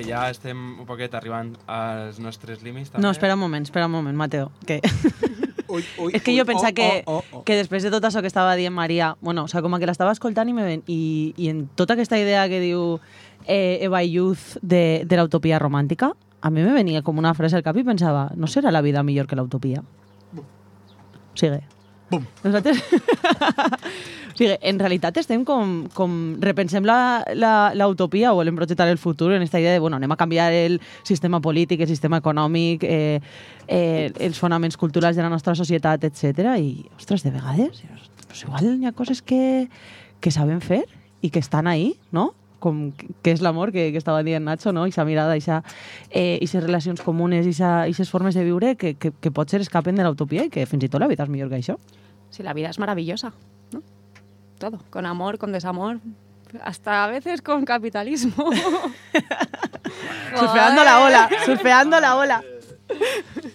ja 0.08 0.28
estem 0.32 0.58
un 0.80 0.88
poquet 0.88 1.14
arribant 1.18 1.54
als 1.68 2.22
nostres 2.24 2.64
límits, 2.66 2.92
també... 2.92 3.04
No, 3.06 3.12
espera 3.14 3.36
un 3.38 3.44
moment, 3.44 3.68
espera 3.68 3.88
un 3.90 3.94
moment, 3.94 4.18
Mateo. 4.18 4.52
Que... 4.66 4.82
Ui, 5.68 5.84
ui, 6.00 6.14
és 6.16 6.24
que 6.24 6.32
jo 6.32 6.46
ui, 6.46 6.48
pensava 6.48 6.72
oh, 6.72 6.76
que, 6.78 7.04
oh, 7.12 7.18
oh, 7.18 7.40
oh. 7.40 7.42
que 7.44 7.58
després 7.60 7.84
de 7.84 7.90
tot 7.92 8.06
això 8.08 8.22
que 8.24 8.30
estava 8.32 8.54
dient 8.56 8.72
Maria, 8.72 9.18
bueno, 9.20 9.44
o 9.44 9.52
sea, 9.52 9.60
com 9.62 9.76
que 9.76 9.90
l'estava 9.90 10.14
escoltant 10.16 10.48
i, 10.48 10.54
me 10.56 10.64
ven, 10.64 10.84
i, 10.88 11.34
i 11.36 11.50
en 11.52 11.66
tota 11.76 11.98
aquesta 11.98 12.16
idea 12.16 12.46
que 12.48 12.62
diu 12.64 13.02
eh, 13.44 13.84
Eva 13.84 14.00
Youth 14.06 14.56
de, 14.62 15.04
de 15.04 15.20
l'utopia 15.20 15.60
romàntica, 15.60 16.14
a 16.40 16.52
mi 16.56 16.64
me 16.64 16.72
venia 16.72 17.04
com 17.04 17.20
una 17.20 17.34
frase 17.36 17.60
al 17.60 17.68
cap 17.68 17.76
i 17.76 17.84
pensava, 17.84 18.30
no 18.40 18.48
serà 18.48 18.72
la 18.72 18.82
vida 18.86 19.04
millor 19.04 19.28
que 19.28 19.36
l'utopia? 19.36 19.84
Sigue. 21.36 21.66
Bum. 22.10 22.24
Nosaltres... 22.44 22.80
o 24.34 24.38
sigui, 24.38 24.54
en 24.62 24.80
realitat 24.80 25.18
estem 25.20 25.44
com, 25.44 25.88
com 25.98 26.12
repensem 26.44 26.86
la, 26.86 27.24
la, 27.36 27.74
la 27.76 27.88
utopia 27.90 28.32
o 28.32 28.38
volem 28.38 28.56
projectar 28.56 28.88
el 28.88 29.00
futur 29.02 29.32
en 29.34 29.42
aquesta 29.42 29.60
idea 29.60 29.74
de, 29.74 29.82
bueno, 29.84 29.98
anem 29.98 30.14
a 30.14 30.20
canviar 30.20 30.52
el 30.54 30.80
sistema 31.08 31.42
polític, 31.42 31.82
el 31.82 31.92
sistema 31.92 32.22
econòmic, 32.22 32.86
eh, 32.86 33.20
eh, 33.68 34.12
els 34.24 34.40
fonaments 34.40 34.78
culturals 34.78 35.18
de 35.18 35.26
la 35.26 35.34
nostra 35.34 35.56
societat, 35.58 36.06
etc. 36.08 36.54
I, 36.62 36.86
ostres, 36.96 37.26
de 37.26 37.34
vegades, 37.34 37.84
pues 38.28 38.44
igual 38.46 38.76
hi 38.78 38.86
ha 38.86 38.96
coses 38.96 39.22
que, 39.22 39.68
que 40.22 40.32
sabem 40.32 40.62
fer 40.62 40.86
i 41.22 41.32
que 41.34 41.42
estan 41.42 41.68
ahí, 41.68 41.96
no? 42.12 42.34
Com 42.60 42.92
que 43.24 43.34
és 43.34 43.42
l'amor 43.46 43.72
que, 43.72 43.92
que 43.94 44.02
estava 44.02 44.24
dient 44.26 44.46
Nacho, 44.46 44.74
no? 44.74 44.88
Ixa 44.90 45.06
mirada, 45.06 45.38
ixa, 45.38 45.62
eh, 46.10 46.38
ixes 46.42 46.64
relacions 46.64 47.02
comunes, 47.06 47.48
ixes 47.48 48.10
formes 48.10 48.36
de 48.38 48.46
viure 48.48 48.76
que, 48.76 48.96
que, 48.96 49.12
que 49.12 49.32
potser 49.32 49.62
escapen 49.62 49.96
de 49.96 50.06
l'utopia 50.08 50.48
i 50.48 50.54
que 50.54 50.66
fins 50.66 50.88
i 50.88 50.90
tot 50.90 51.04
la 51.04 51.10
vida 51.12 51.24
és 51.28 51.34
millor 51.34 51.50
que 51.54 51.62
això. 51.62 51.78
Sí, 52.30 52.44
la 52.44 52.54
vida 52.54 52.70
es 52.70 52.80
maravillosa, 52.80 53.34
¿no? 53.72 53.82
Todo, 54.58 54.82
con 54.90 55.06
amor, 55.06 55.38
con 55.38 55.52
desamor, 55.52 56.00
hasta 56.64 57.04
a 57.04 57.08
veces 57.08 57.42
con 57.42 57.66
capitalismo. 57.66 58.34
Surfeando 60.38 60.84
la 60.84 61.00
ola, 61.00 61.30
surfeando 61.46 62.00
la 62.00 62.16
ola. 62.16 62.44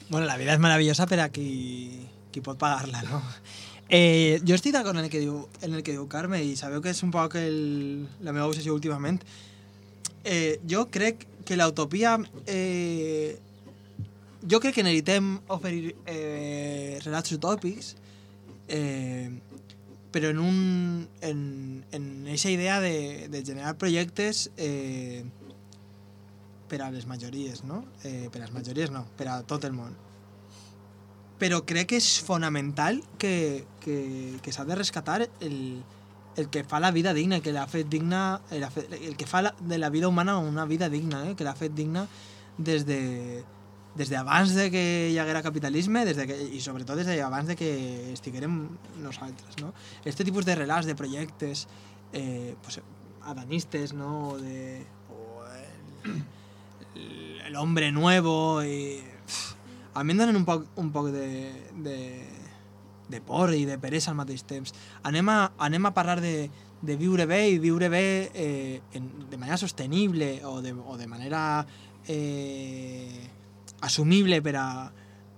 Bueno, 0.09 0.27
la 0.27 0.37
vida 0.37 0.53
és 0.53 0.61
meravellosa 0.61 1.07
per 1.09 1.21
a 1.25 1.29
qui, 1.33 2.09
qui 2.33 2.43
pot 2.45 2.59
pagar-la, 2.61 3.01
no? 3.09 3.23
Eh, 3.93 4.41
jo 4.49 4.57
estic 4.57 4.73
d'acord 4.73 4.97
en, 4.97 5.05
el 5.05 5.13
que 5.13 5.21
diu, 5.21 5.43
en 5.61 5.75
el 5.77 5.83
que 5.85 5.93
diu 5.93 6.07
Carme 6.09 6.39
i 6.41 6.55
sabeu 6.57 6.81
que 6.81 6.95
és 6.95 7.03
un 7.05 7.11
poc 7.13 7.37
el, 7.37 8.07
la 8.25 8.33
meva 8.33 8.49
obsessió 8.49 8.73
últimament. 8.73 9.21
Eh, 10.25 10.59
jo 10.69 10.87
crec 10.91 11.27
que 11.45 11.59
l'utopia... 11.61 12.17
Eh, 12.47 13.37
jo 14.49 14.59
crec 14.59 14.75
que 14.75 14.83
necessitem 14.83 15.37
oferir 15.55 15.93
eh, 16.11 16.99
relats 17.05 17.31
utòpics 17.37 17.93
eh, 18.67 19.31
però 20.13 20.31
en 20.33 20.39
un 20.39 21.09
en, 21.21 21.85
en 21.93 22.09
aquesta 22.27 22.51
idea 22.51 22.81
de, 22.81 23.29
de 23.29 23.45
generar 23.45 23.77
projectes 23.79 24.51
eh, 24.57 25.25
per 26.69 26.83
a 26.83 26.91
les 26.91 27.07
majories, 27.07 27.65
no? 27.65 27.85
Eh, 28.05 28.29
per 28.33 28.41
a 28.41 28.47
les 28.47 28.53
majories 28.57 28.91
no, 28.93 29.05
per 29.17 29.29
a 29.29 29.41
tot 29.49 29.65
el 29.69 29.77
món. 29.77 29.97
Però 31.41 31.63
crec 31.69 31.93
que 31.93 32.01
és 32.01 32.09
fonamental 32.25 33.01
que, 33.21 33.65
que, 33.83 34.39
que 34.43 34.53
s'ha 34.55 34.65
de 34.65 34.77
rescatar 34.79 35.29
el, 35.41 35.83
el 36.37 36.49
que 36.49 36.63
fa 36.65 36.81
la 36.81 36.91
vida 36.91 37.13
digna, 37.15 37.41
que 37.41 37.53
l'ha 37.53 37.67
fet 37.69 37.89
digna, 37.91 38.41
el, 38.51 38.65
el 38.99 39.17
que 39.19 39.27
fa 39.27 39.43
la, 39.43 39.55
de 39.61 39.79
la 39.79 39.91
vida 39.91 40.09
humana 40.09 40.39
una 40.39 40.65
vida 40.67 40.89
digna, 40.89 41.25
eh? 41.29 41.35
que 41.37 41.45
l'ha 41.45 41.57
fet 41.59 41.75
digna 41.75 42.07
des 42.59 42.87
de 42.87 43.43
des 43.93 44.09
d'abans 44.09 44.49
de 44.57 44.71
que 44.73 45.11
hi 45.13 45.19
haguera 45.21 45.43
capitalisme 45.45 46.07
des 46.09 46.17
de 46.17 46.25
que, 46.25 46.37
i 46.57 46.63
sobretot 46.65 46.97
des 46.97 47.11
d'abans 47.11 47.45
de 47.45 47.57
que 47.61 47.69
estiguérem 48.15 48.71
nosaltres. 49.05 49.59
No? 49.61 49.75
Este 50.09 50.25
tipus 50.25 50.47
de 50.49 50.57
relats, 50.57 50.89
de 50.89 50.97
projectes 50.97 51.67
eh, 52.15 52.57
pues, 52.63 52.81
adanistes, 53.21 53.93
no? 53.93 54.31
O 54.31 54.39
de, 54.39 54.87
o 55.13 55.45
el, 56.97 57.43
el 57.49 57.57
hombre 57.57 57.93
nuevo 57.93 58.63
i... 58.65 59.03
pff, 59.27 59.53
A 59.93 60.05
mi 60.05 60.15
em 60.15 60.23
donen 60.23 60.39
un 60.39 60.47
poc, 60.49 60.65
un 60.81 60.89
poc 60.89 61.11
de, 61.13 61.53
de, 61.85 61.97
de 63.13 63.21
por 63.23 63.53
i 63.55 63.67
de 63.69 63.79
peresa 63.79 64.11
al 64.11 64.19
mateix 64.19 64.43
temps. 64.49 64.75
Anem 65.07 65.29
a, 65.31 65.39
anem 65.63 65.87
a 65.87 65.93
parlar 65.95 66.19
de, 66.25 66.49
de 66.83 66.97
viure 66.99 67.29
bé 67.31 67.45
i 67.53 67.61
viure 67.63 67.91
bé 67.93 68.05
eh, 68.35 68.81
en, 68.99 69.09
de 69.31 69.39
manera 69.39 69.61
sostenible 69.61 70.35
o 70.49 70.61
de, 70.65 70.73
o 70.73 70.97
de 70.99 71.07
manera 71.07 71.45
eh, 72.09 73.29
assumible 73.87 74.41
per 74.43 74.57
a, 74.59 74.67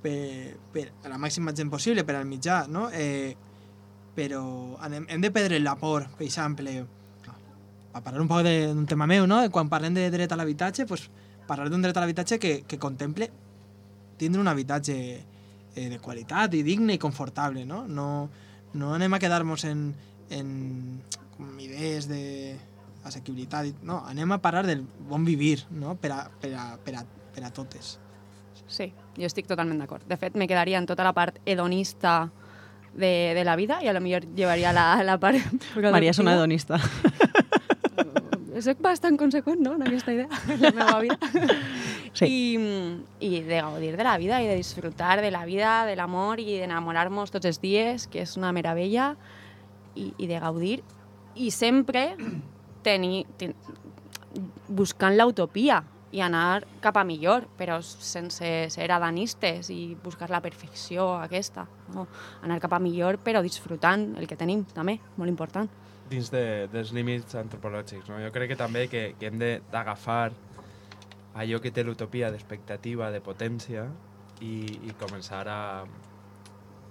per, 0.00 0.54
per 0.72 0.86
a 1.04 1.12
la 1.12 1.20
màxima 1.20 1.52
gent 1.56 1.72
possible, 1.72 2.06
per 2.06 2.16
al 2.16 2.28
mitjà, 2.30 2.64
no? 2.68 2.88
Eh, 2.92 3.34
però 4.14 4.44
anem, 4.86 5.08
hem 5.10 5.20
de 5.20 5.32
perdre 5.34 5.58
la 5.60 5.74
por, 5.76 6.06
per 6.14 6.24
exemple, 6.28 6.78
a 7.94 8.00
parlar 8.02 8.22
un 8.22 8.30
poc 8.30 8.46
d'un 8.46 8.86
tema 8.90 9.06
meu, 9.10 9.26
no? 9.26 9.42
Quan 9.50 9.70
parlem 9.70 9.94
de 9.96 10.06
dret 10.10 10.32
a 10.32 10.38
l'habitatge, 10.38 10.86
pues, 10.86 11.08
parlar 11.48 11.68
d'un 11.70 11.82
dret 11.82 11.96
a 11.96 12.02
l'habitatge 12.02 12.38
que, 12.38 12.60
que 12.66 12.78
contemple 12.78 13.30
tindre 14.16 14.40
un 14.40 14.48
habitatge 14.48 14.96
eh, 15.74 15.88
de 15.90 15.98
qualitat 15.98 16.54
i 16.54 16.62
digne 16.66 16.94
i 16.94 17.02
confortable, 17.02 17.64
no? 17.66 17.84
No, 17.88 18.28
no 18.74 18.94
anem 18.94 19.14
a 19.14 19.20
quedar-nos 19.22 19.66
en, 19.68 19.90
en 20.30 20.48
com 21.36 21.58
idees 21.60 22.08
de 22.08 22.56
assequibilitat, 23.04 23.82
no, 23.84 24.00
anem 24.08 24.32
a 24.32 24.40
parlar 24.40 24.64
del 24.66 24.84
bon 25.08 25.26
vivir, 25.26 25.66
no? 25.70 25.98
Per 26.00 26.12
a, 26.14 26.22
per 26.40 26.54
a, 26.56 26.70
per 26.80 26.96
a, 27.02 27.04
per 27.04 27.44
a 27.44 27.52
totes. 27.52 27.98
Sí, 28.66 28.88
jo 29.18 29.28
estic 29.28 29.46
totalment 29.50 29.82
d'acord. 29.82 30.06
De 30.08 30.16
fet, 30.16 30.38
me 30.40 30.48
quedaria 30.48 30.80
en 30.80 30.88
tota 30.88 31.04
la 31.04 31.12
part 31.12 31.36
hedonista 31.44 32.30
de, 32.94 33.34
de 33.36 33.44
la 33.44 33.56
vida 33.56 33.82
i 33.82 33.90
a 33.90 33.92
lo 33.92 34.00
millor 34.00 34.24
llevaria 34.34 34.72
la, 34.72 35.02
la 35.04 35.18
part... 35.20 35.42
Maria 35.76 36.14
és 36.14 36.22
una 36.22 36.38
hedonista. 36.38 36.80
Soc 38.62 38.78
bastant 38.84 39.16
conseqüent, 39.18 39.58
no?, 39.64 39.74
en 39.74 39.82
aquesta 39.82 40.12
idea, 40.14 40.28
en 40.52 40.60
la 40.62 40.70
meva 40.72 41.00
vida. 41.00 41.18
Sí. 42.14 42.28
I, 42.30 43.26
I 43.26 43.40
de 43.42 43.56
gaudir 43.58 43.96
de 43.96 44.04
la 44.06 44.12
vida 44.22 44.36
i 44.38 44.46
de 44.46 44.54
disfrutar 44.54 45.20
de 45.20 45.32
la 45.34 45.40
vida, 45.44 45.80
de 45.82 45.96
l'amor 45.98 46.38
i 46.38 46.60
d'enamorar-nos 46.60 47.32
tots 47.34 47.48
els 47.50 47.58
dies, 47.58 48.04
que 48.06 48.22
és 48.22 48.36
una 48.38 48.52
meravella, 48.54 49.16
i, 49.98 50.12
i 50.16 50.28
de 50.30 50.38
gaudir. 50.38 50.76
I 51.34 51.50
sempre 51.50 52.12
tenir, 52.86 53.24
ten, 53.40 53.56
buscant 54.68 55.18
l'utopia 55.18 55.80
i 56.14 56.22
anar 56.22 56.62
cap 56.82 57.00
a 57.00 57.02
millor, 57.02 57.48
però 57.58 57.80
sense 57.82 58.50
ser 58.70 58.90
adanistes 58.94 59.72
i 59.74 59.96
buscar 60.04 60.30
la 60.30 60.38
perfecció 60.44 61.16
aquesta. 61.18 61.66
No? 61.94 62.06
Anar 62.46 62.60
cap 62.62 62.78
a 62.78 62.82
millor, 62.82 63.18
però 63.26 63.42
disfrutant 63.42 64.12
el 64.20 64.30
que 64.30 64.38
tenim, 64.38 64.62
també, 64.70 65.00
molt 65.18 65.34
important. 65.34 65.66
Dins 66.10 66.30
de, 66.30 66.68
dels 66.72 66.92
límits 66.92 67.34
antropològics. 67.38 68.08
No? 68.10 68.18
Jo 68.22 68.30
crec 68.34 68.52
que 68.52 68.56
també 68.60 68.86
que, 68.92 69.14
que 69.18 69.26
hem 69.30 69.38
de- 69.40 69.60
d'agafar 69.72 70.32
allò 71.34 71.60
que 71.60 71.72
té 71.74 71.82
l'utopia 71.84 72.30
d'expectativa, 72.30 73.10
de 73.10 73.20
potència, 73.24 73.88
i, 74.40 74.64
i 74.86 74.92
començar 75.00 75.44
a, 75.48 75.60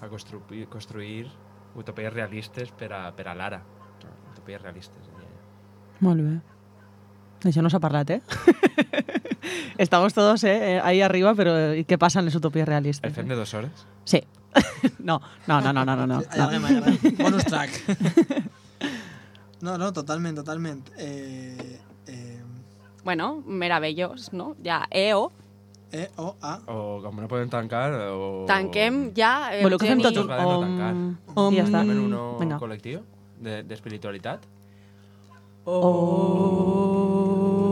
a 0.02 0.08
construir, 0.12 0.66
construir 0.72 1.28
utopies 1.76 2.14
realistes 2.14 2.72
per 2.72 2.92
a, 2.94 3.04
per 3.16 3.28
a 3.30 3.36
l'ara. 3.36 3.62
No? 4.04 4.12
Utopies 4.34 4.62
realistes. 4.62 5.10
Molt 6.04 6.20
bé. 6.22 6.34
D'això 7.44 7.62
no 7.64 7.70
s'ha 7.72 7.80
parlat, 7.84 8.10
eh? 8.18 8.22
Estamos 9.78 10.14
todos 10.14 10.44
eh, 10.44 10.80
ahí 10.84 11.02
arriba, 11.02 11.34
pero 11.36 11.74
¿y 11.76 11.84
qué 11.86 11.98
pasa 11.98 12.20
en 12.20 12.26
les 12.26 12.36
utopies 12.36 12.66
realistes? 12.68 13.08
El 13.10 13.16
fem 13.16 13.28
de 13.28 13.36
dues 13.36 13.54
hores? 13.54 13.86
Sí. 14.06 14.24
No, 15.00 15.20
no, 15.48 15.60
no, 15.62 15.72
no, 15.74 15.84
no, 15.86 15.96
no. 15.96 16.06
no. 16.08 16.22
Allarguem, 16.30 16.66
allarguem. 16.66 17.16
Bonus 17.18 17.46
track. 17.46 17.72
No, 19.64 19.78
no, 19.80 19.92
totalment, 19.96 20.36
totalment. 20.36 20.90
Eh, 20.98 21.80
eh, 22.08 22.42
Bueno, 23.04 23.42
meravellós, 23.46 24.30
no? 24.32 24.56
Ja, 24.64 24.86
EO, 24.92 25.32
E, 25.94 26.10
O, 26.18 26.34
A. 26.42 26.58
O 26.68 27.02
com 27.04 27.12
no 27.22 27.28
podem 27.30 27.48
tancar, 27.48 27.92
o... 28.18 28.46
tanquem 28.48 29.12
ja... 29.16 29.52
Voleu 29.62 29.78
que 29.78 29.86
fem 29.86 30.00
tots 30.02 30.18
un... 30.18 30.26
Podem 30.28 30.40
no 30.42 30.88
Om, 30.90 31.18
om, 31.36 31.54
i 31.54 31.58
ja 31.60 31.66
està. 31.68 31.84
Fem 31.86 32.00
uno 32.08 32.22
Vinga. 32.40 32.58
col·lectiu 32.58 33.04
de- 33.40 33.62
d'espiritualitat. 33.70 34.48
Om. 35.66 35.84
O 35.86 37.63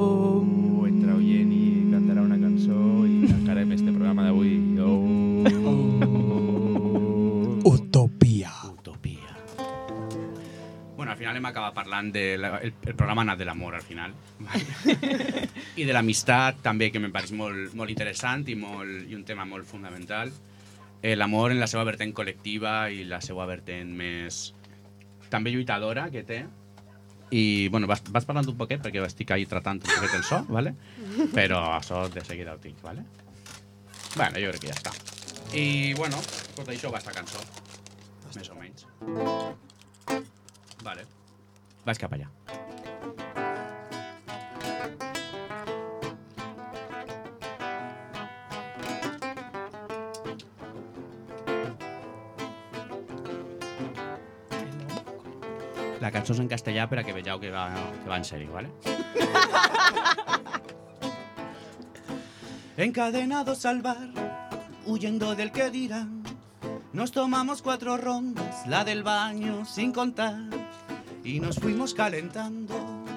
Hem 11.41 11.47
acabat 11.49 11.73
parlant 11.73 12.11
del 12.13 12.43
el, 12.45 12.55
el 12.69 12.93
programa 12.93 13.23
anat 13.26 13.39
de 13.39 13.45
l'amor, 13.49 13.73
al 13.73 13.81
final. 13.81 14.11
I 15.81 15.85
de 15.88 15.93
l'amistat, 15.95 16.59
també, 16.61 16.91
que 16.93 16.99
me 17.01 17.09
pareix 17.09 17.31
molt, 17.34 17.72
molt 17.73 17.89
interessant 17.89 18.43
i, 18.45 18.53
molt, 18.53 19.07
i 19.09 19.18
un 19.18 19.23
tema 19.26 19.47
molt 19.49 19.65
fundamental. 19.65 20.30
Eh, 21.01 21.15
L'amor 21.18 21.55
en 21.55 21.57
la 21.57 21.65
seva 21.65 21.81
vertent 21.88 22.11
col·lectiva 22.13 22.91
i 22.93 23.07
la 23.09 23.18
seva 23.26 23.47
vertent 23.49 23.89
més 23.97 24.51
també 25.31 25.49
lluitadora 25.49 26.03
que 26.13 26.22
té. 26.30 26.43
I, 27.34 27.69
bueno, 27.73 27.89
vas, 27.89 28.03
vas 28.13 28.27
parlant 28.30 28.51
un 28.51 28.59
poquet 28.59 28.84
perquè 28.84 29.01
estic 29.07 29.34
ahí 29.34 29.47
tratant 29.49 29.80
un 29.81 29.88
poquet 29.95 30.13
el 30.19 30.26
so, 30.27 30.43
¿vale? 30.57 30.76
però 31.34 31.63
això 31.80 32.03
de 32.11 32.22
seguida 32.27 32.53
ho 32.53 32.61
tinc, 32.61 32.84
¿vale? 32.85 33.07
Bueno, 34.13 34.38
jo 34.38 34.51
crec 34.51 34.68
que 34.68 34.69
ja 34.69 34.77
està. 34.77 34.93
I, 35.57 35.65
bueno, 35.97 36.22
tot 36.53 36.69
això 36.69 36.93
va 36.93 37.01
estar 37.01 37.15
cançó. 37.18 37.41
Més 38.35 38.53
o 38.53 38.59
menys. 38.61 38.85
Vale. 40.85 41.09
Vaig 41.85 41.97
cap 41.97 42.13
allà. 42.13 42.27
La 56.01 56.09
cançó 56.09 56.33
és 56.33 56.39
en 56.41 56.47
castellà 56.49 56.87
per 56.89 56.97
a 56.99 57.03
que 57.05 57.13
vegeu 57.13 57.37
que 57.41 57.51
va, 57.53 57.67
que 58.01 58.09
va 58.09 58.17
en 58.17 58.23
sèrio, 58.25 58.51
¿vale? 58.51 58.69
Encadenados 62.77 63.65
al 63.69 63.83
bar, 63.83 64.09
huyendo 64.87 65.35
del 65.35 65.51
que 65.51 65.69
dirán, 65.69 66.23
nos 66.93 67.11
tomamos 67.11 67.61
cuatro 67.61 67.97
rondas, 67.97 68.65
la 68.65 68.83
del 68.83 69.03
baño 69.03 69.63
sin 69.65 69.91
contar, 69.93 70.39
y 71.23 71.39
nos 71.39 71.57
fuimos 71.57 71.93
calentando 71.93 72.76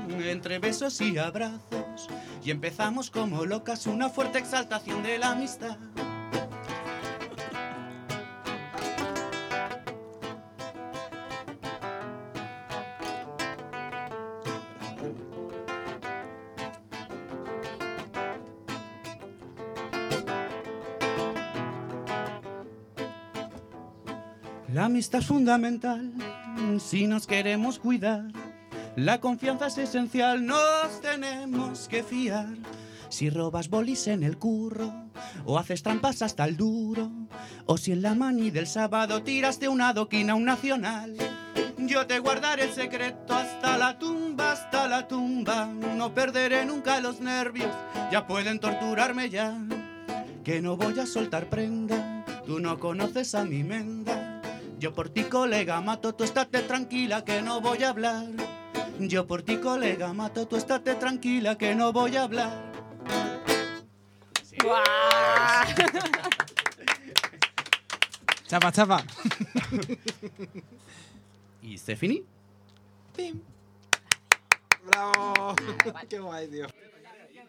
entre 0.09 0.59
besos 0.59 1.01
y 1.01 1.19
abrazos, 1.19 2.09
y 2.45 2.51
empezamos 2.51 3.11
como 3.11 3.45
locas 3.45 3.87
una 3.87 4.09
fuerte 4.09 4.39
exaltación 4.39 5.03
de 5.03 5.19
la 5.19 5.33
amistad. 5.33 5.79
La 24.73 24.87
amistad 24.87 25.21
es 25.21 25.27
fundamental 25.27 26.13
si 26.81 27.07
nos 27.07 27.27
queremos 27.27 27.79
cuidar. 27.79 28.25
La 28.97 29.21
confianza 29.21 29.67
es 29.67 29.79
esencial, 29.79 30.47
nos 30.47 31.01
tenemos 31.01 31.89
que 31.89 32.03
fiar. 32.03 32.55
Si 33.09 33.29
robas 33.31 33.69
bolis 33.69 34.07
en 34.07 34.23
el 34.23 34.39
curro, 34.39 34.93
o 35.45 35.59
haces 35.59 35.83
trampas 35.83 36.23
hasta 36.23 36.45
el 36.45 36.57
duro, 36.57 37.11
o 37.67 37.77
si 37.77 37.93
en 37.93 38.03
la 38.03 38.15
mani 38.15 38.51
del 38.51 38.67
sábado 38.67 39.23
tiraste 39.23 39.69
una 39.69 39.93
doquina 39.93 40.33
a 40.33 40.37
un 40.37 40.45
nacional. 40.45 41.17
Yo 41.79 42.07
te 42.07 42.19
guardaré 42.19 42.65
el 42.65 42.73
secreto 42.73 43.35
hasta 43.35 43.77
la 43.77 43.99
tumba, 43.99 44.53
hasta 44.53 44.89
la 44.89 45.07
tumba. 45.07 45.67
No 45.67 46.15
perderé 46.15 46.65
nunca 46.65 47.01
los 47.01 47.21
nervios, 47.21 47.71
ya 48.11 48.27
pueden 48.27 48.59
torturarme 48.59 49.29
ya. 49.29 49.59
Que 50.45 50.61
no 50.61 50.77
voy 50.77 50.99
a 50.99 51.07
soltar 51.07 51.49
prenda, 51.51 52.25
tú 52.47 52.61
no 52.61 52.79
conoces 52.79 53.35
a 53.35 53.45
mi 53.45 53.65
menda. 53.65 54.24
Yo 54.85 54.93
por 54.93 55.09
ti, 55.09 55.25
colega, 55.25 55.81
mato, 55.81 56.15
tú 56.15 56.25
estate 56.25 56.61
tranquila 56.61 57.25
que 57.25 57.41
no 57.41 57.63
voy 57.63 57.83
a 57.85 57.89
hablar. 57.89 58.27
Yo 58.99 59.27
por 59.27 59.43
ti, 59.43 59.57
colega, 59.57 60.13
mato, 60.13 60.47
tú 60.47 60.57
estate 60.57 60.97
tranquila 60.97 61.57
que 61.57 61.75
no 61.75 61.91
voy 61.91 62.15
a 62.19 62.25
hablar. 62.25 62.71
Chapa, 68.47 68.73
chapa. 68.73 69.03
¿Y 71.63 71.79
Stephanie? 71.79 72.23
Bravo. 74.85 75.57
Qué 76.11 76.19
guay, 76.19 76.47
tío. 76.49 76.67